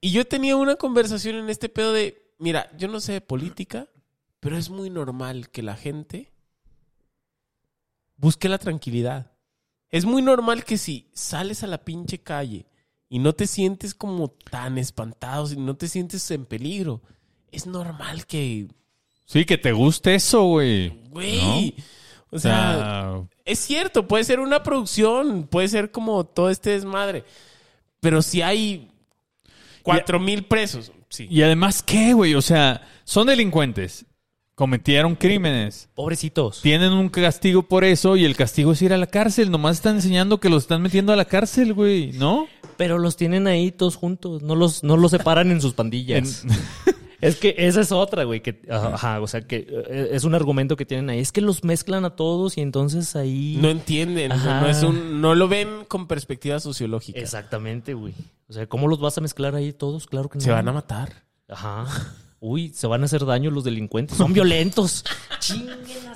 [0.00, 3.86] Y yo tenía una conversación en este pedo de, mira, yo no sé de política,
[4.40, 6.32] pero es muy normal que la gente
[8.16, 9.32] busque la tranquilidad.
[9.94, 12.66] Es muy normal que si sales a la pinche calle
[13.08, 17.00] y no te sientes como tan espantado, si no te sientes en peligro,
[17.52, 18.66] es normal que,
[19.24, 20.88] Sí, que te guste eso, güey.
[21.10, 21.76] güey,
[22.30, 26.70] o O sea, sea, es cierto, puede ser una producción, puede ser como todo este
[26.70, 27.24] desmadre.
[28.00, 28.90] Pero si hay
[29.84, 31.28] cuatro mil presos, sí.
[31.30, 32.34] y además, ¿qué, güey?
[32.34, 34.06] O sea, son delincuentes.
[34.54, 35.88] Cometieron crímenes.
[35.94, 36.62] Pobrecitos.
[36.62, 39.50] Tienen un castigo por eso y el castigo es ir a la cárcel.
[39.50, 42.46] Nomás están enseñando que los están metiendo a la cárcel, güey, ¿no?
[42.76, 46.44] Pero los tienen ahí todos juntos, no los, no los separan en sus pandillas.
[47.24, 50.76] Es que esa es otra, güey, que, ajá, o sea, que eh, es un argumento
[50.76, 51.20] que tienen ahí.
[51.20, 53.56] Es que los mezclan a todos y entonces ahí...
[53.62, 54.60] No entienden, Ajá.
[54.60, 57.18] no, es un, no lo ven con perspectiva sociológica.
[57.18, 58.12] Exactamente, güey.
[58.46, 60.06] O sea, ¿cómo los vas a mezclar ahí todos?
[60.06, 60.44] Claro que no.
[60.44, 61.24] Se van a matar.
[61.48, 61.86] Ajá.
[62.40, 64.16] Uy, se van a hacer daño los delincuentes.
[64.16, 65.04] Son violentos.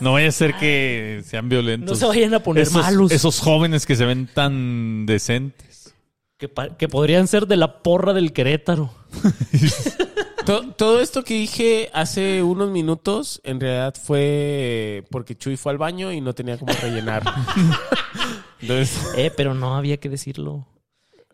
[0.00, 1.90] No vaya a ser que sean violentos.
[1.90, 3.10] No se vayan a poner esos, malos.
[3.10, 5.92] Esos jóvenes que se ven tan decentes.
[6.36, 8.90] Que, que podrían ser de la porra del Querétaro.
[10.46, 15.78] To- todo esto que dije hace unos minutos, en realidad fue porque Chuy fue al
[15.78, 17.22] baño y no tenía cómo rellenar.
[18.60, 20.66] Entonces, Eh, pero no había que decirlo.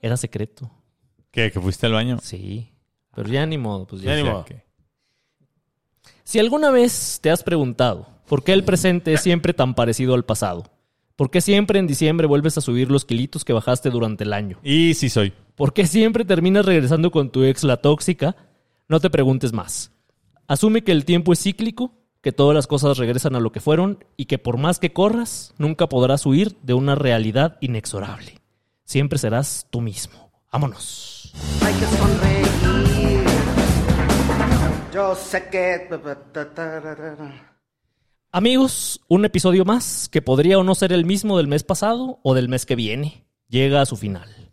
[0.03, 0.71] Era secreto.
[1.31, 1.53] ¿Qué?
[1.53, 2.19] ¿Que fuiste al baño?
[2.23, 2.73] Sí.
[3.15, 4.17] Pero ya ni modo, pues ya.
[4.17, 4.45] Ya ni modo.
[4.45, 4.64] que-
[6.25, 10.25] Si alguna vez te has preguntado por qué el presente es siempre tan parecido al
[10.25, 10.65] pasado,
[11.17, 14.59] por qué siempre en diciembre vuelves a subir los kilitos que bajaste durante el año,
[14.63, 15.33] Y sí soy.
[15.55, 18.35] por qué siempre terminas regresando con tu ex la tóxica,
[18.89, 19.93] no te preguntes más.
[20.49, 24.03] Asume que el tiempo es cíclico, que todas las cosas regresan a lo que fueron
[24.17, 28.41] y que por más que corras, nunca podrás huir de una realidad inexorable.
[28.85, 30.31] Siempre serás tú mismo.
[30.51, 31.33] Vámonos.
[31.63, 32.74] Hay que sonreír.
[34.95, 35.89] Yo sé que.
[38.31, 42.33] Amigos, un episodio más que podría o no ser el mismo del mes pasado o
[42.33, 43.25] del mes que viene.
[43.49, 44.53] Llega a su final.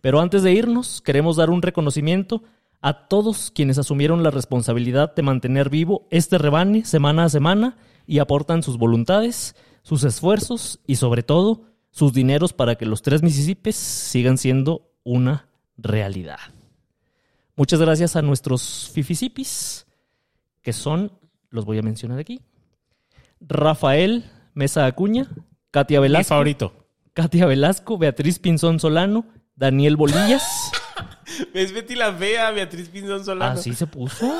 [0.00, 2.42] Pero antes de irnos, queremos dar un reconocimiento
[2.80, 7.76] a todos quienes asumieron la responsabilidad de mantener vivo este rebane semana a semana
[8.08, 13.22] y aportan sus voluntades, sus esfuerzos y sobre todo sus dineros para que los tres
[13.22, 15.46] Mississippis sigan siendo una
[15.76, 16.55] realidad.
[17.56, 19.86] Muchas gracias a nuestros Fifisipis,
[20.60, 21.10] que son,
[21.48, 22.42] los voy a mencionar aquí,
[23.40, 25.26] Rafael Mesa Acuña,
[25.70, 26.86] Katia mi Velasco, favorito.
[27.14, 29.24] Katia Velasco, Beatriz Pinzón Solano,
[29.54, 30.42] Daniel Bolillas.
[31.54, 33.58] ¿Ves Betty la Fea, Beatriz Pinzón Solano?
[33.58, 34.30] Así se puso.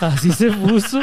[0.00, 1.00] Así se puso.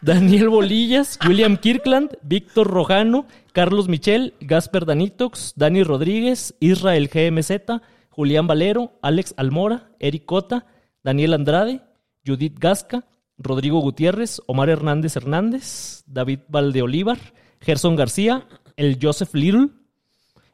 [0.00, 8.46] Daniel Bolillas, William Kirkland, Víctor Rojano, Carlos Michel, Gasper Danitox, Dani Rodríguez, Israel GMZ, Julián
[8.46, 10.66] Valero, Alex Almora, Eric Cota,
[11.02, 11.82] Daniel Andrade,
[12.26, 13.04] Judith Gasca,
[13.38, 17.18] Rodrigo Gutiérrez, Omar Hernández Hernández, David Valdeolívar,
[17.60, 18.46] Gerson García,
[18.76, 19.70] el Joseph Little,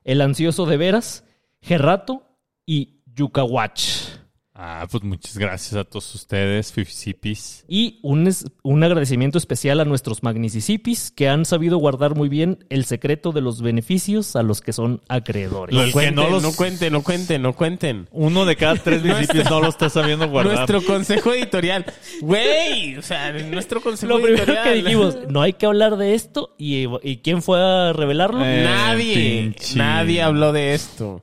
[0.05, 1.25] el Ansioso de Veras,
[1.61, 2.23] Gerrato
[2.65, 4.16] y Yucawach.
[4.59, 7.67] Ah, pues muchas gracias a todos ustedes, Fifisipis.
[7.69, 12.65] Y un, es- un agradecimiento especial a nuestros magnicisipis que han sabido guardar muy bien
[12.71, 15.77] el secreto de los beneficios a los que son acreedores.
[15.77, 18.09] Que Cuenten, no los- no cuenten, no cuenten, no cuenten.
[18.13, 20.55] Uno de cada tres municipios no lo está sabiendo guardar.
[20.55, 21.85] Nuestro consejo editorial.
[22.23, 24.65] Güey, o sea, nuestro consejo Lo primero editorial.
[24.65, 26.55] que dijimos, no hay que hablar de esto.
[26.57, 28.43] ¿Y, y quién fue a revelarlo?
[28.43, 29.15] Eh, Nadie,
[29.53, 29.77] pinche.
[29.77, 31.23] nadie habló de esto.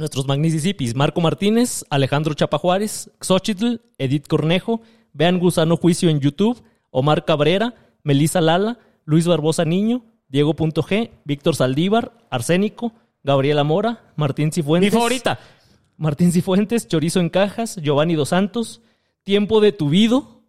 [0.00, 4.80] Nuestros magnicisipis, Marco Martínez, Alejandro Chapa Juárez, Xochitl, Edith Cornejo,
[5.12, 12.12] Vean Gusano Juicio en YouTube, Omar Cabrera, Melisa Lala, Luis Barbosa Niño, Diego.g, Víctor Saldívar,
[12.30, 14.90] Arsénico, Gabriela Mora, Martín Cifuentes.
[14.90, 15.38] Mi favorita.
[15.98, 18.80] Martín Cifuentes, Chorizo en Cajas, Giovanni Dos Santos,
[19.22, 20.40] Tiempo de tu Vido,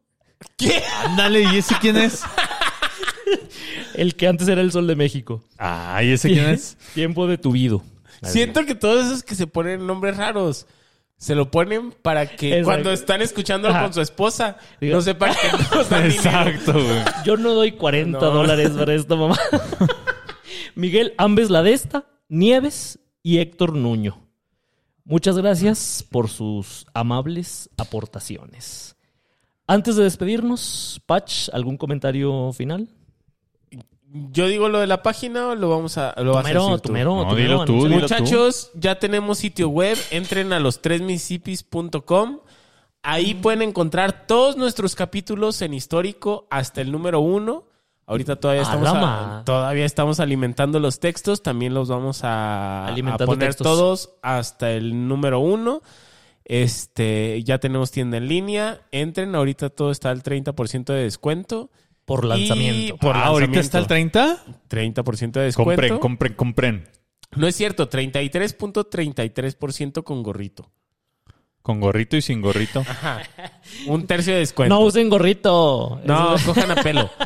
[1.04, 2.24] Ándale, ¿y ese quién es?
[3.96, 5.44] el que antes era el Sol de México.
[5.58, 6.78] Ah, ¿y ese quién es?
[6.94, 7.84] Tiempo de tu Vido.
[8.22, 10.68] Siento que todos esos que se ponen nombres raros
[11.18, 12.66] se lo ponen para que Exacto.
[12.66, 13.84] cuando están escuchándolo Ajá.
[13.84, 15.98] con su esposa no sepan que no.
[16.06, 17.04] Exacto, güey.
[17.26, 18.32] Yo no doy 40 No.
[18.32, 19.38] dólares para esta mamá.
[20.76, 24.28] Miguel Ambes Ladesta, Nieves y Héctor Nuño.
[25.04, 28.96] Muchas gracias por sus amables aportaciones.
[29.68, 32.90] Antes de despedirnos, Patch, ¿algún comentario final?
[34.14, 36.82] Yo digo lo de la página o lo vamos a lo vas a Tumero, decir
[36.82, 36.88] tú?
[36.90, 38.00] tumero, No, tumero, dilo tú, dilo.
[38.02, 39.98] Muchachos, ya tenemos sitio web.
[40.12, 42.40] Entren a los tresmisipis.com.
[43.04, 47.64] Ahí pueden encontrar todos nuestros capítulos en histórico hasta el número uno.
[48.06, 51.42] Ahorita todavía estamos, a- todavía estamos alimentando los textos.
[51.42, 52.94] También los vamos a,
[53.26, 53.66] poner textos.
[53.66, 55.82] todos hasta el número uno.
[56.44, 58.82] Este, ya tenemos tienda en línea.
[58.92, 61.70] Entren, ahorita todo está al 30% de descuento.
[62.06, 62.96] Por lanzamiento.
[62.96, 64.44] Y por Ah, ahorita está el 30.
[64.70, 65.82] 30% de descuento.
[65.82, 66.90] Compren, compren, compren.
[67.36, 70.70] No es cierto, 33.33% con gorrito.
[71.62, 72.84] Con gorrito y sin gorrito.
[73.88, 74.74] Un tercio de descuento.
[74.76, 76.02] No usen gorrito.
[76.06, 77.10] No, Eso- cojan a pelo.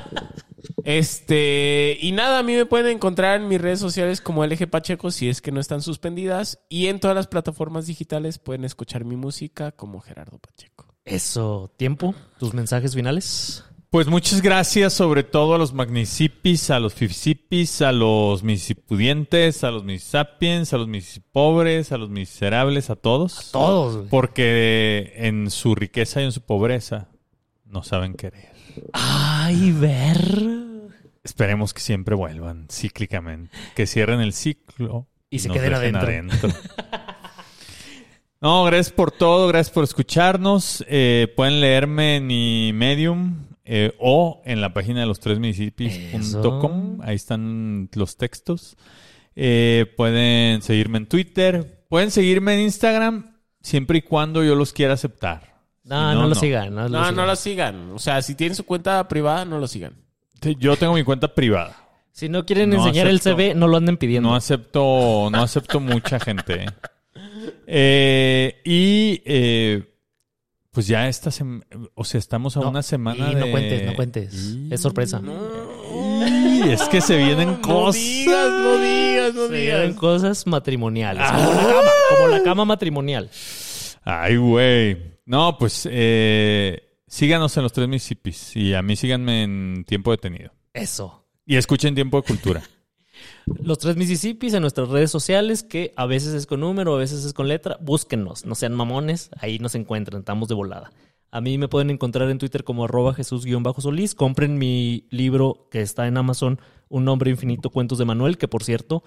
[0.84, 5.10] Este, y nada, a mí me pueden encontrar en mis redes sociales como LG Pacheco
[5.10, 6.60] si es que no están suspendidas.
[6.70, 10.94] Y en todas las plataformas digitales pueden escuchar mi música como Gerardo Pacheco.
[11.04, 13.64] Eso, tiempo, tus mensajes finales.
[13.96, 19.72] Pues muchas gracias sobre todo a los magnicipis, a los fifisipis, a los misipudientes, a
[19.72, 23.52] los misisapiens, a los misipobres, a los miserables, a todos.
[23.54, 23.96] Todos.
[23.96, 24.10] güey.
[24.10, 27.08] Porque en su riqueza y en su pobreza
[27.64, 28.52] no saben querer.
[28.92, 30.20] Ay, ver.
[31.24, 33.56] Esperemos que siempre vuelvan cíclicamente.
[33.78, 36.50] Que cierren el ciclo Y se queden adentro.
[38.42, 40.84] no, gracias por todo, gracias por escucharnos.
[40.90, 47.00] Eh, pueden leerme en mi Medium eh, o en la página de los tres municipios.com.
[47.04, 48.78] Ahí están los textos.
[49.36, 51.84] Eh, pueden seguirme en Twitter.
[51.90, 55.56] Pueden seguirme en Instagram siempre y cuando yo los quiera aceptar.
[55.84, 56.74] No, Si no, lo sigan.
[56.76, 57.16] No, lo No, sigan.
[57.16, 57.92] no lo sigan.
[57.92, 59.94] O sea, si tienen su cuenta privada, no lo sigan.
[60.60, 61.76] Yo tengo mi cuenta privada.
[62.12, 63.30] Si no quieren No enseñar acepto.
[63.32, 64.30] el CV, no lo anden pidiendo.
[64.30, 66.66] No acepto, no acepto mucha gente.
[67.68, 69.95] Eh, y eh,
[70.76, 71.66] pues ya esta semana,
[71.96, 73.40] o sea, estamos a No, una semana y de...
[73.42, 74.34] no cuentes, no cuentes.
[74.36, 75.20] Y- Es sorpresa.
[75.24, 78.00] y es que se vienen cosas.
[78.02, 79.80] digas, no digas, no Se digas.
[79.80, 81.24] vienen cosas matrimoniales.
[81.26, 81.34] Ah.
[81.34, 83.30] Como la cama, como la cama matrimonial.
[84.04, 85.16] Ay, güey.
[85.26, 90.52] No, pues eh, síganos en los tres Mississippis y a mí síganme en Tiempo Detenido.
[90.74, 91.26] Eso.
[91.46, 92.62] Y escuchen Tiempo de Cultura.
[93.46, 97.26] Los tres Mississippis en nuestras redes sociales, que a veces es con número, a veces
[97.26, 97.78] es con letra.
[97.82, 100.92] Búsquennos, no sean mamones, ahí nos encuentran, estamos de volada.
[101.32, 104.16] A mí me pueden encontrar en Twitter como arroba Jesús-Solís.
[104.16, 108.64] Compren mi libro que está en Amazon, Un nombre infinito, cuentos de Manuel, que por
[108.64, 109.04] cierto,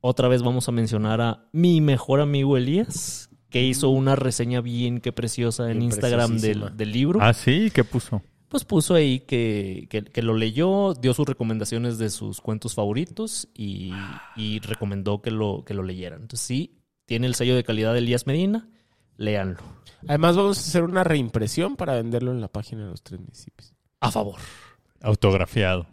[0.00, 5.00] otra vez vamos a mencionar a mi mejor amigo Elías, que hizo una reseña bien
[5.00, 8.20] que preciosa en Instagram del, del libro ah, sí, ¿qué puso?
[8.48, 13.48] Pues puso ahí que, que- que lo leyó, dio sus recomendaciones de sus cuentos favoritos
[13.54, 13.92] y,
[14.36, 16.22] y recomendó que lo, que lo leyeran.
[16.22, 18.68] Entonces sí, tiene el sello de calidad de Elías Medina,
[19.16, 19.60] léanlo.
[20.06, 23.74] Además, vamos a hacer una reimpresión para venderlo en la página de los tres municipios.
[24.00, 24.38] A favor.
[25.00, 25.86] Autografiado.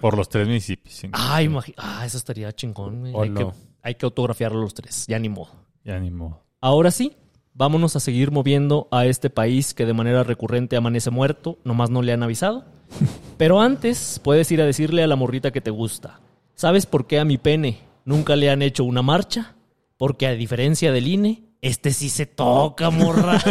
[0.00, 1.04] Por los tres Mississippis.
[1.12, 1.40] Ah,
[1.76, 3.04] ah, eso estaría chingón.
[3.14, 3.50] hay, no.
[3.52, 5.50] que, hay que autografiarlo los tres, ya ni modo.
[5.84, 6.42] Ya ni modo.
[6.60, 7.16] Ahora sí,
[7.58, 12.02] vámonos a seguir moviendo a este país que de manera recurrente amanece muerto, nomás no
[12.02, 12.64] le han avisado.
[13.36, 16.20] Pero antes puedes ir a decirle a la morrita que te gusta.
[16.54, 19.56] ¿Sabes por qué a mi pene nunca le han hecho una marcha?
[19.96, 23.42] Porque a diferencia del INE, este sí se toca, morra.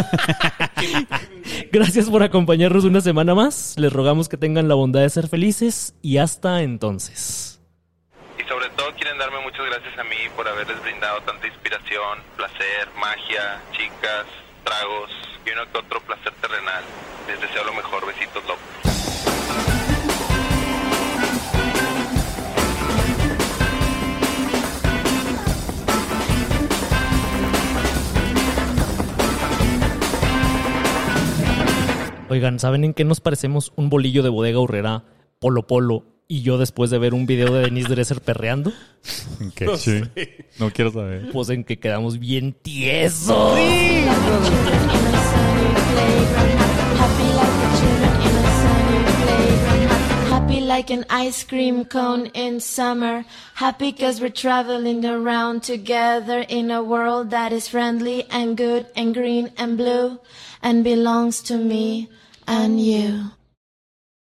[1.73, 3.75] Gracias por acompañarnos una semana más.
[3.77, 7.56] Les rogamos que tengan la bondad de ser felices y hasta entonces.
[8.47, 13.61] Sobre todo quieren darme muchas gracias a mí por haberles brindado tanta inspiración, placer, magia,
[13.73, 14.25] chicas,
[14.63, 15.11] tragos
[15.45, 16.83] y uno que otro placer terrenal.
[17.27, 18.05] Les deseo lo mejor.
[18.05, 18.87] Besitos, López.
[32.29, 35.03] Oigan, ¿saben en qué nos parecemos un bolillo de bodega horrera,
[35.39, 38.73] Polo Polo, y yo después de ver un video de Denise Dresser perreando?
[39.55, 39.77] ¿Qué?
[39.77, 40.01] Sí.
[40.59, 41.29] No quiero saber.
[41.31, 43.57] Pues en que quedamos bien tiesos.
[50.29, 53.25] Happy like an ice cream cone in summer.
[53.55, 59.13] Happy cause we're traveling around together in a world that is friendly and good and
[59.13, 60.19] green and blue
[60.61, 62.09] and belongs to me
[62.47, 63.31] and you.